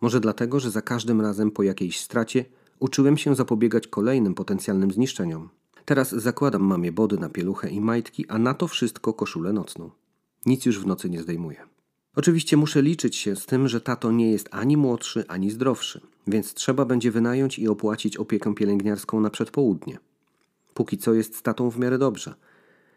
Może 0.00 0.20
dlatego, 0.20 0.60
że 0.60 0.70
za 0.70 0.82
każdym 0.82 1.20
razem 1.20 1.50
po 1.50 1.62
jakiejś 1.62 2.00
stracie 2.00 2.44
uczyłem 2.78 3.16
się 3.16 3.34
zapobiegać 3.34 3.86
kolejnym 3.86 4.34
potencjalnym 4.34 4.90
zniszczeniom. 4.90 5.48
Teraz 5.84 6.10
zakładam 6.10 6.62
mamie 6.62 6.92
body 6.92 7.18
na 7.18 7.28
pieluchę 7.28 7.70
i 7.70 7.80
majtki, 7.80 8.26
a 8.28 8.38
na 8.38 8.54
to 8.54 8.68
wszystko 8.68 9.12
koszulę 9.12 9.52
nocną. 9.52 9.90
Nic 10.46 10.66
już 10.66 10.80
w 10.80 10.86
nocy 10.86 11.10
nie 11.10 11.22
zdejmuję. 11.22 11.58
Oczywiście 12.16 12.56
muszę 12.56 12.82
liczyć 12.82 13.16
się 13.16 13.36
z 13.36 13.46
tym, 13.46 13.68
że 13.68 13.80
tato 13.80 14.12
nie 14.12 14.30
jest 14.30 14.48
ani 14.50 14.76
młodszy, 14.76 15.24
ani 15.28 15.50
zdrowszy, 15.50 16.00
więc 16.26 16.54
trzeba 16.54 16.84
będzie 16.84 17.10
wynająć 17.10 17.58
i 17.58 17.68
opłacić 17.68 18.16
opiekę 18.16 18.54
pielęgniarską 18.54 19.20
na 19.20 19.30
przedpołudnie. 19.30 19.98
Póki 20.80 20.98
co 20.98 21.14
jest 21.14 21.36
z 21.36 21.42
tatą 21.42 21.70
w 21.70 21.78
miarę 21.78 21.98
dobrze. 21.98 22.34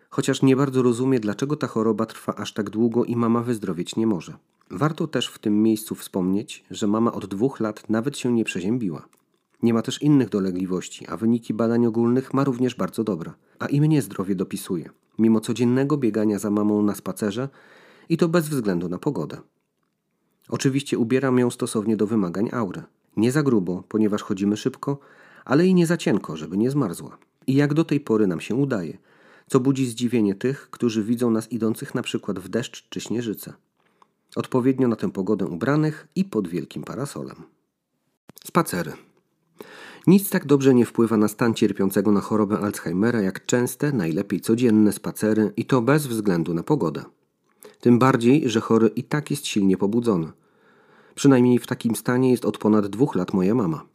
Chociaż 0.10 0.42
nie 0.42 0.56
bardzo 0.56 0.82
rozumie, 0.82 1.20
dlaczego 1.20 1.56
ta 1.56 1.68
choroba 1.68 2.06
trwa 2.06 2.36
aż 2.36 2.54
tak 2.54 2.70
długo 2.70 3.06
i 3.06 3.16
mama 3.16 3.42
wyzdrowieć 3.42 3.96
nie 3.96 4.08
może. 4.08 4.34
Warto 4.72 5.08
też 5.08 5.28
w 5.28 5.40
tym 5.40 5.64
miejscu 5.64 5.96
wspomnieć, 5.96 6.66
że 6.72 6.88
mama 6.88 7.14
od 7.14 7.26
dwóch 7.26 7.60
lat 7.60 7.90
nawet 7.90 8.18
się 8.18 8.34
nie 8.34 8.44
przeziębiła. 8.44 9.08
Nie 9.64 9.74
ma 9.74 9.82
też 9.82 10.02
innych 10.02 10.30
dolegliwości, 10.30 11.08
a 11.08 11.18
wyniki 11.18 11.54
badań 11.54 11.86
ogólnych 11.86 12.34
ma 12.34 12.44
również 12.44 12.76
bardzo 12.76 13.04
dobre. 13.04 13.32
A 13.60 13.68
i 13.68 13.82
mnie 13.82 14.02
zdrowie 14.02 14.36
dopisuje, 14.36 14.90
mimo 15.20 15.40
codziennego 15.40 15.98
biegania 15.98 16.40
za 16.40 16.50
mamą 16.50 16.84
na 16.84 16.96
spacerze 16.96 17.50
i 18.10 18.18
to 18.18 18.30
bez 18.30 18.50
względu 18.50 18.90
na 18.90 18.98
pogodę. 18.98 19.38
Oczywiście 20.50 20.98
ubieram 20.98 21.40
ją 21.40 21.52
stosownie 21.52 21.98
do 21.98 22.08
wymagań 22.08 22.50
aury. 22.52 22.84
Nie 23.18 23.32
za 23.32 23.44
grubo, 23.44 23.84
ponieważ 23.90 24.22
chodzimy 24.22 24.58
szybko, 24.58 25.00
ale 25.46 25.68
i 25.68 25.74
nie 25.74 25.88
za 25.88 25.98
cienko, 25.98 26.38
żeby 26.38 26.58
nie 26.58 26.72
zmarzła. 26.72 27.18
I 27.48 27.54
jak 27.54 27.74
do 27.74 27.84
tej 27.84 28.00
pory 28.00 28.28
nam 28.28 28.42
się 28.42 28.56
udaje, 28.56 28.98
co 29.48 29.60
budzi 29.60 29.86
zdziwienie 29.86 30.36
tych, 30.36 30.70
którzy 30.70 31.04
widzą 31.04 31.32
nas 31.32 31.52
idących 31.52 31.96
na 31.96 32.02
przykład 32.02 32.40
w 32.40 32.50
deszcz 32.50 32.90
czy 32.90 33.02
śnieżycę. 33.02 33.54
Odpowiednio 34.36 34.88
na 34.88 34.96
tę 34.96 35.12
pogodę 35.12 35.46
ubranych 35.46 36.08
i 36.16 36.26
pod 36.26 36.48
wielkim 36.48 36.84
parasolem. 36.84 37.36
Spacery. 38.46 38.94
Nic 40.08 40.30
tak 40.30 40.46
dobrze 40.46 40.74
nie 40.74 40.86
wpływa 40.86 41.18
na 41.18 41.28
stan 41.28 41.54
cierpiącego 41.54 42.12
na 42.12 42.22
chorobę 42.22 42.60
Alzheimera 42.60 43.22
jak 43.22 43.46
częste, 43.46 43.92
najlepiej 43.92 44.42
codzienne 44.42 44.92
spacery 44.92 45.54
i 45.58 45.66
to 45.66 45.82
bez 45.82 46.08
względu 46.08 46.54
na 46.54 46.64
pogodę. 46.64 47.04
Tym 47.82 48.00
bardziej, 48.00 48.50
że 48.50 48.62
chory 48.62 48.88
i 48.88 49.04
tak 49.04 49.32
jest 49.32 49.48
silnie 49.48 49.78
pobudzony. 49.78 50.32
Przynajmniej 51.16 51.60
w 51.60 51.68
takim 51.68 51.96
stanie 51.96 52.32
jest 52.32 52.46
od 52.46 52.58
ponad 52.58 52.88
dwóch 52.88 53.16
lat 53.16 53.34
moja 53.34 53.56
mama. 53.56 53.86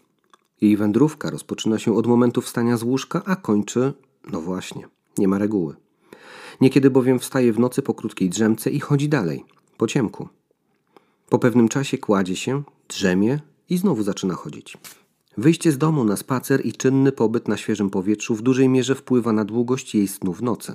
Jej 0.60 0.76
wędrówka 0.76 1.30
rozpoczyna 1.30 1.78
się 1.78 1.96
od 1.96 2.06
momentu 2.06 2.40
wstania 2.40 2.76
z 2.76 2.82
łóżka, 2.82 3.22
a 3.24 3.36
kończy, 3.36 3.92
no 4.32 4.40
właśnie, 4.40 4.88
nie 5.18 5.28
ma 5.28 5.38
reguły. 5.38 5.76
Niekiedy 6.60 6.90
bowiem 6.90 7.18
wstaje 7.18 7.52
w 7.52 7.58
nocy 7.58 7.82
po 7.82 7.94
krótkiej 7.94 8.30
drzemce 8.30 8.70
i 8.70 8.80
chodzi 8.80 9.08
dalej, 9.08 9.44
po 9.76 9.86
ciemku. 9.86 10.28
Po 11.28 11.38
pewnym 11.38 11.68
czasie 11.68 11.98
kładzie 11.98 12.36
się, 12.36 12.62
drzemie 12.88 13.40
i 13.70 13.78
znowu 13.78 14.02
zaczyna 14.02 14.34
chodzić. 14.34 14.78
Wyjście 15.38 15.72
z 15.72 15.78
domu 15.78 16.04
na 16.04 16.16
spacer 16.16 16.66
i 16.66 16.72
czynny 16.72 17.12
pobyt 17.12 17.48
na 17.48 17.56
świeżym 17.56 17.90
powietrzu 17.90 18.34
w 18.34 18.42
dużej 18.42 18.68
mierze 18.68 18.94
wpływa 18.94 19.32
na 19.32 19.44
długość 19.44 19.94
jej 19.94 20.08
snu 20.08 20.32
w 20.32 20.42
nocy. 20.42 20.74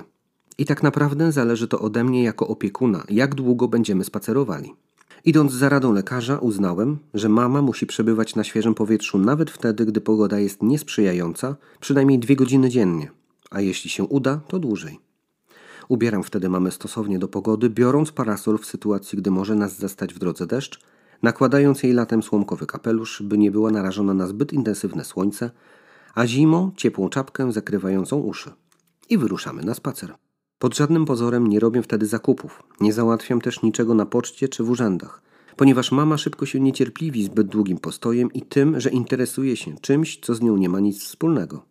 I 0.58 0.64
tak 0.64 0.82
naprawdę 0.82 1.32
zależy 1.32 1.68
to 1.68 1.80
ode 1.80 2.04
mnie 2.04 2.22
jako 2.22 2.48
opiekuna, 2.48 3.04
jak 3.08 3.34
długo 3.34 3.68
będziemy 3.68 4.04
spacerowali. 4.04 4.74
Idąc 5.26 5.52
za 5.52 5.68
radą 5.68 5.92
lekarza, 5.92 6.38
uznałem, 6.38 6.98
że 7.14 7.28
mama 7.28 7.62
musi 7.62 7.86
przebywać 7.86 8.34
na 8.34 8.44
świeżym 8.44 8.74
powietrzu 8.74 9.18
nawet 9.18 9.50
wtedy, 9.50 9.86
gdy 9.86 10.00
pogoda 10.00 10.38
jest 10.38 10.62
niesprzyjająca, 10.62 11.56
przynajmniej 11.80 12.18
dwie 12.18 12.36
godziny 12.36 12.70
dziennie, 12.70 13.10
a 13.50 13.60
jeśli 13.60 13.90
się 13.90 14.04
uda, 14.04 14.40
to 14.48 14.58
dłużej. 14.58 14.98
Ubieram 15.88 16.22
wtedy 16.22 16.48
mamę 16.48 16.70
stosownie 16.70 17.18
do 17.18 17.28
pogody, 17.28 17.70
biorąc 17.70 18.12
parasol 18.12 18.58
w 18.58 18.66
sytuacji, 18.66 19.18
gdy 19.18 19.30
może 19.30 19.54
nas 19.54 19.78
zastać 19.78 20.14
w 20.14 20.18
drodze 20.18 20.46
deszcz, 20.46 20.80
nakładając 21.22 21.82
jej 21.82 21.92
latem 21.92 22.22
słomkowy 22.22 22.66
kapelusz, 22.66 23.22
by 23.22 23.38
nie 23.38 23.50
była 23.50 23.70
narażona 23.70 24.14
na 24.14 24.26
zbyt 24.26 24.52
intensywne 24.52 25.04
słońce, 25.04 25.50
a 26.14 26.26
zimą 26.26 26.72
ciepłą 26.76 27.08
czapkę 27.08 27.52
zakrywającą 27.52 28.20
uszy. 28.20 28.52
I 29.08 29.18
wyruszamy 29.18 29.62
na 29.62 29.74
spacer. 29.74 30.14
Pod 30.58 30.76
żadnym 30.76 31.04
pozorem 31.04 31.46
nie 31.46 31.60
robię 31.60 31.82
wtedy 31.82 32.06
zakupów, 32.06 32.62
nie 32.80 32.92
załatwiam 32.92 33.40
też 33.40 33.62
niczego 33.62 33.94
na 33.94 34.06
poczcie 34.06 34.48
czy 34.48 34.64
w 34.64 34.70
urzędach, 34.70 35.22
ponieważ 35.56 35.92
mama 35.92 36.18
szybko 36.18 36.46
się 36.46 36.60
niecierpliwi 36.60 37.24
zbyt 37.24 37.46
długim 37.46 37.78
postojem 37.78 38.32
i 38.32 38.42
tym, 38.42 38.80
że 38.80 38.90
interesuje 38.90 39.56
się 39.56 39.74
czymś, 39.80 40.18
co 40.20 40.34
z 40.34 40.40
nią 40.40 40.56
nie 40.56 40.68
ma 40.68 40.80
nic 40.80 41.02
wspólnego. 41.04 41.64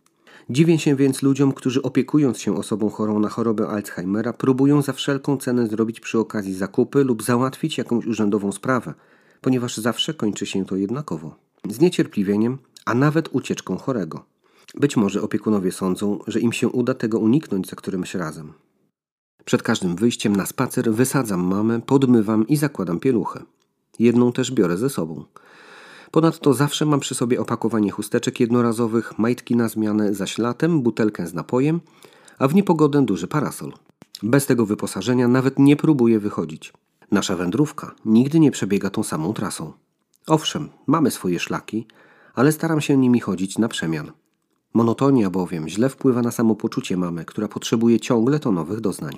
Dziwię 0.49 0.79
się 0.79 0.95
więc 0.95 1.21
ludziom, 1.21 1.51
którzy 1.51 1.81
opiekując 1.81 2.39
się 2.39 2.57
osobą 2.57 2.89
chorą 2.89 3.19
na 3.19 3.29
chorobę 3.29 3.67
Alzheimera, 3.67 4.33
próbują 4.33 4.81
za 4.81 4.93
wszelką 4.93 5.37
cenę 5.37 5.67
zrobić 5.67 5.99
przy 5.99 6.19
okazji 6.19 6.53
zakupy 6.53 7.03
lub 7.03 7.23
załatwić 7.23 7.77
jakąś 7.77 8.05
urzędową 8.05 8.51
sprawę, 8.51 8.93
ponieważ 9.41 9.77
zawsze 9.77 10.13
kończy 10.13 10.45
się 10.45 10.65
to 10.65 10.75
jednakowo. 10.75 11.35
Zniecierpliwieniem, 11.69 12.57
a 12.85 12.93
nawet 12.93 13.29
ucieczką 13.31 13.77
chorego. 13.77 14.25
Być 14.75 14.97
może 14.97 15.21
opiekunowie 15.21 15.71
sądzą, 15.71 16.19
że 16.27 16.39
im 16.39 16.53
się 16.53 16.69
uda 16.69 16.93
tego 16.93 17.19
uniknąć 17.19 17.69
za 17.69 17.75
którymś 17.75 18.15
razem. 18.15 18.53
Przed 19.45 19.63
każdym 19.63 19.95
wyjściem 19.95 20.35
na 20.35 20.45
spacer 20.45 20.93
wysadzam 20.93 21.43
mamę, 21.43 21.81
podmywam 21.81 22.47
i 22.47 22.55
zakładam 22.57 22.99
pieluchę. 22.99 23.43
Jedną 23.99 24.31
też 24.31 24.51
biorę 24.51 24.77
ze 24.77 24.89
sobą. 24.89 25.25
Ponadto 26.11 26.53
zawsze 26.53 26.85
mam 26.85 26.99
przy 26.99 27.15
sobie 27.15 27.41
opakowanie 27.41 27.91
chusteczek 27.91 28.39
jednorazowych, 28.39 29.19
majtki 29.19 29.55
na 29.55 29.67
zmianę, 29.67 30.13
zaś 30.13 30.37
latem 30.37 30.81
butelkę 30.81 31.27
z 31.27 31.33
napojem, 31.33 31.81
a 32.39 32.47
w 32.47 32.55
niepogodę 32.55 33.05
duży 33.05 33.27
parasol. 33.27 33.73
Bez 34.23 34.45
tego 34.45 34.65
wyposażenia 34.65 35.27
nawet 35.27 35.59
nie 35.59 35.75
próbuję 35.75 36.19
wychodzić. 36.19 36.73
Nasza 37.11 37.35
wędrówka 37.35 37.95
nigdy 38.05 38.39
nie 38.39 38.51
przebiega 38.51 38.89
tą 38.89 39.03
samą 39.03 39.33
trasą. 39.33 39.73
Owszem, 40.27 40.69
mamy 40.87 41.11
swoje 41.11 41.39
szlaki, 41.39 41.87
ale 42.35 42.51
staram 42.51 42.81
się 42.81 42.97
nimi 42.97 43.19
chodzić 43.19 43.57
na 43.57 43.67
przemian. 43.67 44.11
Monotonia 44.73 45.29
bowiem 45.29 45.69
źle 45.69 45.89
wpływa 45.89 46.21
na 46.21 46.31
samopoczucie 46.31 46.97
mamy, 46.97 47.25
która 47.25 47.47
potrzebuje 47.47 47.99
ciągle 47.99 48.39
to 48.39 48.51
nowych 48.51 48.81
doznań. 48.81 49.13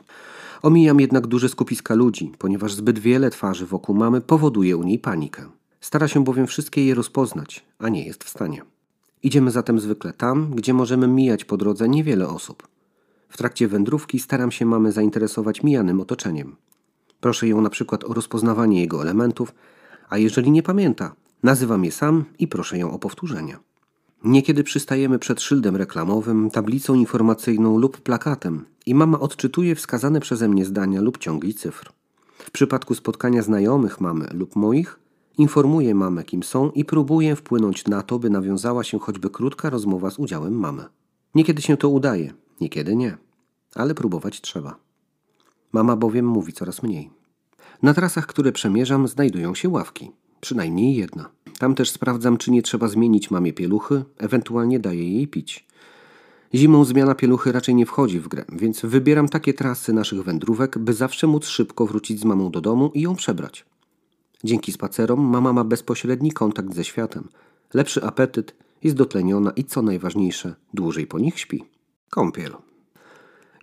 Omijam 0.62 1.00
jednak 1.00 1.28
duże 1.28 1.50
skupiska 1.50 1.96
ludzi, 1.96 2.32
ponieważ 2.38 2.74
zbyt 2.74 3.00
wiele 3.00 3.30
twarzy 3.30 3.66
wokół 3.66 3.96
mamy 3.96 4.22
powoduje 4.22 4.78
u 4.78 4.84
niej 4.84 5.00
panikę. 5.00 5.50
Stara 5.82 6.08
się 6.08 6.24
bowiem 6.24 6.48
wszystkie 6.48 6.86
je 6.86 6.96
rozpoznać, 6.96 7.66
a 7.80 7.90
nie 7.90 8.06
jest 8.06 8.24
w 8.24 8.30
stanie. 8.30 8.62
Idziemy 9.24 9.52
zatem 9.52 9.80
zwykle 9.80 10.14
tam, 10.14 10.52
gdzie 10.56 10.74
możemy 10.74 11.08
mijać 11.08 11.46
po 11.46 11.58
drodze 11.58 11.90
niewiele 11.90 12.28
osób. 12.28 12.68
W 13.30 13.38
trakcie 13.38 13.68
wędrówki 13.68 14.20
staram 14.20 14.52
się 14.52 14.66
mamy 14.66 14.92
zainteresować 14.92 15.64
mijanym 15.64 16.02
otoczeniem. 16.02 16.56
Proszę 17.20 17.48
ją 17.48 17.62
na 17.62 17.70
przykład 17.70 18.04
o 18.04 18.14
rozpoznawanie 18.14 18.82
jego 18.82 19.02
elementów, 19.02 19.54
a 20.10 20.18
jeżeli 20.18 20.52
nie 20.52 20.64
pamięta, 20.64 21.16
nazywam 21.44 21.86
je 21.86 21.92
sam 21.92 22.26
i 22.40 22.48
proszę 22.48 22.78
ją 22.78 22.92
o 22.92 23.00
powtórzenie. 23.00 23.58
Niekiedy 24.26 24.64
przystajemy 24.64 25.20
przed 25.20 25.42
szyldem 25.42 25.76
reklamowym, 25.76 26.52
tablicą 26.52 26.94
informacyjną 26.94 27.78
lub 27.78 28.02
plakatem 28.02 28.66
i 28.86 28.96
mama 28.96 29.20
odczytuje 29.20 29.76
wskazane 29.76 30.20
przeze 30.20 30.50
mnie 30.50 30.66
zdania 30.66 31.02
lub 31.02 31.18
ciągi 31.18 31.54
cyfr. 31.54 31.92
W 32.38 32.52
przypadku 32.52 32.96
spotkania 32.96 33.42
znajomych 33.42 34.02
mamy 34.02 34.28
lub 34.34 34.56
moich, 34.56 35.00
informuję 35.38 35.96
mamę, 35.96 36.24
kim 36.24 36.44
są 36.44 36.72
i 36.72 36.86
próbuję 36.86 37.36
wpłynąć 37.36 37.88
na 37.88 38.02
to, 38.02 38.20
by 38.20 38.30
nawiązała 38.30 38.84
się 38.84 39.00
choćby 39.00 39.30
krótka 39.30 39.70
rozmowa 39.70 40.12
z 40.12 40.20
udziałem 40.20 40.54
mamy. 40.54 40.86
Niekiedy 41.36 41.62
się 41.62 41.78
to 41.78 41.90
udaje, 41.90 42.34
niekiedy 42.62 42.96
nie, 42.96 43.18
ale 43.76 43.96
próbować 43.96 44.42
trzeba. 44.42 44.76
Mama 45.72 45.96
bowiem 45.96 46.28
mówi 46.28 46.54
coraz 46.54 46.84
mniej. 46.84 47.10
Na 47.82 47.94
trasach, 47.94 48.26
które 48.26 48.52
przemierzam, 48.52 49.08
znajdują 49.08 49.56
się 49.56 49.70
ławki, 49.70 50.12
przynajmniej 50.42 50.96
jedna. 50.96 51.30
Tam 51.60 51.76
też 51.76 51.90
sprawdzam, 51.90 52.38
czy 52.38 52.52
nie 52.52 52.62
trzeba 52.62 52.88
zmienić 52.88 53.32
mamie 53.32 53.54
pieluchy, 53.54 54.04
ewentualnie 54.18 54.80
daję 54.80 55.14
jej 55.14 55.28
pić. 55.28 55.66
Zimą 56.54 56.86
zmiana 56.86 57.16
pieluchy 57.16 57.52
raczej 57.52 57.76
nie 57.76 57.86
wchodzi 57.86 58.20
w 58.20 58.28
grę, 58.28 58.46
więc 58.52 58.82
wybieram 58.82 59.30
takie 59.30 59.54
trasy 59.54 59.94
naszych 59.94 60.24
wędrówek, 60.24 60.78
by 60.78 60.94
zawsze 60.94 61.28
móc 61.28 61.46
szybko 61.46 61.86
wrócić 61.86 62.20
z 62.20 62.26
mamą 62.26 62.52
do 62.52 62.62
domu 62.62 62.92
i 62.94 63.02
ją 63.02 63.16
przebrać. 63.16 63.66
Dzięki 64.44 64.72
spacerom 64.72 65.22
mama 65.22 65.54
ma 65.54 65.64
bezpośredni 65.64 66.32
kontakt 66.32 66.74
ze 66.74 66.84
światem, 66.84 67.28
lepszy 67.74 68.04
apetyt, 68.04 68.56
jest 68.84 68.96
dotleniona 68.96 69.52
i 69.52 69.64
co 69.64 69.82
najważniejsze, 69.82 70.56
dłużej 70.74 71.08
po 71.08 71.20
nich 71.20 71.40
śpi. 71.40 71.64
Kąpiel. 72.10 72.56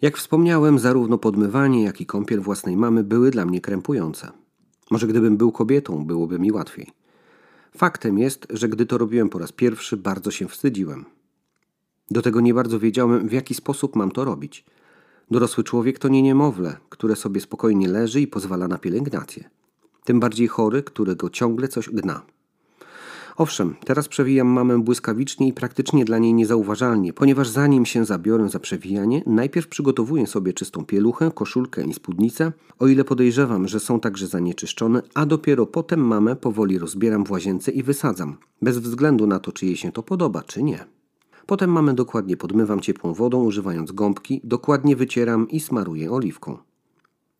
Jak 0.03 0.19
wspomniałem, 0.19 0.79
zarówno 0.79 1.19
podmywanie, 1.19 1.83
jak 1.83 2.01
i 2.01 2.07
kąpiel 2.07 2.41
własnej 2.41 2.77
mamy 2.77 3.05
były 3.05 3.31
dla 3.31 3.45
mnie 3.45 3.61
krępujące. 3.61 4.31
Może 4.91 5.07
gdybym 5.07 5.37
był 5.37 5.53
kobietą, 5.53 6.05
byłoby 6.05 6.39
mi 6.39 6.53
łatwiej. 6.53 7.02
Faktem 7.77 8.19
jest, 8.19 8.47
że 8.51 8.69
gdy 8.69 8.87
to 8.87 8.99
robiłem 8.99 9.29
po 9.29 9.39
raz 9.39 9.53
pierwszy, 9.53 9.97
bardzo 9.97 10.31
się 10.31 10.49
wstydziłem. 10.49 11.05
Do 12.11 12.23
tego 12.23 12.41
nie 12.41 12.55
bardzo 12.55 12.79
wiedziałem, 12.79 13.29
w 13.29 13.33
jaki 13.33 13.55
sposób 13.55 13.97
mam 13.97 14.11
to 14.11 14.25
robić. 14.25 14.65
Dorosły 15.31 15.65
człowiek 15.65 15.99
to 15.99 16.09
nie 16.09 16.23
niemowlę, 16.23 16.77
które 16.89 17.17
sobie 17.17 17.41
spokojnie 17.41 17.89
leży 17.89 18.21
i 18.21 18.27
pozwala 18.27 18.69
na 18.69 18.79
pielęgnację. 18.79 19.51
Tym 20.05 20.21
bardziej 20.21 20.49
chory, 20.49 20.83
którego 20.83 21.31
ciągle 21.31 21.69
coś 21.69 21.89
gna. 21.91 22.23
Owszem, 23.37 23.75
teraz 23.85 24.09
przewijam 24.09 24.47
mamę 24.47 24.83
błyskawicznie 24.83 25.49
i 25.49 25.53
praktycznie 25.53 26.05
dla 26.05 26.19
niej 26.19 26.35
niezauważalnie, 26.35 27.13
ponieważ 27.13 27.49
zanim 27.49 27.87
się 27.87 28.05
zabiorę 28.05 28.49
za 28.49 28.59
przewijanie, 28.59 29.23
najpierw 29.27 29.69
przygotowuję 29.69 30.27
sobie 30.27 30.53
czystą 30.53 30.85
pieluchę, 30.85 31.31
koszulkę 31.35 31.85
i 31.85 31.95
spódnicę, 31.95 32.53
o 32.79 32.87
ile 32.87 33.05
podejrzewam, 33.05 33.69
że 33.69 33.81
są 33.81 34.01
także 34.01 34.27
zanieczyszczone, 34.27 35.03
a 35.15 35.27
dopiero 35.27 35.67
potem 35.67 36.01
mamę 36.01 36.37
powoli 36.37 36.79
rozbieram 36.79 37.25
w 37.25 37.31
łazience 37.31 37.71
i 37.71 37.83
wysadzam, 37.83 38.37
bez 38.63 38.79
względu 38.79 39.27
na 39.27 39.39
to, 39.39 39.53
czy 39.53 39.67
jej 39.67 39.77
się 39.77 39.93
to 39.93 40.03
podoba, 40.03 40.43
czy 40.43 40.63
nie. 40.63 40.85
Potem 41.47 41.71
mamę 41.71 41.95
dokładnie 41.95 42.37
podmywam 42.37 42.81
ciepłą 42.81 43.15
wodą, 43.15 43.45
używając 43.45 43.93
gąbki, 43.93 44.41
dokładnie 44.45 44.97
wycieram 44.97 45.49
i 45.49 45.61
smaruję 45.61 46.13
oliwką. 46.13 46.59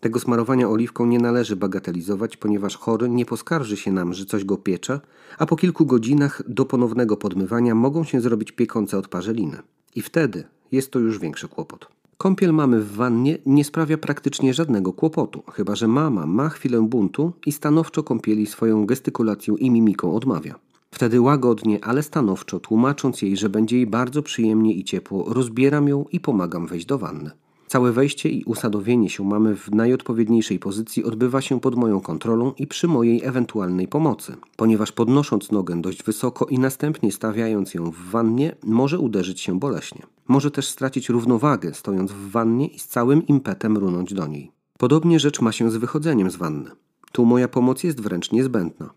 Tego 0.03 0.21
smarowania 0.21 0.69
oliwką 0.69 1.07
nie 1.07 1.19
należy 1.19 1.57
bagatelizować, 1.57 2.37
ponieważ 2.37 2.77
chory 2.77 3.09
nie 3.09 3.27
poskarży 3.27 3.77
się 3.77 3.93
nam, 3.93 4.15
że 4.15 4.25
coś 4.25 4.45
go 4.45 4.57
piecze, 4.57 5.01
a 5.39 5.47
po 5.47 5.57
kilku 5.57 5.87
godzinach 5.87 6.43
do 6.49 6.65
ponownego 6.65 7.17
podmywania 7.17 7.75
mogą 7.75 8.05
się 8.05 8.21
zrobić 8.21 8.53
piekące 8.53 8.99
odparzeliny. 8.99 9.57
I 9.95 10.03
wtedy 10.03 10.45
jest 10.73 10.91
to 10.91 10.99
już 10.99 11.19
większy 11.19 11.49
kłopot. 11.49 11.89
Kąpiel 12.19 12.53
mamy 12.53 12.81
w 12.81 12.93
wannie 12.93 13.39
nie 13.47 13.65
sprawia 13.65 13.99
praktycznie 13.99 14.55
żadnego 14.55 14.93
kłopotu, 14.93 15.43
chyba 15.53 15.77
że 15.77 15.89
mama 15.89 16.27
ma 16.27 16.49
chwilę 16.49 16.87
buntu 16.89 17.33
i 17.47 17.53
stanowczo 17.53 18.03
kąpieli 18.03 18.47
swoją 18.47 18.87
gestykulacją 18.87 19.57
i 19.57 19.71
mimiką 19.71 20.15
odmawia. 20.15 20.55
Wtedy 20.91 21.21
łagodnie, 21.21 21.85
ale 21.85 22.03
stanowczo, 22.03 22.61
tłumacząc 22.61 23.23
jej, 23.23 23.37
że 23.37 23.49
będzie 23.49 23.77
jej 23.77 23.87
bardzo 23.87 24.23
przyjemnie 24.23 24.75
i 24.75 24.85
ciepło, 24.85 25.35
rozbieram 25.35 25.89
ją 25.89 26.05
i 26.13 26.21
pomagam 26.21 26.67
wejść 26.67 26.87
do 26.87 26.99
wanny. 26.99 27.31
Całe 27.73 27.93
wejście 27.93 28.29
i 28.29 28.45
usadowienie 28.45 29.11
się 29.11 29.25
mamy 29.25 29.57
w 29.57 29.71
najodpowiedniejszej 29.71 30.59
pozycji 30.59 31.05
odbywa 31.05 31.41
się 31.41 31.61
pod 31.61 31.75
moją 31.75 32.01
kontrolą 32.01 32.53
i 32.59 32.67
przy 32.67 32.89
mojej 32.89 33.25
ewentualnej 33.25 33.89
pomocy, 33.89 34.37
ponieważ 34.57 34.93
podnosząc 34.93 35.51
nogę 35.51 35.81
dość 35.81 36.03
wysoko 36.03 36.47
i 36.47 36.59
następnie 36.59 37.13
stawiając 37.13 37.75
ją 37.75 37.91
w 37.91 38.11
wannie, 38.11 38.57
może 38.65 38.99
uderzyć 38.99 39.41
się 39.41 39.59
boleśnie. 39.59 40.03
Może 40.29 40.51
też 40.51 40.67
stracić 40.69 41.09
równowagę, 41.09 41.75
stojąc 41.75 42.13
w 42.13 42.31
wannie 42.31 42.67
i 42.67 42.79
z 42.79 42.87
całym 42.87 43.27
impetem 43.27 43.77
runąć 43.77 44.15
do 44.15 44.27
niej. 44.27 44.51
Podobnie 44.79 45.21
rzecz 45.21 45.41
ma 45.41 45.53
się 45.53 45.71
z 45.71 45.77
wychodzeniem 45.77 46.31
z 46.31 46.37
wanny. 46.37 46.71
Tu 47.13 47.25
moja 47.25 47.49
pomoc 47.49 47.85
jest 47.85 48.01
wręcz 48.01 48.33
niezbędna. 48.33 48.91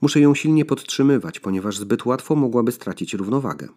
Muszę 0.00 0.20
ją 0.20 0.34
silnie 0.34 0.64
podtrzymywać, 0.64 1.40
ponieważ 1.40 1.78
zbyt 1.78 2.06
łatwo 2.06 2.36
mogłaby 2.36 2.72
stracić 2.72 3.14
równowagę. 3.14 3.68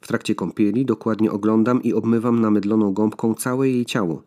W 0.00 0.06
trakcie 0.06 0.34
kąpieli 0.34 0.84
dokładnie 0.84 1.32
oglądam 1.32 1.82
i 1.82 1.92
obmywam 1.92 2.40
namydloną 2.40 2.92
gąbką 2.92 3.34
całe 3.34 3.68
jej 3.68 3.86
ciało, 3.86 4.22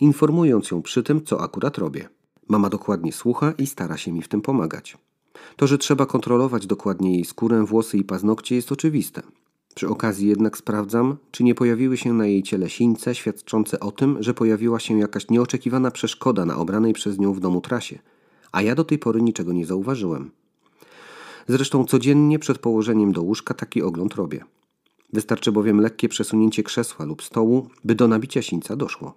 informując 0.00 0.70
ją 0.70 0.82
przy 0.82 1.02
tym, 1.02 1.24
co 1.24 1.40
akurat 1.40 1.78
robię. 1.78 2.08
Mama 2.48 2.68
dokładnie 2.68 3.12
słucha 3.12 3.52
i 3.58 3.66
stara 3.66 3.96
się 3.96 4.12
mi 4.12 4.22
w 4.22 4.28
tym 4.28 4.42
pomagać. 4.42 4.98
To, 5.56 5.66
że 5.66 5.78
trzeba 5.78 6.06
kontrolować 6.06 6.66
dokładnie 6.66 7.14
jej 7.14 7.24
skórę, 7.24 7.64
włosy 7.64 7.98
i 7.98 8.04
paznokcie 8.04 8.54
jest 8.54 8.72
oczywiste. 8.72 9.22
Przy 9.74 9.88
okazji 9.88 10.28
jednak 10.28 10.56
sprawdzam, 10.56 11.16
czy 11.30 11.44
nie 11.44 11.54
pojawiły 11.54 11.96
się 11.96 12.12
na 12.12 12.26
jej 12.26 12.42
ciele 12.42 12.70
sińce 12.70 13.14
świadczące 13.14 13.80
o 13.80 13.92
tym, 13.92 14.22
że 14.22 14.34
pojawiła 14.34 14.80
się 14.80 14.98
jakaś 14.98 15.28
nieoczekiwana 15.28 15.90
przeszkoda 15.90 16.44
na 16.44 16.56
obranej 16.56 16.92
przez 16.92 17.18
nią 17.18 17.32
w 17.32 17.40
domu 17.40 17.60
trasie, 17.60 17.98
a 18.52 18.62
ja 18.62 18.74
do 18.74 18.84
tej 18.84 18.98
pory 18.98 19.22
niczego 19.22 19.52
nie 19.52 19.66
zauważyłem. 19.66 20.30
Zresztą 21.48 21.84
codziennie 21.84 22.38
przed 22.38 22.58
położeniem 22.58 23.12
do 23.12 23.22
łóżka 23.22 23.54
taki 23.54 23.82
ogląd 23.82 24.14
robię. 24.14 24.44
Wystarczy 25.12 25.52
bowiem 25.52 25.80
lekkie 25.80 26.08
przesunięcie 26.08 26.62
krzesła 26.62 27.04
lub 27.04 27.22
stołu, 27.22 27.68
by 27.84 27.94
do 27.94 28.08
nabicia 28.08 28.42
sińca 28.42 28.76
doszło. 28.76 29.14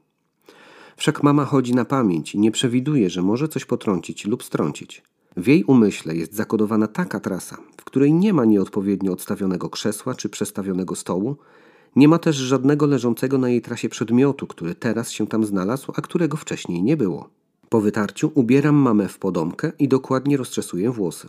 Wszak 0.97 1.23
mama 1.23 1.45
chodzi 1.45 1.75
na 1.75 1.85
pamięć 1.85 2.35
i 2.35 2.39
nie 2.39 2.51
przewiduje, 2.51 3.09
że 3.09 3.21
może 3.21 3.47
coś 3.47 3.65
potrącić 3.65 4.25
lub 4.25 4.43
strącić. 4.43 5.03
W 5.37 5.47
jej 5.47 5.63
umyśle 5.63 6.15
jest 6.15 6.35
zakodowana 6.35 6.87
taka 6.87 7.19
trasa, 7.19 7.57
w 7.77 7.83
której 7.83 8.13
nie 8.13 8.33
ma 8.33 8.45
nieodpowiednio 8.45 9.13
odstawionego 9.13 9.69
krzesła 9.69 10.15
czy 10.15 10.29
przestawionego 10.29 10.95
stołu, 10.95 11.35
nie 11.95 12.07
ma 12.07 12.19
też 12.19 12.35
żadnego 12.35 12.85
leżącego 12.85 13.37
na 13.37 13.49
jej 13.49 13.61
trasie 13.61 13.89
przedmiotu, 13.89 14.47
który 14.47 14.75
teraz 14.75 15.11
się 15.11 15.27
tam 15.27 15.45
znalazł, 15.45 15.91
a 15.95 16.01
którego 16.01 16.37
wcześniej 16.37 16.83
nie 16.83 16.97
było. 16.97 17.29
Po 17.69 17.81
wytarciu 17.81 18.31
ubieram 18.35 18.75
mamę 18.75 19.07
w 19.07 19.19
podomkę 19.19 19.71
i 19.79 19.87
dokładnie 19.87 20.37
rozczesuję 20.37 20.91
włosy. 20.91 21.27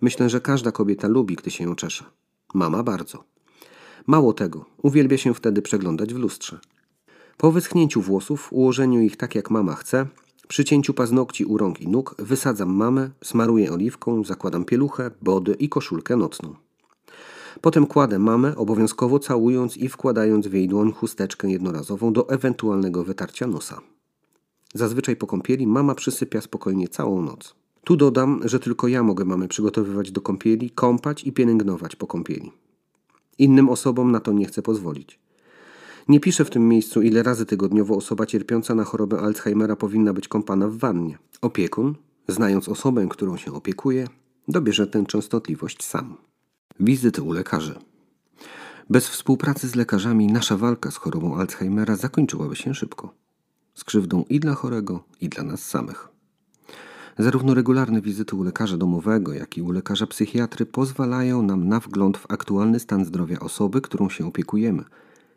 Myślę, 0.00 0.30
że 0.30 0.40
każda 0.40 0.72
kobieta 0.72 1.08
lubi, 1.08 1.36
gdy 1.36 1.50
się 1.50 1.64
ją 1.64 1.74
czesze. 1.74 2.04
Mama 2.54 2.82
bardzo. 2.82 3.24
Mało 4.06 4.32
tego, 4.32 4.64
uwielbia 4.82 5.18
się 5.18 5.34
wtedy 5.34 5.62
przeglądać 5.62 6.14
w 6.14 6.18
lustrze. 6.18 6.60
Po 7.36 7.52
wyschnięciu 7.52 8.00
włosów, 8.00 8.52
ułożeniu 8.52 9.00
ich 9.00 9.16
tak 9.16 9.34
jak 9.34 9.50
mama 9.50 9.74
chce, 9.74 10.06
przy 10.48 10.64
cięciu 10.64 10.94
paznokci 10.94 11.44
u 11.44 11.58
rąk 11.58 11.80
i 11.80 11.88
nóg 11.88 12.14
wysadzam 12.18 12.70
mamę, 12.74 13.10
smaruję 13.24 13.72
oliwką, 13.72 14.24
zakładam 14.24 14.64
pieluchę, 14.64 15.10
body 15.22 15.54
i 15.54 15.68
koszulkę 15.68 16.16
nocną. 16.16 16.54
Potem 17.60 17.86
kładę 17.86 18.18
mamę, 18.18 18.56
obowiązkowo 18.56 19.18
całując 19.18 19.76
i 19.76 19.88
wkładając 19.88 20.46
w 20.46 20.52
jej 20.52 20.68
dłoń 20.68 20.92
chusteczkę 20.92 21.50
jednorazową 21.50 22.12
do 22.12 22.28
ewentualnego 22.28 23.04
wytarcia 23.04 23.46
nosa. 23.46 23.80
Zazwyczaj 24.74 25.16
po 25.16 25.26
kąpieli 25.26 25.66
mama 25.66 25.94
przysypia 25.94 26.40
spokojnie 26.40 26.88
całą 26.88 27.22
noc. 27.22 27.54
Tu 27.84 27.96
dodam, 27.96 28.40
że 28.44 28.60
tylko 28.60 28.88
ja 28.88 29.02
mogę 29.02 29.24
mamy 29.24 29.48
przygotowywać 29.48 30.10
do 30.10 30.20
kąpieli, 30.20 30.70
kąpać 30.70 31.24
i 31.24 31.32
pielęgnować 31.32 31.96
po 31.96 32.06
kąpieli. 32.06 32.52
Innym 33.40 33.68
osobom 33.68 34.12
na 34.12 34.20
to 34.20 34.32
nie 34.32 34.46
chcę 34.46 34.62
pozwolić. 34.62 35.18
Nie 36.08 36.20
piszę 36.20 36.44
w 36.44 36.50
tym 36.50 36.68
miejscu, 36.68 37.02
ile 37.02 37.22
razy 37.22 37.46
tygodniowo 37.46 37.96
osoba 37.96 38.26
cierpiąca 38.26 38.74
na 38.74 38.84
chorobę 38.84 39.20
Alzheimera 39.20 39.76
powinna 39.76 40.12
być 40.12 40.28
kąpana 40.28 40.68
w 40.68 40.76
wannie. 40.76 41.18
Opiekun, 41.42 41.94
znając 42.28 42.68
osobę, 42.68 43.06
którą 43.10 43.36
się 43.36 43.52
opiekuje, 43.52 44.08
dobierze 44.48 44.86
tę 44.86 45.04
częstotliwość 45.06 45.84
sam. 45.84 46.16
Wizyty 46.80 47.22
u 47.22 47.32
lekarzy. 47.32 47.74
Bez 48.90 49.08
współpracy 49.08 49.68
z 49.68 49.74
lekarzami 49.74 50.26
nasza 50.26 50.56
walka 50.56 50.90
z 50.90 50.96
chorobą 50.96 51.36
Alzheimera 51.36 51.96
zakończyłaby 51.96 52.56
się 52.56 52.74
szybko. 52.74 53.14
z 53.74 53.84
krzywdą 53.84 54.24
i 54.28 54.40
dla 54.40 54.54
chorego, 54.54 55.04
i 55.20 55.28
dla 55.28 55.44
nas 55.44 55.64
samych. 55.64 56.09
Zarówno 57.20 57.54
regularne 57.54 58.00
wizyty 58.00 58.36
u 58.36 58.42
lekarza 58.42 58.76
domowego, 58.76 59.32
jak 59.32 59.56
i 59.56 59.62
u 59.62 59.70
lekarza 59.70 60.06
psychiatry 60.06 60.66
pozwalają 60.66 61.42
nam 61.42 61.68
na 61.68 61.80
wgląd 61.80 62.18
w 62.18 62.30
aktualny 62.30 62.80
stan 62.80 63.04
zdrowia 63.04 63.40
osoby, 63.40 63.80
którą 63.80 64.08
się 64.08 64.26
opiekujemy 64.26 64.84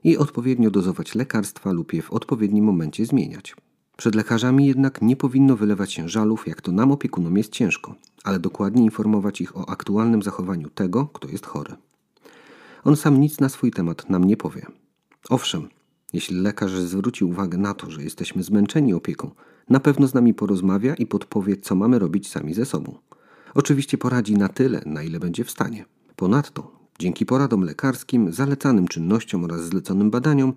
i 0.04 0.18
odpowiednio 0.18 0.72
dozować 0.72 1.16
lekarstwa 1.16 1.72
lub 1.72 1.94
je 1.94 2.02
w 2.02 2.12
odpowiednim 2.12 2.66
momencie 2.66 3.06
zmieniać. 3.06 3.56
Przed 3.98 4.16
lekarzami 4.16 4.66
jednak 4.66 5.02
nie 5.02 5.16
powinno 5.16 5.56
wylewać 5.56 5.94
się 5.94 6.10
żalów, 6.10 6.48
jak 6.48 6.62
to 6.62 6.72
nam 6.72 6.92
opiekunom 6.92 7.38
jest 7.38 7.52
ciężko, 7.52 7.96
ale 8.24 8.40
dokładnie 8.40 8.84
informować 8.84 9.42
ich 9.42 9.58
o 9.58 9.70
aktualnym 9.70 10.22
zachowaniu 10.22 10.70
tego, 10.70 11.08
kto 11.14 11.28
jest 11.28 11.46
chory. 11.46 11.74
On 12.84 12.96
sam 12.96 13.20
nic 13.20 13.40
na 13.40 13.50
swój 13.50 13.72
temat 13.72 14.10
nam 14.10 14.24
nie 14.24 14.38
powie. 14.38 14.66
Owszem, 15.30 15.70
jeśli 16.14 16.40
lekarz 16.40 16.72
zwróci 16.72 17.26
uwagę 17.26 17.58
na 17.58 17.74
to, 17.74 17.92
że 17.92 18.04
jesteśmy 18.04 18.44
zmęczeni 18.44 18.94
opieką, 18.94 19.32
na 19.70 19.80
pewno 19.80 20.08
z 20.08 20.14
nami 20.14 20.34
porozmawia 20.34 20.96
i 20.96 21.06
podpowie, 21.06 21.58
co 21.58 21.76
mamy 21.76 22.00
robić 22.00 22.30
sami 22.30 22.54
ze 22.54 22.66
sobą. 22.66 22.98
Oczywiście 23.54 23.98
poradzi 23.98 24.34
na 24.34 24.50
tyle, 24.50 24.82
na 24.86 25.04
ile 25.04 25.20
będzie 25.20 25.44
w 25.44 25.52
stanie. 25.52 25.86
Ponadto, 26.16 26.72
dzięki 27.00 27.26
poradom 27.26 27.62
lekarskim, 27.62 28.32
zalecanym 28.32 28.88
czynnościom 28.88 29.44
oraz 29.44 29.62
zleconym 29.62 30.12
badaniom, 30.12 30.54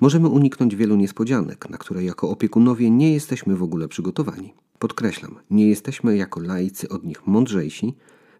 możemy 0.00 0.28
uniknąć 0.28 0.76
wielu 0.76 0.96
niespodzianek, 0.96 1.70
na 1.70 1.78
które 1.78 2.04
jako 2.04 2.30
opiekunowie 2.30 2.90
nie 2.90 3.14
jesteśmy 3.14 3.56
w 3.56 3.62
ogóle 3.62 3.88
przygotowani. 3.88 4.54
Podkreślam, 4.78 5.36
nie 5.50 5.68
jesteśmy 5.68 6.16
jako 6.16 6.40
laicy 6.40 6.88
od 6.88 7.04
nich 7.04 7.26
mądrzejsi, 7.26 7.94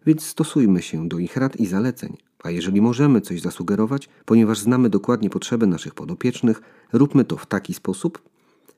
więc 0.05 0.25
stosujmy 0.25 0.81
się 0.81 1.07
do 1.07 1.19
ich 1.19 1.37
rad 1.37 1.55
i 1.55 1.65
zaleceń, 1.65 2.17
a 2.43 2.49
jeżeli 2.51 2.81
możemy 2.81 3.21
coś 3.21 3.41
zasugerować, 3.41 4.09
ponieważ 4.25 4.59
znamy 4.59 4.89
dokładnie 4.89 5.29
potrzeby 5.29 5.67
naszych 5.67 5.93
podopiecznych, 5.93 6.61
róbmy 6.93 7.25
to 7.25 7.37
w 7.37 7.45
taki 7.45 7.73
sposób, 7.73 8.21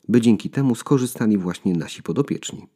by 0.09 0.21
dzięki 0.21 0.49
temu 0.49 0.75
skorzystali 0.75 1.37
właśnie 1.37 1.73
nasi 1.73 2.03
podopieczni. 2.03 2.67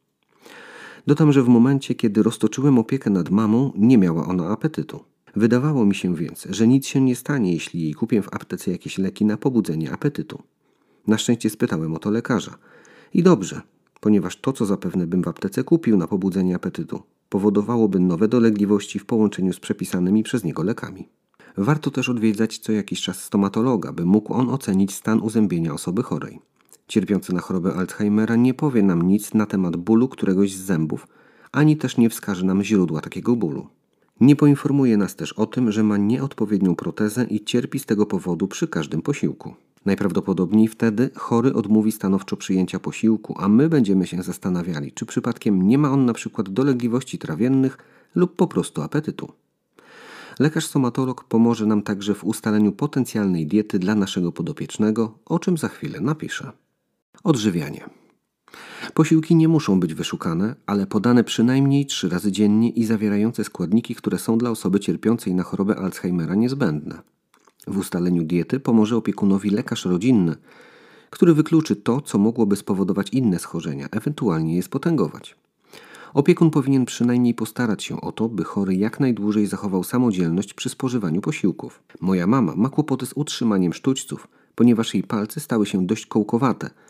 Dodam, 1.06 1.32
że 1.32 1.42
w 1.42 1.48
momencie, 1.48 1.94
kiedy 1.94 2.22
roztoczyłem 2.22 2.78
opiekę 2.78 3.10
nad 3.10 3.30
mamą, 3.30 3.72
nie 3.76 3.98
miała 3.98 4.26
ona 4.26 4.48
apetytu. 4.48 5.00
Wydawało 5.36 5.86
mi 5.86 5.94
się 5.94 6.14
więc, 6.14 6.46
że 6.50 6.68
nic 6.68 6.86
się 6.86 7.00
nie 7.00 7.16
stanie, 7.16 7.52
jeśli 7.52 7.82
jej 7.82 7.94
kupię 7.94 8.22
w 8.22 8.34
aptece 8.34 8.70
jakieś 8.70 8.98
leki 8.98 9.24
na 9.24 9.36
pobudzenie 9.36 9.92
apetytu. 9.92 10.42
Na 11.06 11.18
szczęście 11.18 11.50
spytałem 11.50 11.94
o 11.94 11.98
to 11.98 12.10
lekarza. 12.10 12.58
I 13.14 13.22
dobrze, 13.22 13.60
ponieważ 14.00 14.40
to, 14.40 14.52
co 14.52 14.66
zapewne 14.66 15.06
bym 15.06 15.22
w 15.22 15.28
aptece 15.28 15.64
kupił 15.64 15.96
na 15.96 16.06
pobudzenie 16.06 16.54
apetytu, 16.54 17.02
powodowałoby 17.28 18.00
nowe 18.00 18.28
dolegliwości 18.28 18.98
w 18.98 19.06
połączeniu 19.06 19.52
z 19.52 19.60
przepisanymi 19.60 20.22
przez 20.22 20.44
niego 20.44 20.62
lekami. 20.62 21.08
Warto 21.56 21.90
też 21.90 22.08
odwiedzać 22.08 22.58
co 22.58 22.72
jakiś 22.72 23.02
czas 23.02 23.22
stomatologa, 23.22 23.92
by 23.92 24.04
mógł 24.04 24.32
on 24.32 24.50
ocenić 24.50 24.94
stan 24.94 25.20
uzębienia 25.20 25.74
osoby 25.74 26.02
chorej. 26.02 26.40
Cierpiący 26.88 27.34
na 27.34 27.40
chorobę 27.40 27.74
Alzheimera 27.74 28.36
nie 28.36 28.54
powie 28.54 28.82
nam 28.82 29.02
nic 29.02 29.34
na 29.34 29.46
temat 29.46 29.76
bólu 29.76 30.08
któregoś 30.08 30.54
z 30.54 30.60
zębów, 30.60 31.06
ani 31.52 31.76
też 31.76 31.96
nie 31.96 32.10
wskaże 32.10 32.44
nam 32.44 32.62
źródła 32.62 33.00
takiego 33.00 33.36
bólu. 33.36 33.66
Nie 34.20 34.36
poinformuje 34.36 34.96
nas 34.96 35.16
też 35.16 35.32
o 35.32 35.46
tym, 35.46 35.72
że 35.72 35.82
ma 35.82 35.96
nieodpowiednią 35.96 36.74
protezę 36.74 37.24
i 37.24 37.44
cierpi 37.44 37.78
z 37.78 37.86
tego 37.86 38.06
powodu 38.06 38.48
przy 38.48 38.68
każdym 38.68 39.02
posiłku. 39.02 39.54
Najprawdopodobniej 39.84 40.68
wtedy 40.68 41.10
chory 41.14 41.54
odmówi 41.54 41.92
stanowczo 41.92 42.36
przyjęcia 42.36 42.78
posiłku, 42.78 43.34
a 43.38 43.48
my 43.48 43.68
będziemy 43.68 44.06
się 44.06 44.22
zastanawiali, 44.22 44.92
czy 44.92 45.06
przypadkiem 45.06 45.62
nie 45.62 45.78
ma 45.78 45.90
on 45.90 46.04
na 46.04 46.12
przykład 46.12 46.48
dolegliwości 46.48 47.18
trawiennych 47.18 47.78
lub 48.14 48.36
po 48.36 48.46
prostu 48.46 48.82
apetytu. 48.82 49.32
Lekarz 50.38 50.66
stomatolog 50.66 51.24
pomoże 51.24 51.66
nam 51.66 51.82
także 51.82 52.14
w 52.14 52.24
ustaleniu 52.24 52.72
potencjalnej 52.72 53.46
diety 53.46 53.78
dla 53.78 53.94
naszego 53.94 54.32
podopiecznego, 54.32 55.18
o 55.24 55.38
czym 55.38 55.58
za 55.58 55.68
chwilę 55.68 56.00
napiszę. 56.00 56.52
Odżywianie. 57.24 57.84
Posiłki 58.94 59.36
nie 59.36 59.48
muszą 59.48 59.80
być 59.80 59.94
wyszukane, 59.94 60.54
ale 60.66 60.86
podane 60.86 61.24
przynajmniej 61.24 61.86
trzy 61.86 62.08
razy 62.08 62.32
dziennie 62.32 62.70
i 62.70 62.84
zawierające 62.84 63.44
składniki, 63.44 63.94
które 63.94 64.18
są 64.18 64.38
dla 64.38 64.50
osoby 64.50 64.80
cierpiącej 64.80 65.34
na 65.34 65.42
chorobę 65.42 65.76
Alzheimera 65.76 66.34
niezbędne. 66.34 67.02
W 67.66 67.78
ustaleniu 67.78 68.24
diety 68.24 68.60
pomoże 68.60 68.96
opiekunowi 68.96 69.50
lekarz 69.50 69.84
rodzinny, 69.84 70.36
który 71.10 71.34
wykluczy 71.34 71.76
to, 71.76 72.00
co 72.00 72.18
mogłoby 72.18 72.56
spowodować 72.56 73.10
inne 73.10 73.38
schorzenia, 73.38 73.88
ewentualnie 73.90 74.56
je 74.56 74.62
spotęgować. 74.62 75.36
Opiekun 76.14 76.50
powinien 76.50 76.84
przynajmniej 76.84 77.34
postarać 77.34 77.84
się 77.84 78.00
o 78.00 78.12
to, 78.12 78.28
by 78.28 78.44
chory 78.44 78.74
jak 78.74 79.00
najdłużej 79.00 79.46
zachował 79.46 79.84
samodzielność 79.84 80.54
przy 80.54 80.68
spożywaniu 80.68 81.20
posiłków. 81.20 81.82
Moja 82.00 82.26
mama 82.26 82.52
ma 82.56 82.68
kłopoty 82.68 83.06
z 83.06 83.12
utrzymaniem 83.12 83.72
sztućców, 83.72 84.28
ponieważ 84.54 84.94
jej 84.94 85.02
palce 85.02 85.40
stały 85.40 85.66
się 85.66 85.86
dość 85.86 86.06
kołkowate– 86.06 86.70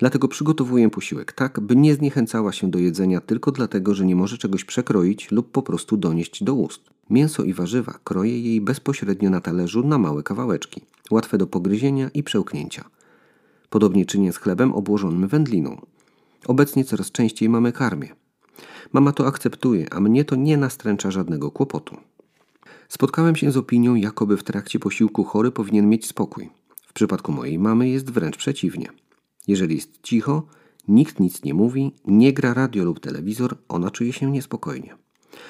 Dlatego 0.00 0.28
przygotowuję 0.28 0.90
posiłek 0.90 1.32
tak, 1.32 1.60
by 1.60 1.76
nie 1.76 1.94
zniechęcała 1.94 2.52
się 2.52 2.70
do 2.70 2.78
jedzenia 2.78 3.20
tylko 3.20 3.52
dlatego, 3.52 3.94
że 3.94 4.04
nie 4.04 4.16
może 4.16 4.38
czegoś 4.38 4.64
przekroić 4.64 5.30
lub 5.30 5.50
po 5.50 5.62
prostu 5.62 5.96
donieść 5.96 6.44
do 6.44 6.54
ust. 6.54 6.80
Mięso 7.10 7.44
i 7.44 7.52
warzywa 7.52 7.98
kroję 8.04 8.40
jej 8.40 8.60
bezpośrednio 8.60 9.30
na 9.30 9.40
talerzu 9.40 9.86
na 9.86 9.98
małe 9.98 10.22
kawałeczki, 10.22 10.80
łatwe 11.10 11.38
do 11.38 11.46
pogryzienia 11.46 12.10
i 12.14 12.22
przełknięcia. 12.22 12.84
Podobnie 13.70 14.06
czynię 14.06 14.32
z 14.32 14.36
chlebem 14.36 14.72
obłożonym 14.72 15.28
wędliną. 15.28 15.80
Obecnie 16.46 16.84
coraz 16.84 17.12
częściej 17.12 17.48
mamy 17.48 17.72
karmię. 17.72 18.08
Mama 18.92 19.12
to 19.12 19.26
akceptuje, 19.26 19.94
a 19.94 20.00
mnie 20.00 20.24
to 20.24 20.36
nie 20.36 20.56
nastręcza 20.56 21.10
żadnego 21.10 21.50
kłopotu. 21.50 21.96
Spotkałem 22.88 23.36
się 23.36 23.52
z 23.52 23.56
opinią, 23.56 23.94
jakoby 23.94 24.36
w 24.36 24.44
trakcie 24.44 24.78
posiłku 24.78 25.24
chory 25.24 25.50
powinien 25.50 25.88
mieć 25.88 26.06
spokój. 26.06 26.50
W 26.86 26.92
przypadku 26.92 27.32
mojej 27.32 27.58
mamy 27.58 27.88
jest 27.88 28.10
wręcz 28.10 28.36
przeciwnie. 28.36 28.99
Jeżeli 29.50 29.74
jest 29.74 30.02
cicho, 30.02 30.46
nikt 30.88 31.20
nic 31.20 31.42
nie 31.42 31.54
mówi, 31.54 31.92
nie 32.04 32.32
gra 32.32 32.54
radio 32.54 32.84
lub 32.84 33.00
telewizor, 33.00 33.56
ona 33.68 33.90
czuje 33.90 34.12
się 34.12 34.30
niespokojnie. 34.30 34.94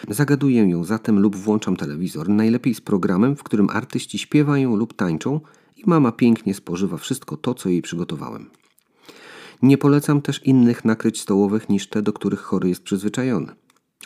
Zagaduję 0.09 0.71
ją 0.71 0.85
zatem 0.85 1.19
lub 1.19 1.37
włączam 1.37 1.77
telewizor, 1.77 2.29
najlepiej 2.29 2.75
z 2.75 2.81
programem, 2.81 3.37
w 3.37 3.43
którym 3.43 3.71
artyści 3.71 4.19
śpiewają 4.19 4.77
lub 4.77 4.95
tańczą 4.95 5.41
i 5.77 5.83
mama 5.87 6.13
pięknie 6.13 6.55
spożywa 6.55 6.97
wszystko 6.97 7.37
to, 7.37 7.55
co 7.55 7.69
jej 7.69 7.83
przygotowałem. 7.83 8.51
Nie 9.63 9.79
polecam 9.79 10.23
też 10.23 10.47
innych 10.47 10.85
nakryć 10.85 11.21
stołowych 11.21 11.69
niż 11.69 11.89
te, 11.89 12.03
do 12.03 12.13
których 12.13 12.41
chory 12.41 12.69
jest 12.69 12.83
przyzwyczajony. 12.83 13.53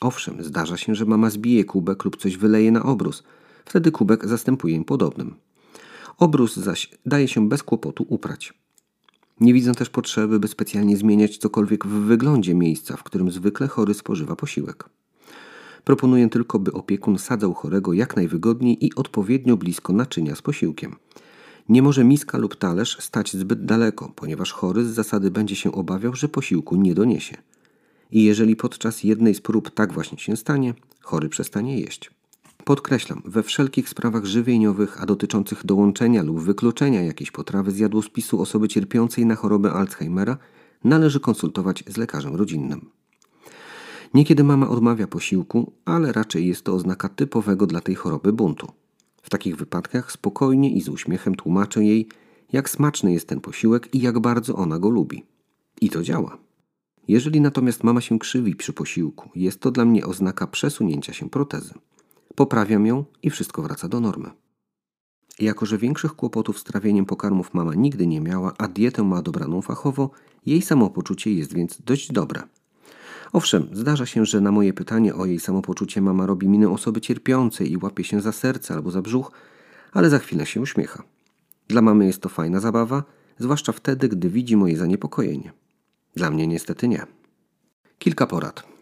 Owszem, 0.01 0.45
zdarza 0.45 0.77
się, 0.77 0.95
że 0.95 1.05
mama 1.05 1.31
zbije 1.31 1.65
kubek 1.65 2.05
lub 2.05 2.17
coś 2.17 2.37
wyleje 2.37 2.73
na 2.73 2.83
obrus. 2.83 3.23
Wtedy 3.65 3.91
kubek 3.91 4.29
zastępuje 4.29 4.85
podobnym. 4.85 5.35
Obrus 6.19 6.57
zaś 6.57 6.91
daje 7.07 7.29
się 7.29 7.49
bez 7.49 7.63
kłopotu 7.63 8.07
uprać. 8.09 8.64
Nie 9.41 9.55
widzę 9.55 9.75
też 9.75 9.91
potrzeby, 9.91 10.41
by 10.41 10.49
specjalnie 10.49 10.97
zmieniać 10.97 11.39
cokolwiek 11.39 11.87
w 11.87 11.91
wyglądzie 11.91 12.55
miejsca, 12.55 12.97
w 12.97 13.03
którym 13.03 13.31
zwykle 13.31 13.69
chory 13.69 13.95
spożywa 13.95 14.37
posiłek. 14.37 14.89
Proponuję 15.85 16.29
tylko, 16.29 16.59
by 16.59 16.73
opiekun 16.73 17.19
sadzał 17.19 17.55
chorego 17.55 17.93
jak 17.93 18.17
najwygodniej 18.17 18.87
i 18.87 18.95
odpowiednio 18.95 19.57
blisko 19.57 19.93
naczynia 19.93 20.35
z 20.35 20.43
posiłkiem. 20.43 20.97
Nie 21.69 21.83
może 21.83 22.05
miska 22.05 22.39
lub 22.39 22.57
talerz 22.57 22.97
stać 23.01 23.37
zbyt 23.37 23.65
daleko, 23.65 24.13
ponieważ 24.17 24.53
chory 24.53 24.85
z 24.85 24.95
zasady 24.95 25.31
będzie 25.31 25.57
się 25.57 25.73
obawiał, 25.73 26.15
że 26.15 26.29
posiłku 26.29 26.77
nie 26.77 26.95
doniesie. 26.95 27.37
I 28.11 28.25
jeżeli 28.25 28.57
podczas 28.57 29.05
jednej 29.05 29.35
z 29.35 29.41
prób 29.41 29.71
tak 29.71 29.93
właśnie 29.93 30.19
się 30.19 30.37
stanie, 30.37 30.75
chory 31.01 31.29
przestanie 31.29 31.81
jeść. 31.81 32.11
Podkreślam, 32.65 33.23
we 33.25 33.43
wszelkich 33.43 33.89
sprawach 33.89 34.25
żywieniowych, 34.25 35.03
a 35.03 35.07
dotyczących 35.07 35.67
dołączenia 35.67 36.23
lub 36.23 36.41
wykluczenia 36.41 37.03
jakiejś 37.03 37.31
potrawy 37.31 37.71
z 37.71 37.79
jadłospisu 37.79 38.41
osoby 38.41 38.69
cierpiącej 38.69 39.27
na 39.27 39.35
chorobę 39.35 39.73
Alzheimera 39.73 40.37
należy 40.85 41.21
konsultować 41.21 41.85
z 41.87 41.97
lekarzem 41.97 42.37
rodzinnym. 42.37 42.91
Niekiedy 44.15 44.45
mama 44.45 44.69
odmawia 44.69 45.07
posiłku, 45.07 45.73
ale 45.85 46.13
raczej 46.13 46.47
jest 46.47 46.65
to 46.65 46.75
oznaka 46.75 47.09
typowego 47.09 47.67
dla 47.67 47.81
tej 47.81 47.95
choroby 47.95 48.33
buntu. 48.33 48.73
W 49.23 49.31
takich 49.31 49.57
wypadkach 49.57 50.13
spokojnie 50.13 50.71
i 50.71 50.83
z 50.83 50.89
uśmiechem 50.89 51.35
tłumaczę 51.35 51.85
jej, 51.85 52.09
jak 52.53 52.71
smaczny 52.71 53.13
jest 53.13 53.29
ten 53.29 53.41
posiłek 53.41 53.95
i 53.95 54.01
jak 54.01 54.19
bardzo 54.19 54.57
ona 54.57 54.79
go 54.79 54.91
lubi. 54.91 55.25
I 55.81 55.91
to 55.91 56.03
działa. 56.03 56.39
Jeżeli 57.09 57.41
natomiast 57.41 57.85
mama 57.85 58.01
się 58.01 58.19
krzywi 58.19 58.57
przy 58.57 58.73
posiłku, 58.73 59.31
jest 59.35 59.61
to 59.61 59.71
dla 59.71 59.85
mnie 59.85 60.07
oznaka 60.07 60.47
przesunięcia 60.47 61.13
się 61.13 61.31
protezy. 61.31 61.75
Poprawiam 62.35 62.87
ją 62.87 63.05
i 63.23 63.31
wszystko 63.31 63.63
wraca 63.63 63.89
do 63.89 64.01
normy. 64.01 64.31
Jako, 65.39 65.67
że 65.67 65.79
większych 65.79 66.13
kłopotów 66.13 66.59
z 66.59 66.65
trawieniem 66.65 67.07
pokarmów 67.07 67.55
mama 67.55 67.75
nigdy 67.75 68.07
nie 68.07 68.21
miała, 68.21 68.53
a 68.59 68.69
dietę 68.69 69.03
ma 69.03 69.23
dobraną 69.23 69.63
fachowo, 69.63 70.11
jej 70.47 70.63
samopoczucie 70.63 71.35
jest 71.35 71.55
więc 71.55 71.83
dość 71.83 72.13
dobre. 72.13 72.43
Owszem, 73.33 73.69
zdarza 73.73 74.07
się, 74.07 74.27
że 74.27 74.41
na 74.41 74.53
moje 74.53 74.73
pytanie 74.73 75.15
o 75.15 75.27
jej 75.27 75.41
samopoczucie 75.41 76.01
mama 76.01 76.27
robi 76.27 76.49
minę 76.49 76.69
osoby 76.71 77.01
cierpiącej 77.01 77.73
i 77.73 77.77
łapie 77.77 78.05
się 78.05 78.21
za 78.21 78.33
serce 78.33 78.75
albo 78.75 78.91
za 78.91 79.03
brzuch, 79.03 79.33
ale 79.93 80.11
za 80.11 80.19
chwilę 80.19 80.47
się 80.47 80.61
uśmiecha. 80.61 81.03
Dla 81.69 81.83
mamy 81.83 82.07
jest 82.07 82.21
to 82.21 82.29
fajna 82.29 82.61
zabawa, 82.61 83.05
zwłaszcza 83.39 83.73
wtedy, 83.73 84.09
gdy 84.09 84.29
widzi 84.29 84.57
moje 84.57 84.77
zaniepokojenie. 84.77 85.53
Dla 86.17 86.31
mnie 86.31 86.47
niestety 86.47 86.89
nie. 86.89 87.07
Kilka 87.99 88.27
porad. 88.27 88.74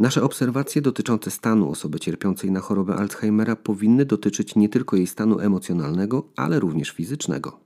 Nasze 0.00 0.22
obserwacje 0.22 0.82
dotyczące 0.82 1.30
stanu 1.30 1.70
osoby 1.70 2.00
cierpiącej 2.00 2.50
na 2.50 2.60
chorobę 2.60 2.96
Alzheimera 2.96 3.56
powinny 3.56 4.04
dotyczyć 4.04 4.56
nie 4.56 4.68
tylko 4.68 4.96
jej 4.96 5.06
stanu 5.06 5.38
emocjonalnego, 5.38 6.28
ale 6.36 6.60
również 6.60 6.90
fizycznego. 6.90 7.60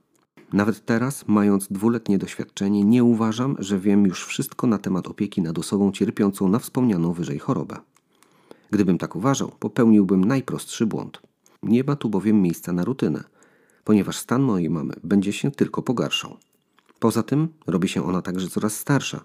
Nawet 0.53 0.85
teraz, 0.85 1.27
mając 1.27 1.67
dwuletnie 1.67 2.17
doświadczenie, 2.17 2.83
nie 2.83 3.03
uważam, 3.03 3.55
że 3.59 3.79
wiem 3.79 4.05
już 4.05 4.25
wszystko 4.25 4.67
na 4.67 4.77
temat 4.77 5.07
opieki 5.07 5.41
nad 5.41 5.59
osobą 5.59 5.91
cierpiącą 5.91 6.49
na 6.49 6.59
wspomnianą 6.59 7.13
wyżej 7.13 7.39
chorobę. 7.39 7.77
Gdybym 8.71 8.97
tak 8.97 9.15
uważał, 9.15 9.51
popełniłbym 9.59 10.25
najprostszy 10.25 10.85
błąd. 10.85 11.21
Nie 11.63 11.83
ma 11.83 11.95
tu 11.95 12.09
bowiem 12.09 12.41
miejsca 12.41 12.73
na 12.73 12.83
rutynę, 12.83 13.23
ponieważ 13.83 14.17
stan 14.17 14.41
mojej 14.41 14.69
mamy 14.69 14.93
będzie 15.03 15.33
się 15.33 15.51
tylko 15.51 15.81
pogarszał. 15.81 16.37
Poza 16.99 17.23
tym 17.23 17.47
robi 17.67 17.87
się 17.87 18.05
ona 18.05 18.21
także 18.21 18.47
coraz 18.49 18.75
starsza, 18.75 19.23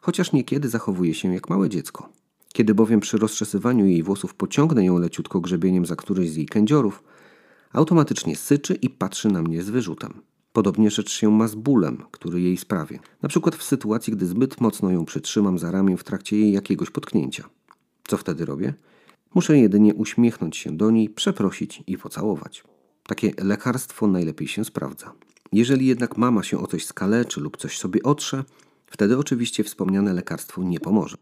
chociaż 0.00 0.32
niekiedy 0.32 0.68
zachowuje 0.68 1.14
się 1.14 1.34
jak 1.34 1.50
małe 1.50 1.68
dziecko. 1.68 2.19
Kiedy 2.52 2.74
bowiem 2.74 3.00
przy 3.00 3.18
rozczesywaniu 3.18 3.86
jej 3.86 4.02
włosów 4.02 4.34
pociągnę 4.34 4.84
ją 4.84 4.98
leciutko 4.98 5.40
grzebieniem 5.40 5.86
za 5.86 5.96
któryś 5.96 6.30
z 6.30 6.36
jej 6.36 6.46
kędziorów, 6.46 7.02
automatycznie 7.72 8.36
syczy 8.36 8.74
i 8.74 8.90
patrzy 8.90 9.28
na 9.28 9.42
mnie 9.42 9.62
z 9.62 9.70
wyrzutem. 9.70 10.22
Podobnie 10.52 10.90
rzecz 10.90 11.10
się 11.10 11.30
ma 11.30 11.48
z 11.48 11.54
bólem, 11.54 12.02
który 12.10 12.40
jej 12.40 12.56
sprawię. 12.56 12.98
Na 13.22 13.28
przykład 13.28 13.56
w 13.56 13.62
sytuacji, 13.62 14.12
gdy 14.12 14.26
zbyt 14.26 14.60
mocno 14.60 14.90
ją 14.90 15.04
przytrzymam 15.04 15.58
za 15.58 15.70
ramię 15.70 15.96
w 15.96 16.04
trakcie 16.04 16.38
jej 16.38 16.52
jakiegoś 16.52 16.90
potknięcia. 16.90 17.48
Co 18.06 18.16
wtedy 18.16 18.44
robię? 18.44 18.74
Muszę 19.34 19.58
jedynie 19.58 19.94
uśmiechnąć 19.94 20.56
się 20.56 20.76
do 20.76 20.90
niej, 20.90 21.10
przeprosić 21.10 21.82
i 21.86 21.98
pocałować. 21.98 22.64
Takie 23.06 23.32
lekarstwo 23.38 24.06
najlepiej 24.06 24.48
się 24.48 24.64
sprawdza. 24.64 25.12
Jeżeli 25.52 25.86
jednak 25.86 26.16
mama 26.16 26.42
się 26.42 26.58
o 26.58 26.66
coś 26.66 26.86
skaleczy 26.86 27.40
lub 27.40 27.56
coś 27.56 27.78
sobie 27.78 28.02
otrze, 28.02 28.44
wtedy 28.86 29.18
oczywiście 29.18 29.64
wspomniane 29.64 30.12
lekarstwo 30.12 30.62
nie 30.62 30.80
pomoże. 30.80 31.16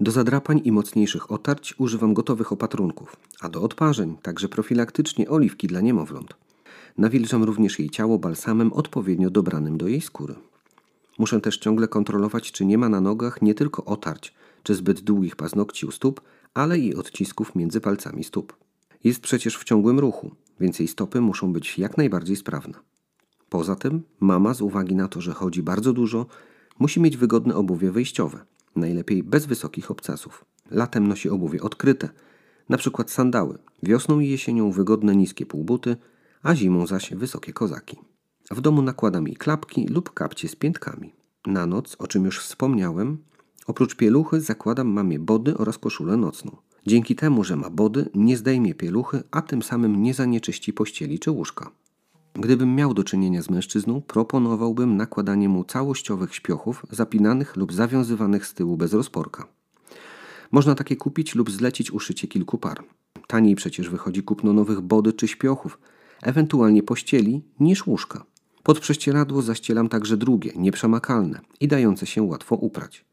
Do 0.00 0.10
zadrapań 0.10 0.60
i 0.64 0.72
mocniejszych 0.72 1.30
otarć 1.30 1.74
używam 1.78 2.14
gotowych 2.14 2.52
opatrunków, 2.52 3.16
a 3.40 3.48
do 3.48 3.62
odparzeń 3.62 4.16
także 4.22 4.48
profilaktycznie 4.48 5.28
oliwki 5.28 5.66
dla 5.66 5.80
niemowląt. 5.80 6.34
Nawilżam 6.98 7.44
również 7.44 7.78
jej 7.78 7.90
ciało 7.90 8.18
balsamem 8.18 8.72
odpowiednio 8.72 9.30
dobranym 9.30 9.78
do 9.78 9.88
jej 9.88 10.00
skóry. 10.00 10.34
Muszę 11.18 11.40
też 11.40 11.58
ciągle 11.58 11.88
kontrolować, 11.88 12.52
czy 12.52 12.64
nie 12.64 12.78
ma 12.78 12.88
na 12.88 13.00
nogach 13.00 13.42
nie 13.42 13.54
tylko 13.54 13.84
otarć, 13.84 14.34
czy 14.62 14.74
zbyt 14.74 15.00
długich 15.00 15.36
paznokci 15.36 15.86
u 15.86 15.90
stóp, 15.90 16.20
ale 16.54 16.78
i 16.78 16.94
odcisków 16.94 17.54
między 17.54 17.80
palcami 17.80 18.24
stóp. 18.24 18.56
Jest 19.04 19.20
przecież 19.20 19.58
w 19.58 19.64
ciągłym 19.64 19.98
ruchu, 19.98 20.30
więc 20.60 20.78
jej 20.78 20.88
stopy 20.88 21.20
muszą 21.20 21.52
być 21.52 21.78
jak 21.78 21.96
najbardziej 21.96 22.36
sprawne. 22.36 22.74
Poza 23.48 23.76
tym, 23.76 24.02
mama 24.20 24.54
z 24.54 24.60
uwagi 24.60 24.94
na 24.94 25.08
to, 25.08 25.20
że 25.20 25.32
chodzi 25.32 25.62
bardzo 25.62 25.92
dużo, 25.92 26.26
musi 26.78 27.00
mieć 27.00 27.16
wygodne 27.16 27.54
obuwie 27.54 27.90
wejściowe, 27.90 28.44
najlepiej 28.76 29.22
bez 29.22 29.46
wysokich 29.46 29.90
obcasów. 29.90 30.44
Latem 30.70 31.08
nosi 31.08 31.30
obuwie 31.30 31.62
odkryte, 31.62 32.08
przykład 32.76 33.10
sandały, 33.10 33.58
wiosną 33.82 34.20
i 34.20 34.28
jesienią 34.28 34.70
wygodne 34.70 35.16
niskie 35.16 35.46
półbuty, 35.46 35.96
a 36.42 36.54
zimą 36.54 36.86
zaś 36.86 37.14
wysokie 37.14 37.52
kozaki. 37.52 37.96
W 38.50 38.60
domu 38.60 38.82
nakładam 38.82 39.26
jej 39.26 39.36
klapki 39.36 39.88
lub 39.88 40.14
kapcie 40.14 40.48
z 40.48 40.56
piętkami. 40.56 41.14
Na 41.46 41.66
noc, 41.66 41.96
o 41.98 42.06
czym 42.06 42.24
już 42.24 42.40
wspomniałem, 42.40 43.18
oprócz 43.66 43.96
pieluchy 43.96 44.40
zakładam 44.40 44.88
mamie 44.88 45.18
body 45.18 45.56
oraz 45.56 45.78
koszulę 45.78 46.16
nocną. 46.16 46.56
Dzięki 46.86 47.16
temu, 47.16 47.44
że 47.44 47.56
ma 47.56 47.70
body, 47.70 48.10
nie 48.14 48.36
zdejmie 48.36 48.74
pieluchy, 48.74 49.22
a 49.30 49.42
tym 49.42 49.62
samym 49.62 50.02
nie 50.02 50.14
zanieczyści 50.14 50.72
pościeli 50.72 51.18
czy 51.18 51.30
łóżka. 51.30 51.70
Gdybym 52.38 52.74
miał 52.74 52.94
do 52.94 53.04
czynienia 53.04 53.42
z 53.42 53.50
mężczyzną, 53.50 54.02
proponowałbym 54.02 54.96
nakładanie 54.96 55.48
mu 55.48 55.64
całościowych 55.64 56.34
śpiochów, 56.34 56.86
zapinanych 56.90 57.56
lub 57.56 57.72
zawiązywanych 57.72 58.46
z 58.46 58.54
tyłu 58.54 58.76
bez 58.76 58.92
rozporka. 58.92 59.48
Można 60.50 60.74
takie 60.74 60.96
kupić 60.96 61.34
lub 61.34 61.50
zlecić 61.50 61.90
uszycie 61.90 62.28
kilku 62.28 62.58
par. 62.58 62.84
Taniej 63.26 63.54
przecież 63.54 63.88
wychodzi 63.88 64.22
kupno 64.22 64.52
nowych 64.52 64.80
body 64.80 65.12
czy 65.12 65.28
śpiochów, 65.28 65.78
ewentualnie 66.22 66.82
pościeli, 66.82 67.42
niż 67.60 67.86
łóżka. 67.86 68.24
Pod 68.62 68.80
prześcieradło 68.80 69.42
zaścielam 69.42 69.88
także 69.88 70.16
drugie, 70.16 70.52
nieprzemakalne 70.56 71.40
i 71.60 71.68
dające 71.68 72.06
się 72.06 72.22
łatwo 72.22 72.56
uprać. 72.56 73.04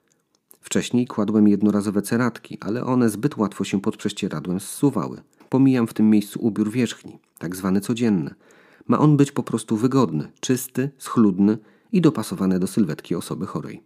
Wcześniej 0.61 1.07
kładłem 1.07 1.47
jednorazowe 1.47 2.01
ceratki, 2.01 2.57
ale 2.61 2.86
one 2.86 3.09
zbyt 3.09 3.38
łatwo 3.38 3.63
się 3.63 3.82
pod 3.82 3.97
prześcieradłem 3.97 4.59
zsuwały. 4.59 5.21
Pomijam 5.49 5.88
w 5.88 5.93
tym 5.93 6.09
miejscu 6.09 6.39
ubiór 6.41 6.71
wierzchni, 6.71 7.19
tak 7.38 7.55
zwany 7.55 7.82
codzienny. 7.82 8.36
Ma 8.88 9.00
on 9.00 9.18
być 9.18 9.32
po 9.32 9.44
prostu 9.44 9.78
wygodny, 9.78 10.32
czysty, 10.40 10.90
schludny 10.98 11.58
i 11.92 12.02
dopasowany 12.02 12.60
do 12.60 12.68
sylwetki 12.68 13.16
osoby 13.16 13.46
chorej. 13.46 13.84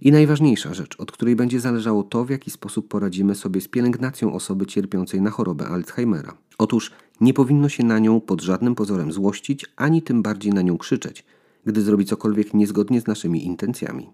I 0.00 0.12
najważniejsza 0.12 0.74
rzecz, 0.74 1.00
od 1.00 1.12
której 1.12 1.36
będzie 1.36 1.60
zależało 1.60 2.02
to, 2.02 2.24
w 2.24 2.30
jaki 2.30 2.50
sposób 2.50 2.88
poradzimy 2.88 3.34
sobie 3.34 3.60
z 3.60 3.68
pielęgnacją 3.68 4.32
osoby 4.32 4.66
cierpiącej 4.66 5.20
na 5.20 5.30
chorobę 5.30 5.68
Alzheimera. 5.68 6.36
Otóż 6.58 6.92
nie 7.20 7.34
powinno 7.34 7.68
się 7.68 7.84
na 7.84 7.98
nią 7.98 8.20
pod 8.20 8.42
żadnym 8.42 8.74
pozorem 8.74 9.12
złościć, 9.12 9.66
ani 9.76 10.02
tym 10.02 10.22
bardziej 10.22 10.52
na 10.52 10.62
nią 10.62 10.78
krzyczeć, 10.78 11.24
gdy 11.66 11.82
zrobi 11.82 12.04
cokolwiek 12.04 12.54
niezgodnie 12.54 13.00
z 13.00 13.06
naszymi 13.06 13.46
intencjami. 13.46 14.10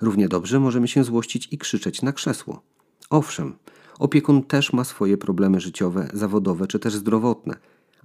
Równie 0.00 0.28
dobrze 0.28 0.60
możemy 0.60 0.88
się 0.88 1.04
złościć 1.04 1.48
i 1.50 1.58
krzyczeć 1.58 2.02
na 2.02 2.12
krzesło. 2.12 2.62
Owszem, 3.10 3.54
opiekun 3.98 4.42
też 4.42 4.72
ma 4.72 4.84
swoje 4.84 5.16
problemy 5.16 5.60
życiowe, 5.60 6.10
zawodowe 6.12 6.66
czy 6.66 6.78
też 6.78 6.94
zdrowotne, 6.94 7.56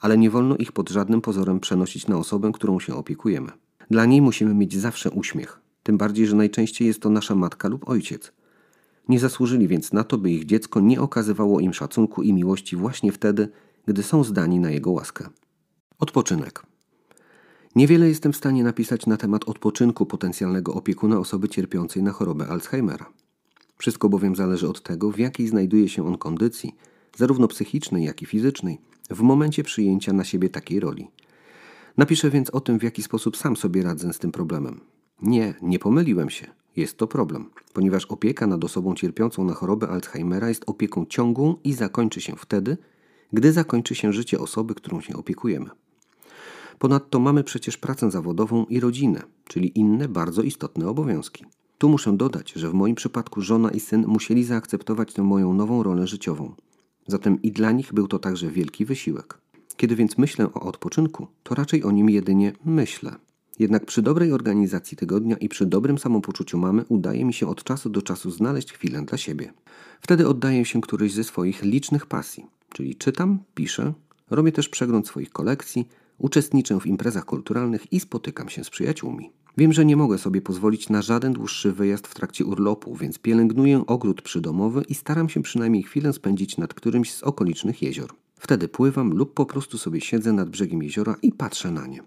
ale 0.03 0.17
nie 0.17 0.29
wolno 0.29 0.55
ich 0.55 0.71
pod 0.71 0.89
żadnym 0.89 1.21
pozorem 1.21 1.59
przenosić 1.59 2.07
na 2.07 2.17
osobę, 2.17 2.51
którą 2.53 2.79
się 2.79 2.95
opiekujemy. 2.95 3.51
Dla 3.91 4.05
niej 4.05 4.21
musimy 4.21 4.53
mieć 4.53 4.77
zawsze 4.77 5.11
uśmiech, 5.11 5.59
tym 5.83 5.97
bardziej, 5.97 6.27
że 6.27 6.35
najczęściej 6.35 6.87
jest 6.87 7.01
to 7.01 7.09
nasza 7.09 7.35
matka 7.35 7.67
lub 7.67 7.89
ojciec. 7.89 8.31
Nie 9.09 9.19
zasłużyli 9.19 9.67
więc 9.67 9.93
na 9.93 10.03
to, 10.03 10.17
by 10.17 10.31
ich 10.31 10.45
dziecko 10.45 10.79
nie 10.79 11.01
okazywało 11.01 11.59
im 11.59 11.73
szacunku 11.73 12.23
i 12.23 12.33
miłości 12.33 12.75
właśnie 12.75 13.11
wtedy, 13.11 13.49
gdy 13.85 14.03
są 14.03 14.23
zdani 14.23 14.59
na 14.59 14.71
jego 14.71 14.91
łaskę. 14.91 15.29
Odpoczynek. 15.99 16.63
Niewiele 17.75 18.07
jestem 18.07 18.33
w 18.33 18.37
stanie 18.37 18.63
napisać 18.63 19.05
na 19.05 19.17
temat 19.17 19.43
odpoczynku 19.43 20.05
potencjalnego 20.05 20.73
opiekuna 20.73 21.19
osoby 21.19 21.49
cierpiącej 21.49 22.03
na 22.03 22.11
chorobę 22.11 22.47
Alzheimera. 22.47 23.05
Wszystko 23.77 24.09
bowiem 24.09 24.35
zależy 24.35 24.69
od 24.69 24.83
tego, 24.83 25.11
w 25.11 25.19
jakiej 25.19 25.47
znajduje 25.47 25.89
się 25.89 26.07
on 26.07 26.17
kondycji, 26.17 26.75
zarówno 27.17 27.47
psychicznej, 27.47 28.03
jak 28.03 28.21
i 28.21 28.25
fizycznej, 28.25 28.79
w 29.13 29.21
momencie 29.21 29.63
przyjęcia 29.63 30.13
na 30.13 30.23
siebie 30.23 30.49
takiej 30.49 30.79
roli. 30.79 31.07
Napiszę 31.97 32.29
więc 32.29 32.49
o 32.49 32.59
tym, 32.59 32.79
w 32.79 32.83
jaki 32.83 33.03
sposób 33.03 33.37
sam 33.37 33.57
sobie 33.57 33.83
radzę 33.83 34.13
z 34.13 34.19
tym 34.19 34.31
problemem. 34.31 34.79
Nie, 35.21 35.53
nie 35.61 35.79
pomyliłem 35.79 36.29
się. 36.29 36.47
Jest 36.75 36.97
to 36.97 37.07
problem, 37.07 37.49
ponieważ 37.73 38.05
opieka 38.05 38.47
nad 38.47 38.63
osobą 38.63 38.95
cierpiącą 38.95 39.43
na 39.43 39.53
chorobę 39.53 39.87
Alzheimera 39.87 40.49
jest 40.49 40.63
opieką 40.67 41.05
ciągłą 41.05 41.55
i 41.63 41.73
zakończy 41.73 42.21
się 42.21 42.35
wtedy, 42.35 42.77
gdy 43.33 43.51
zakończy 43.51 43.95
się 43.95 44.13
życie 44.13 44.39
osoby, 44.39 44.75
którą 44.75 45.01
się 45.01 45.15
opiekujemy. 45.15 45.69
Ponadto 46.79 47.19
mamy 47.19 47.43
przecież 47.43 47.77
pracę 47.77 48.11
zawodową 48.11 48.65
i 48.65 48.79
rodzinę, 48.79 49.21
czyli 49.43 49.79
inne 49.79 50.07
bardzo 50.07 50.41
istotne 50.41 50.87
obowiązki. 50.87 51.45
Tu 51.77 51.89
muszę 51.89 52.17
dodać, 52.17 52.51
że 52.51 52.69
w 52.69 52.73
moim 52.73 52.95
przypadku 52.95 53.41
żona 53.41 53.71
i 53.71 53.79
syn 53.79 54.05
musieli 54.07 54.43
zaakceptować 54.43 55.13
tę 55.13 55.23
moją 55.23 55.53
nową 55.53 55.83
rolę 55.83 56.07
życiową. 56.07 56.55
Zatem 57.07 57.41
i 57.41 57.51
dla 57.51 57.71
nich 57.71 57.93
był 57.93 58.07
to 58.07 58.19
także 58.19 58.51
wielki 58.51 58.85
wysiłek. 58.85 59.37
Kiedy 59.77 59.95
więc 59.95 60.17
myślę 60.17 60.45
o 60.53 60.61
odpoczynku, 60.61 61.27
to 61.43 61.55
raczej 61.55 61.83
o 61.83 61.91
nim 61.91 62.09
jedynie 62.09 62.53
myślę. 62.65 63.15
Jednak 63.59 63.85
przy 63.85 64.01
dobrej 64.01 64.31
organizacji 64.31 64.97
tygodnia 64.97 65.37
i 65.37 65.49
przy 65.49 65.65
dobrym 65.65 65.97
samopoczuciu 65.97 66.57
mamy 66.57 66.85
udaje 66.89 67.25
mi 67.25 67.33
się 67.33 67.47
od 67.47 67.63
czasu 67.63 67.89
do 67.89 68.01
czasu 68.01 68.31
znaleźć 68.31 68.73
chwilę 68.73 69.01
dla 69.01 69.17
siebie. 69.17 69.53
Wtedy 70.01 70.27
oddaję 70.27 70.65
się 70.65 70.81
którejś 70.81 71.13
ze 71.13 71.23
swoich 71.23 71.63
licznych 71.63 72.05
pasji, 72.05 72.45
czyli 72.69 72.95
czytam, 72.95 73.39
piszę, 73.55 73.93
robię 74.29 74.51
też 74.51 74.69
przegląd 74.69 75.07
swoich 75.07 75.29
kolekcji, 75.29 75.87
uczestniczę 76.17 76.79
w 76.79 76.85
imprezach 76.85 77.25
kulturalnych 77.25 77.93
i 77.93 77.99
spotykam 77.99 78.49
się 78.49 78.63
z 78.63 78.69
przyjaciółmi. 78.69 79.31
Wiem, 79.57 79.73
że 79.73 79.85
nie 79.85 79.95
mogę 79.95 80.17
sobie 80.17 80.41
pozwolić 80.41 80.89
na 80.89 81.01
żaden 81.01 81.33
dłuższy 81.33 81.71
wyjazd 81.71 82.07
w 82.07 82.15
trakcie 82.15 82.45
urlopu, 82.45 82.95
więc 82.95 83.19
pielęgnuję 83.19 83.83
ogród 83.87 84.21
przydomowy 84.21 84.83
i 84.89 84.95
staram 84.95 85.29
się 85.29 85.41
przynajmniej 85.41 85.83
chwilę 85.83 86.13
spędzić 86.13 86.57
nad 86.57 86.73
którymś 86.73 87.13
z 87.13 87.23
okolicznych 87.23 87.81
jezior. 87.81 88.13
Wtedy 88.39 88.67
pływam 88.67 89.13
lub 89.13 89.33
po 89.33 89.45
prostu 89.45 89.77
sobie 89.77 90.01
siedzę 90.01 90.33
nad 90.33 90.49
brzegiem 90.49 90.83
jeziora 90.83 91.15
i 91.21 91.31
patrzę 91.31 91.71
na 91.71 91.87
nie. 91.87 92.03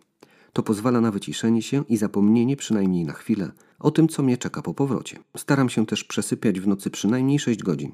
To 0.53 0.63
pozwala 0.63 1.01
na 1.01 1.11
wyciszenie 1.11 1.63
się 1.63 1.85
i 1.89 1.97
zapomnienie 1.97 2.57
przynajmniej 2.57 3.05
na 3.05 3.13
chwilę 3.13 3.53
o 3.79 3.91
tym, 3.91 4.09
co 4.09 4.23
mnie 4.23 4.39
czeka 4.39 4.63
po 4.63 4.75
powrocie. 4.75 5.19
Staram 5.37 5.69
się 5.69 5.87
też 5.87 6.05
przesypiać 6.05 6.61
w 6.61 6.67
nocy 6.67 6.91
przynajmniej 6.91 7.39
6 7.39 7.63
godzin. 7.63 7.93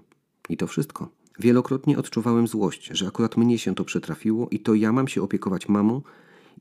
I 0.48 0.56
to 0.56 0.66
wszystko. 0.66 1.08
Wielokrotnie 1.38 1.98
odczuwałem 1.98 2.46
złość, 2.46 2.90
że 2.92 3.06
akurat 3.06 3.36
mnie 3.36 3.58
się 3.58 3.74
to 3.74 3.84
przytrafiło 3.84 4.48
i 4.50 4.60
to 4.60 4.74
ja 4.74 4.92
mam 4.92 5.08
się 5.08 5.22
opiekować 5.22 5.68
mamą 5.68 6.02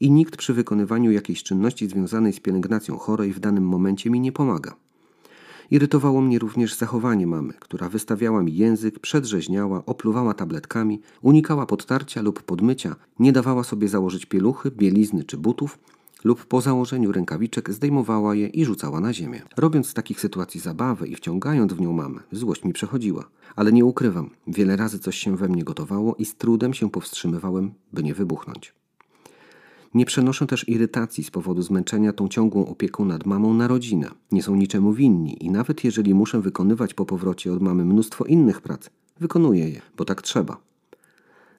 i 0.02 0.12
nikt 0.12 0.38
przy 0.38 0.54
wykonywaniu 0.54 1.12
jakiejś 1.12 1.44
czynności 1.44 1.88
związanej 1.88 2.34
z 2.34 2.40
pielęgnacją 2.40 2.98
chorej 2.98 3.34
w 3.34 3.40
danym 3.40 3.68
momencie 3.68 4.10
mi 4.10 4.20
nie 4.20 4.32
pomaga. 4.32 4.76
Irytowało 5.72 6.22
mnie 6.22 6.40
również 6.40 6.76
zachowanie 6.76 7.28
mamy, 7.28 7.54
która 7.60 7.90
wystawiała 7.90 8.44
mi 8.44 8.56
język, 8.56 9.00
przedrzeźniała, 9.00 9.86
opluwała 9.86 10.34
tabletkami, 10.34 11.02
unikała 11.22 11.66
podtarcia 11.66 12.22
lub 12.22 12.44
podmycia, 12.44 12.96
nie 13.20 13.32
dawała 13.32 13.64
sobie 13.64 13.88
założyć 13.88 14.26
pieluchy, 14.26 14.72
bielizny 14.72 15.24
czy 15.24 15.38
butów, 15.38 15.80
lub 16.24 16.46
po 16.46 16.62
założeniu 16.62 17.12
rękawiczek 17.12 17.74
zdejmowała 17.74 18.36
je 18.36 18.48
i 18.48 18.66
rzucała 18.66 19.00
na 19.00 19.14
ziemię. 19.14 19.42
Robiąc 19.58 19.88
z 19.88 19.94
takich 19.94 20.22
sytuacji 20.22 20.60
zabawę 20.60 21.08
i 21.08 21.16
wciągając 21.16 21.74
w 21.74 21.82
nią 21.82 21.94
mamę, 21.94 22.20
złość 22.32 22.64
mi 22.64 22.74
przechodziła. 22.74 23.30
Ale 23.56 23.72
nie 23.72 23.86
ukrywam, 23.86 24.30
wiele 24.48 24.76
razy 24.76 25.00
coś 25.00 25.18
się 25.18 25.38
we 25.38 25.48
mnie 25.48 25.64
gotowało 25.64 26.16
i 26.16 26.26
z 26.26 26.36
trudem 26.36 26.74
się 26.74 26.90
powstrzymywałem, 26.90 27.72
by 27.94 28.04
nie 28.04 28.14
wybuchnąć. 28.14 28.81
Nie 29.94 30.06
przenoszę 30.06 30.48
też 30.48 30.70
irytacji 30.70 31.24
z 31.24 31.32
powodu 31.32 31.62
zmęczenia 31.62 32.14
tą 32.14 32.28
ciągłą 32.28 32.66
opieką 32.66 33.06
nad 33.06 33.26
mamą 33.26 33.54
na 33.54 33.68
rodzinę. 33.68 34.12
Nie 34.32 34.44
są 34.44 34.56
niczemu 34.56 34.94
winni 34.94 35.46
i 35.46 35.50
nawet 35.50 35.84
jeżeli 35.84 36.14
muszę 36.14 36.42
wykonywać 36.42 36.94
po 36.94 37.06
powrocie 37.06 37.54
od 37.54 37.62
mamy 37.62 37.86
mnóstwo 37.86 38.26
innych 38.26 38.62
prac, 38.62 38.90
wykonuję 39.20 39.70
je, 39.70 39.82
bo 39.98 40.06
tak 40.06 40.22
trzeba. 40.22 40.58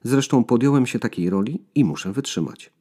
Zresztą 0.03 0.43
podjąłem 0.43 0.85
się 0.85 0.99
takiej 0.99 1.29
roli 1.29 1.61
i 1.75 1.85
muszę 1.85 2.11
wytrzymać. 2.11 2.73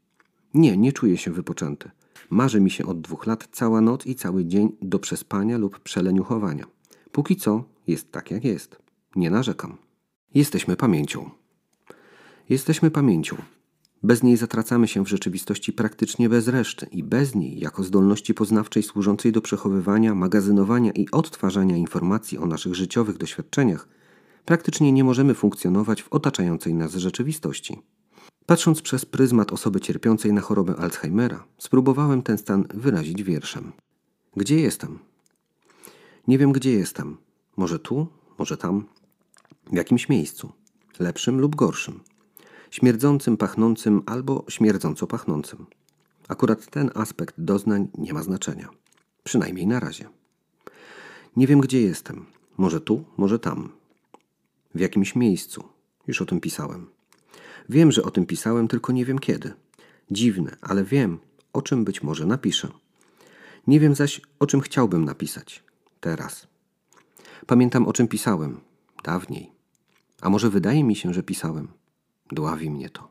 Nie, 0.55 0.76
nie 0.76 0.92
czuję 0.92 1.16
się 1.16 1.30
wypoczęty. 1.30 1.90
Marzy 2.30 2.61
mi 2.61 2.70
się 2.70 2.86
od 2.86 3.00
dwóch 3.00 3.26
lat 3.26 3.48
cała 3.53 3.80
noc 3.80 4.07
i 4.07 4.14
cały 4.14 4.44
dzień 4.44 4.72
do 4.82 4.98
przespania 4.98 5.59
lub 5.59 5.78
przeleniuchowania. 5.78 6.64
Póki 7.12 7.36
co 7.36 7.64
jest 7.86 8.12
tak 8.12 8.30
jak 8.30 8.44
jest. 8.44 8.76
Nie 9.16 9.30
narzekam. 9.30 9.76
Jesteśmy 10.34 10.76
pamięcią. 10.76 11.30
Jesteśmy 12.48 12.90
pamięcią. 12.90 13.36
Bez 14.05 14.22
niej 14.22 14.36
zatracamy 14.36 14.88
się 14.88 15.05
w 15.05 15.09
rzeczywistości 15.09 15.72
praktycznie 15.72 16.28
bez 16.28 16.48
reszty 16.48 16.86
i 16.86 17.03
bez 17.03 17.34
niej, 17.34 17.59
jako 17.59 17.82
zdolności 17.82 18.34
poznawczej 18.34 18.82
służącej 18.82 19.32
do 19.32 19.40
przechowywania, 19.40 20.14
magazynowania 20.14 20.92
i 20.92 21.11
odtwarzania 21.11 21.76
informacji 21.76 22.38
o 22.38 22.46
naszych 22.46 22.74
życiowych 22.74 23.18
doświadczeniach, 23.18 23.88
praktycznie 24.44 24.92
nie 24.92 25.05
możemy 25.05 25.34
funkcjonować 25.34 26.03
w 26.03 26.12
otaczającej 26.12 26.74
nas 26.74 26.94
rzeczywistości. 26.94 27.78
Patrząc 28.46 28.82
przez 28.82 29.05
pryzmat 29.05 29.53
osoby 29.53 29.80
cierpiącej 29.80 30.32
na 30.32 30.40
chorobę 30.40 30.76
Alzheimera, 30.76 31.44
spróbowałem 31.59 32.22
ten 32.22 32.38
stan 32.38 32.64
wyrazić 32.74 33.22
wierszem. 33.22 33.72
Gdzie 34.36 34.61
jestem? 34.61 34.98
Nie 36.28 36.38
wiem, 36.38 36.53
gdzie 36.53 36.72
jestem. 36.72 37.16
Może 37.57 37.78
tu, 37.78 38.07
może 38.38 38.57
tam, 38.57 38.84
w 39.72 39.76
jakimś 39.76 40.09
miejscu, 40.09 40.53
lepszym 40.98 41.40
lub 41.40 41.57
gorszym, 41.57 42.00
śmierdzącym, 42.73 43.37
pachnącym 43.37 44.03
albo 44.07 44.45
śmierdząco 44.49 45.07
pachnącym. 45.07 45.66
Akurat 46.29 46.70
ten 46.70 46.91
aspekt 46.95 47.35
doznań 47.39 47.89
nie 47.99 48.14
ma 48.14 48.23
znaczenia, 48.23 48.68
przynajmniej 49.25 49.66
na 49.66 49.81
razie. 49.81 50.09
Nie 51.37 51.47
wiem, 51.47 51.61
gdzie 51.61 51.81
jestem. 51.83 52.27
Może 52.57 52.81
tu, 52.81 53.05
może 53.16 53.39
tam. 53.39 53.73
W 54.75 54.81
jakimś 54.81 55.16
miejscu. 55.16 55.64
Już 56.07 56.23
o 56.23 56.27
tym 56.27 56.41
pisałem. 56.41 56.87
Wiem, 57.68 57.93
że 57.93 58.03
o 58.03 58.11
tym 58.11 58.27
pisałem, 58.27 58.68
tylko 58.68 58.93
nie 58.93 59.05
wiem 59.05 59.18
kiedy. 59.18 59.53
Dziwne, 60.11 60.57
ale 60.61 60.85
wiem, 60.85 61.18
o 61.53 61.62
czym 61.62 61.85
być 61.85 62.03
może 62.03 62.27
napiszę. 62.27 62.68
Nie 63.66 63.81
wiem 63.81 63.95
zaś, 63.95 64.20
o 64.39 64.47
czym 64.47 64.61
chciałbym 64.61 65.05
napisać. 65.05 65.64
Teraz. 66.01 66.47
Pamiętam, 67.47 67.89
o 67.89 67.93
czym 67.93 68.09
pisałem. 68.09 68.61
Dawniej. 69.05 69.53
A 70.20 70.31
może 70.31 70.51
wydaje 70.51 70.85
mi 70.85 70.97
się, 70.97 71.14
że 71.14 71.23
pisałem. 71.23 71.68
Dławi 72.33 72.70
mnie 72.70 72.91
to. 72.91 73.09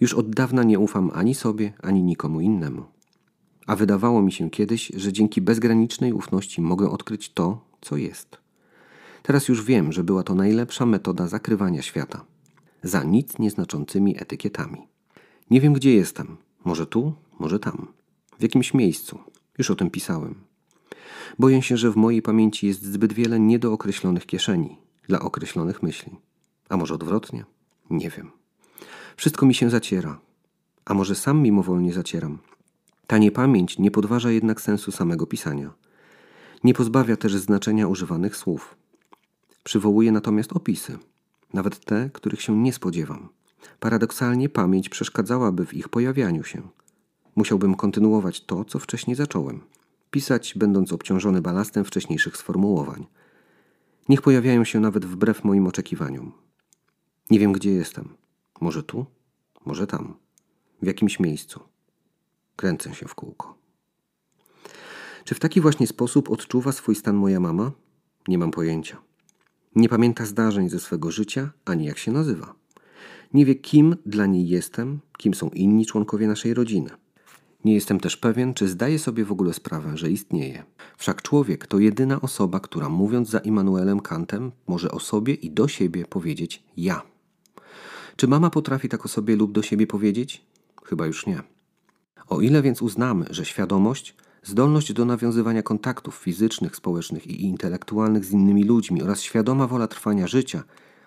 Już 0.00 0.14
od 0.14 0.30
dawna 0.30 0.62
nie 0.62 0.78
ufam 0.78 1.10
ani 1.14 1.34
sobie, 1.34 1.72
ani 1.82 2.02
nikomu 2.02 2.40
innemu. 2.40 2.84
A 3.66 3.76
wydawało 3.76 4.22
mi 4.22 4.32
się 4.32 4.50
kiedyś, 4.50 4.92
że 4.96 5.12
dzięki 5.12 5.40
bezgranicznej 5.40 6.12
ufności 6.12 6.60
mogę 6.60 6.90
odkryć 6.90 7.32
to, 7.32 7.64
co 7.80 7.96
jest. 7.96 8.38
Teraz 9.22 9.48
już 9.48 9.64
wiem, 9.64 9.92
że 9.92 10.04
była 10.04 10.22
to 10.22 10.34
najlepsza 10.34 10.86
metoda 10.86 11.28
zakrywania 11.28 11.82
świata 11.82 12.24
za 12.82 13.04
nic 13.04 13.38
nieznaczącymi 13.38 14.22
etykietami. 14.22 14.88
Nie 15.50 15.60
wiem, 15.60 15.72
gdzie 15.72 15.94
jestem. 15.94 16.36
Może 16.64 16.86
tu, 16.86 17.12
może 17.38 17.58
tam. 17.58 17.86
W 18.38 18.42
jakimś 18.42 18.74
miejscu. 18.74 19.18
Już 19.58 19.70
o 19.70 19.74
tym 19.74 19.90
pisałem. 19.90 20.34
Boję 21.38 21.62
się, 21.62 21.76
że 21.76 21.90
w 21.90 21.96
mojej 21.96 22.22
pamięci 22.22 22.66
jest 22.66 22.82
zbyt 22.82 23.12
wiele 23.12 23.40
niedookreślonych 23.40 24.26
kieszeni 24.26 24.76
dla 25.08 25.20
określonych 25.20 25.82
myśli. 25.82 26.12
A 26.68 26.76
może 26.76 26.94
odwrotnie? 26.94 27.44
Nie 27.90 28.10
wiem. 28.10 28.30
Wszystko 29.16 29.46
mi 29.46 29.54
się 29.54 29.70
zaciera. 29.70 30.20
A 30.84 30.94
może 30.94 31.14
sam 31.14 31.42
mimowolnie 31.42 31.92
zacieram. 31.92 32.38
Ta 33.06 33.18
niepamięć 33.18 33.78
nie 33.78 33.90
podważa 33.90 34.30
jednak 34.30 34.60
sensu 34.60 34.92
samego 34.92 35.26
pisania. 35.26 35.72
Nie 36.64 36.74
pozbawia 36.74 37.16
też 37.16 37.34
znaczenia 37.34 37.88
używanych 37.88 38.36
słów. 38.36 38.76
Przywołuje 39.64 40.12
natomiast 40.12 40.52
opisy– 40.52 40.98
nawet 41.54 41.84
te, 41.84 42.10
których 42.12 42.42
się 42.42 42.56
nie 42.56 42.72
spodziewam. 42.72 43.28
Paradoksalnie 43.80 44.48
pamięć 44.48 44.88
przeszkadzałaby 44.88 45.66
w 45.66 45.74
ich 45.74 45.88
pojawianiu 45.88 46.44
się. 46.44 46.62
Musiałbym 47.36 47.74
kontynuować 47.74 48.44
to, 48.44 48.64
co 48.64 48.78
wcześniej 48.78 49.16
zacząłem. 49.16 49.60
Pisać, 50.10 50.54
będąc 50.56 50.92
obciążony 50.92 51.42
balastem 51.42 51.84
wcześniejszych 51.84 52.36
sformułowań. 52.36 53.06
Niech 54.08 54.22
pojawiają 54.22 54.64
się 54.64 54.80
nawet 54.80 55.04
wbrew 55.04 55.44
moim 55.44 55.66
oczekiwaniom. 55.66 56.32
Nie 57.30 57.38
wiem, 57.38 57.52
gdzie 57.52 57.70
jestem. 57.70 58.08
Może 58.60 58.82
tu, 58.82 59.06
może 59.66 59.86
tam, 59.86 60.14
w 60.82 60.86
jakimś 60.86 61.20
miejscu. 61.20 61.60
Kręcę 62.56 62.94
się 62.94 63.08
w 63.08 63.14
kółko. 63.14 63.54
Czy 65.24 65.34
w 65.34 65.40
taki 65.40 65.60
właśnie 65.60 65.86
sposób 65.86 66.30
odczuwa 66.30 66.72
swój 66.72 66.94
stan 66.94 67.16
moja 67.16 67.40
mama? 67.40 67.72
Nie 68.28 68.38
mam 68.38 68.50
pojęcia. 68.50 68.96
Nie 69.76 69.88
pamięta 69.88 70.26
zdarzeń 70.26 70.68
ze 70.68 70.80
swego 70.80 71.10
życia, 71.10 71.50
ani 71.64 71.84
jak 71.84 71.98
się 71.98 72.12
nazywa. 72.12 72.54
Nie 73.34 73.46
wie, 73.46 73.54
kim 73.54 73.96
dla 74.06 74.26
niej 74.26 74.48
jestem, 74.48 75.00
kim 75.18 75.34
są 75.34 75.48
inni 75.48 75.86
członkowie 75.86 76.26
naszej 76.28 76.54
rodziny. 76.54 76.90
Nie 77.64 77.74
jestem 77.74 78.00
też 78.00 78.16
pewien, 78.16 78.54
czy 78.54 78.68
zdaje 78.68 78.98
sobie 78.98 79.24
w 79.24 79.32
ogóle 79.32 79.54
sprawę, 79.54 79.96
że 79.96 80.10
istnieje. 80.10 80.64
Wszak 80.96 81.22
człowiek 81.22 81.66
to 81.66 81.78
jedyna 81.78 82.20
osoba, 82.20 82.60
która 82.60 82.88
mówiąc 82.88 83.28
za 83.28 83.38
Immanuelem 83.38 84.00
Kantem, 84.00 84.52
może 84.66 84.90
o 84.90 85.00
sobie 85.00 85.34
i 85.34 85.50
do 85.50 85.68
siebie 85.68 86.06
powiedzieć 86.06 86.62
ja. 86.76 87.09
Czy 88.20 88.28
mama 88.28 88.50
potrafi 88.50 88.88
tak 88.88 89.04
o 89.04 89.08
sobie 89.08 89.36
lub 89.36 89.52
do 89.52 89.62
siebie 89.62 89.86
powiedzieć? 89.86 90.42
Chyba 90.84 91.06
już 91.06 91.26
nie. 91.26 91.42
O 92.28 92.40
ile 92.40 92.62
więc 92.62 92.82
uznamy, 92.82 93.26
że 93.30 93.44
świadomość 93.44 94.16
Zdolność 94.42 94.92
do 94.92 95.04
nawiązywania 95.04 95.62
kontaktów 95.62 96.14
fizycznych, 96.14 96.76
społecznych 96.76 97.26
i 97.26 97.44
intelektualnych 97.44 98.24
z 98.24 98.30
innymi 98.30 98.64
ludźmi 98.64 99.02
oraz 99.02 99.22
świadoma 99.22 99.66
wola 99.66 99.86
trwania 99.86 100.26
życia 100.26 100.62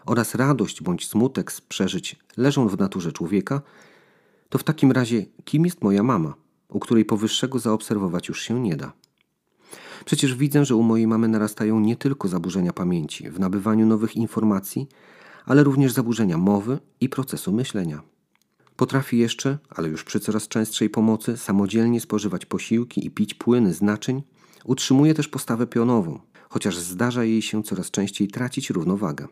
oraz 0.06 0.36
radość 0.36 0.84
bądź 0.84 1.08
smutek 1.08 1.52
z 1.52 1.62
przeżyć 1.62 2.16
leżą 2.38 2.68
w 2.68 2.80
naturze 2.80 3.12
człowieka, 3.12 3.62
to 4.50 4.58
w 4.58 4.64
takim 4.64 4.92
razie 4.92 5.26
kim 5.44 5.66
jest 5.66 5.82
moja 5.82 6.04
mama, 6.04 6.34
u 6.70 6.80
której 6.80 7.06
powyższego 7.06 7.60
zaobserwować 7.60 8.28
już 8.28 8.42
się 8.42 8.60
nie 8.60 8.76
da? 8.76 8.94
Przecież 10.06 10.36
widzę, 10.36 10.66
że 10.66 10.76
u 10.76 10.84
mojej 10.84 11.08
mamy 11.08 11.28
narastają 11.28 11.80
nie 11.80 11.96
tylko 11.96 12.28
zaburzenia 12.28 12.74
pamięci 12.74 13.30
w 13.30 13.40
nabywaniu 13.40 13.86
nowych 13.86 14.16
informacji, 14.16 14.88
ale 15.46 15.64
również 15.64 15.92
zaburzenia 15.94 16.38
mowy 16.38 16.80
i 17.02 17.10
procesu 17.10 17.52
myślenia. 17.52 18.02
Potrafi 18.76 19.18
jeszcze, 19.18 19.58
ale 19.70 19.90
już 19.90 20.04
przy 20.04 20.20
coraz 20.20 20.48
częstszej 20.48 20.90
pomocy, 20.90 21.38
samodzielnie 21.38 22.02
spożywać 22.02 22.46
posiłki 22.46 23.06
i 23.06 23.12
pić 23.12 23.34
płyny 23.34 23.74
z 23.74 23.82
naczyń. 23.82 24.24
Utrzymuje 24.66 25.14
też 25.14 25.28
postawę 25.28 25.68
pionową, 25.68 26.20
chociaż 26.50 26.78
zdarza 26.78 27.24
jej 27.24 27.42
się 27.42 27.64
coraz 27.64 27.92
częściej 27.92 28.28
tracić 28.28 28.70
równowagę. 28.70 29.28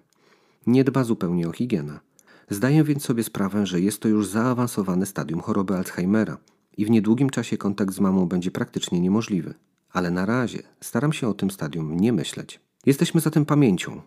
Nie 0.67 0.83
dba 0.83 1.03
zupełnie 1.03 1.49
o 1.49 1.51
higienę. 1.51 1.99
Zdaję 2.49 2.83
więc 2.83 3.03
sobie 3.03 3.23
sprawę, 3.23 3.65
że 3.65 3.81
jest 3.81 4.01
to 4.01 4.07
już 4.07 4.27
zaawansowane 4.27 5.05
stadium 5.05 5.41
choroby 5.41 5.75
Alzheimera 5.75 6.37
i 6.77 6.85
w 6.85 6.89
niedługim 6.89 7.29
czasie 7.29 7.57
kontakt 7.57 7.93
z 7.93 7.99
mamą 7.99 8.25
będzie 8.25 8.51
praktycznie 8.51 8.99
niemożliwy. 8.99 9.53
Ale 9.91 10.11
na 10.11 10.25
razie 10.25 10.63
staram 10.81 11.13
się 11.13 11.27
o 11.27 11.33
tym 11.33 11.51
stadium 11.51 11.99
nie 11.99 12.13
myśleć. 12.13 12.59
Jesteśmy 12.85 13.21
zatem 13.21 13.45
pamięcią, 13.45 14.01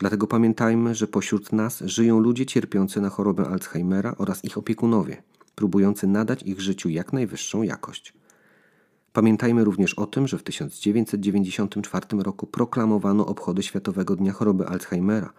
Dlatego 0.00 0.26
pamiętajmy, 0.26 0.94
że 0.94 1.06
pośród 1.06 1.52
nas 1.52 1.80
żyją 1.80 2.20
ludzie 2.20 2.46
cierpiący 2.46 3.00
na 3.00 3.08
chorobę 3.08 3.48
Alzheimera 3.48 4.14
oraz 4.18 4.44
ich 4.44 4.58
opiekunowie, 4.58 5.22
próbujący 5.54 6.06
nadać 6.06 6.42
ich 6.42 6.60
życiu 6.60 6.88
jak 6.88 7.12
najwyższą 7.12 7.62
jakość. 7.62 8.12
Pamiętajmy 9.12 9.64
również 9.64 9.94
o 9.94 10.06
tym, 10.06 10.28
że 10.28 10.38
w 10.38 10.42
1994 10.42 12.06
roku 12.18 12.46
proklamowano 12.46 13.26
obchody 13.26 13.62
Światowego 13.62 14.16
Dnia 14.16 14.32
Choroby 14.32 14.66
Alzheimera 14.66 15.32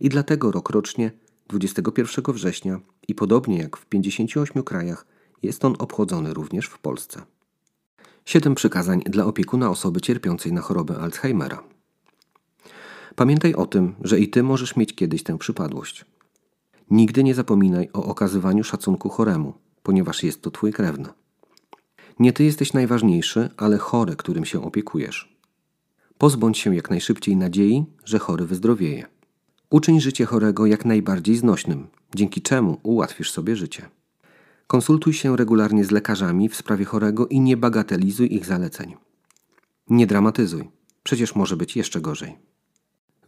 i 0.00 0.08
dlatego 0.08 0.50
rokrocznie 0.50 1.12
21 1.48 2.34
września 2.34 2.80
i 3.08 3.14
podobnie 3.14 3.58
jak 3.58 3.76
w 3.76 3.86
58 3.86 4.62
krajach 4.62 5.06
jest 5.42 5.64
on 5.64 5.74
obchodzony 5.78 6.34
również 6.34 6.66
w 6.66 6.78
Polsce. 6.78 7.22
Siedem 8.24 8.54
przykazań 8.54 9.02
dla 9.02 9.24
opiekuna 9.24 9.70
osoby 9.70 10.00
cierpiącej 10.00 10.52
na 10.52 10.60
chorobę 10.60 10.98
Alzheimera. 10.98 11.62
Pamiętaj 13.20 13.54
o 13.54 13.66
tym, 13.66 13.94
że 14.04 14.20
i 14.20 14.28
ty 14.28 14.42
możesz 14.42 14.76
mieć 14.76 14.94
kiedyś 14.94 15.22
tę 15.22 15.38
przypadłość. 15.38 16.04
Nigdy 16.90 17.24
nie 17.24 17.34
zapominaj 17.34 17.88
o 17.92 18.04
okazywaniu 18.04 18.64
szacunku 18.64 19.08
choremu, 19.08 19.54
ponieważ 19.82 20.22
jest 20.22 20.42
to 20.42 20.50
twój 20.50 20.72
krewny. 20.72 21.08
Nie 22.18 22.32
ty 22.32 22.44
jesteś 22.44 22.72
najważniejszy, 22.72 23.48
ale 23.56 23.78
chory, 23.78 24.16
którym 24.16 24.44
się 24.44 24.64
opiekujesz. 24.64 25.36
Pozbądź 26.18 26.58
się 26.58 26.76
jak 26.76 26.90
najszybciej 26.90 27.36
nadziei, 27.36 27.84
że 28.04 28.18
chory 28.18 28.46
wyzdrowieje. 28.46 29.06
Uczyń 29.70 30.00
życie 30.00 30.24
chorego 30.24 30.66
jak 30.66 30.84
najbardziej 30.84 31.36
znośnym, 31.36 31.86
dzięki 32.14 32.42
czemu 32.42 32.80
ułatwisz 32.82 33.30
sobie 33.30 33.56
życie. 33.56 33.88
Konsultuj 34.66 35.12
się 35.12 35.36
regularnie 35.36 35.84
z 35.84 35.90
lekarzami 35.90 36.48
w 36.48 36.56
sprawie 36.56 36.84
chorego 36.84 37.26
i 37.26 37.40
nie 37.40 37.56
bagatelizuj 37.56 38.34
ich 38.34 38.46
zaleceń. 38.46 38.96
Nie 39.90 40.06
dramatyzuj, 40.06 40.70
przecież 41.02 41.34
może 41.34 41.56
być 41.56 41.76
jeszcze 41.76 42.00
gorzej. 42.00 42.49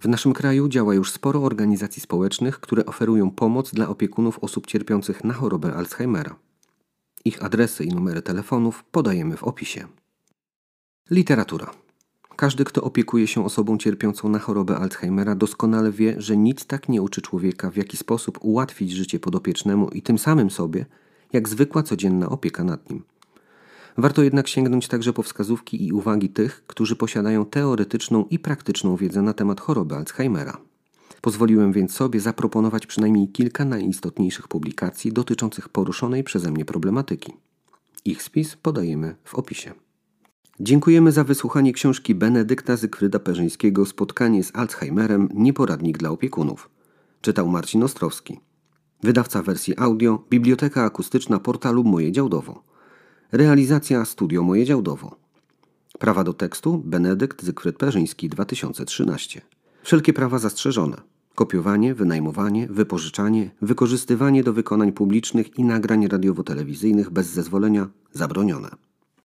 W 0.03 0.09
naszym 0.09 0.33
kraju 0.33 0.69
działa 0.69 0.95
już 0.95 1.11
sporo 1.11 1.43
organizacji 1.43 2.03
społecznych, 2.03 2.61
które 2.61 2.87
oferują 2.87 3.31
pomoc 3.31 3.71
dla 3.71 3.89
opiekunów 3.89 4.39
osób 4.39 4.67
cierpiących 4.67 5.25
na 5.25 5.35
chorobę 5.35 5.75
Alzheimera. 5.75 6.37
Ich 7.25 7.45
adresy 7.45 7.85
i 7.85 7.89
numery 7.89 8.23
telefonów 8.23 8.85
podajemy 8.85 9.37
w 9.37 9.45
opisie. 9.45 9.87
Literatura. 11.11 11.71
Każdy, 12.37 12.65
kto 12.65 12.83
opiekuje 12.83 13.27
się 13.27 13.45
osobą 13.45 13.79
cierpiącą 13.79 14.29
na 14.29 14.39
chorobę 14.39 14.77
Alzheimera, 14.77 15.35
doskonale 15.35 15.93
wie, 15.93 16.15
że 16.19 16.37
nic 16.37 16.67
tak 16.67 16.89
nie 16.89 17.03
uczy 17.03 17.23
człowieka, 17.23 17.71
w 17.71 17.77
jaki 17.77 17.97
sposób 17.97 18.39
ułatwić 18.41 18.91
życie 18.91 19.21
podopiecznemu 19.21 19.89
i 19.89 20.03
tym 20.03 20.19
samym 20.19 20.51
sobie, 20.51 20.87
jak 21.33 21.49
zwykła 21.49 21.83
codzienna 21.83 22.29
opieka 22.29 22.65
nad 22.65 22.91
nim. 22.91 23.03
Warto 23.99 24.23
jednak 24.23 24.49
sięgnąć 24.49 24.89
także 24.89 25.13
po 25.13 25.23
wskazówki 25.23 25.87
i 25.87 25.93
uwagi 25.93 26.29
tych, 26.29 26.67
którzy 26.67 26.97
posiadają 26.97 27.47
teoretyczną 27.47 28.25
i 28.31 28.39
praktyczną 28.39 28.97
wiedzę 28.97 29.23
na 29.23 29.33
temat 29.33 29.61
choroby 29.61 29.95
Alzheimera. 29.95 30.59
Pozwoliłem 31.21 31.73
więc 31.73 31.93
sobie 31.93 32.21
zaproponować 32.21 32.87
przynajmniej 32.87 33.29
kilka 33.29 33.65
najistotniejszych 33.65 34.49
publikacji 34.49 35.13
dotyczących 35.13 35.69
poruszonej 35.69 36.25
przeze 36.25 36.51
mnie 36.51 36.65
problematyki. 36.65 37.33
Ich 38.05 38.23
spis 38.23 38.57
podajemy 38.57 39.17
w 39.25 39.35
opisie. 39.35 39.73
Dziękujemy 40.61 41.13
za 41.13 41.25
wysłuchanie 41.25 41.73
książki 41.73 42.15
Benedykta 42.15 42.77
Zygfryda 42.77 43.19
Perzyńskiego 43.19 43.87
Spotkanie 43.87 44.45
z 44.45 44.57
Alzheimerem 44.57 45.29
Nieporadnik 45.35 45.99
dla 45.99 46.11
opiekunów. 46.11 46.71
Czytał 47.21 47.49
Marcin 47.49 47.83
Ostrowski. 47.83 48.41
Wydawca 49.03 49.43
wersji 49.43 49.79
audio 49.79 50.25
Biblioteka 50.31 50.85
Akustyczna 50.85 51.39
portalu 51.39 51.85
Moje 51.85 52.13
Działdowo. 52.13 52.72
Realizacja 53.33 54.05
Studio 54.05 54.43
Moje 54.43 54.65
Działdowo. 54.65 55.17
Prawa 55.99 56.25
do 56.25 56.33
tekstu 56.33 56.83
Benedykt 56.85 57.43
Zygfryd 57.43 57.77
Perzyński 57.77 58.29
2013. 58.29 59.41
Wszelkie 59.83 60.13
prawa 60.13 60.39
zastrzeżone. 60.39 60.97
Kopiowanie, 61.35 61.95
wynajmowanie, 61.95 62.67
wypożyczanie, 62.71 63.51
wykorzystywanie 63.63 64.45
do 64.45 64.53
wykonań 64.53 64.93
publicznych 64.93 65.59
i 65.59 65.65
nagrań 65.65 66.09
radiowo-telewizyjnych 66.09 67.11
bez 67.11 67.27
zezwolenia 67.27 67.89
zabronione. 68.13 68.69